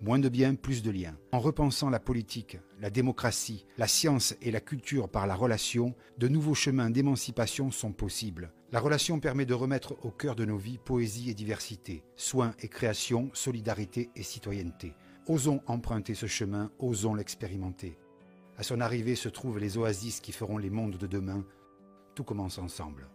Moins 0.00 0.18
de 0.18 0.28
biens, 0.28 0.54
plus 0.54 0.82
de 0.82 0.90
liens. 0.90 1.16
En 1.32 1.38
repensant 1.38 1.88
la 1.88 2.00
politique, 2.00 2.58
la 2.80 2.90
démocratie, 2.90 3.66
la 3.78 3.86
science 3.86 4.34
et 4.42 4.50
la 4.50 4.60
culture 4.60 5.08
par 5.08 5.26
la 5.26 5.34
relation, 5.34 5.94
de 6.18 6.28
nouveaux 6.28 6.54
chemins 6.54 6.90
d'émancipation 6.90 7.70
sont 7.70 7.92
possibles. 7.92 8.52
La 8.72 8.80
relation 8.80 9.20
permet 9.20 9.46
de 9.46 9.54
remettre 9.54 9.96
au 10.04 10.10
cœur 10.10 10.34
de 10.34 10.44
nos 10.44 10.58
vies 10.58 10.78
poésie 10.78 11.30
et 11.30 11.34
diversité, 11.34 12.04
soins 12.16 12.54
et 12.60 12.68
création, 12.68 13.30
solidarité 13.32 14.10
et 14.16 14.22
citoyenneté. 14.22 14.94
Osons 15.26 15.62
emprunter 15.66 16.14
ce 16.14 16.26
chemin, 16.26 16.70
osons 16.78 17.14
l'expérimenter. 17.14 17.96
À 18.58 18.62
son 18.62 18.80
arrivée 18.80 19.14
se 19.14 19.28
trouvent 19.28 19.58
les 19.58 19.78
oasis 19.78 20.20
qui 20.20 20.32
feront 20.32 20.58
les 20.58 20.70
mondes 20.70 20.98
de 20.98 21.06
demain. 21.06 21.44
Tout 22.14 22.24
commence 22.24 22.58
ensemble. 22.58 23.08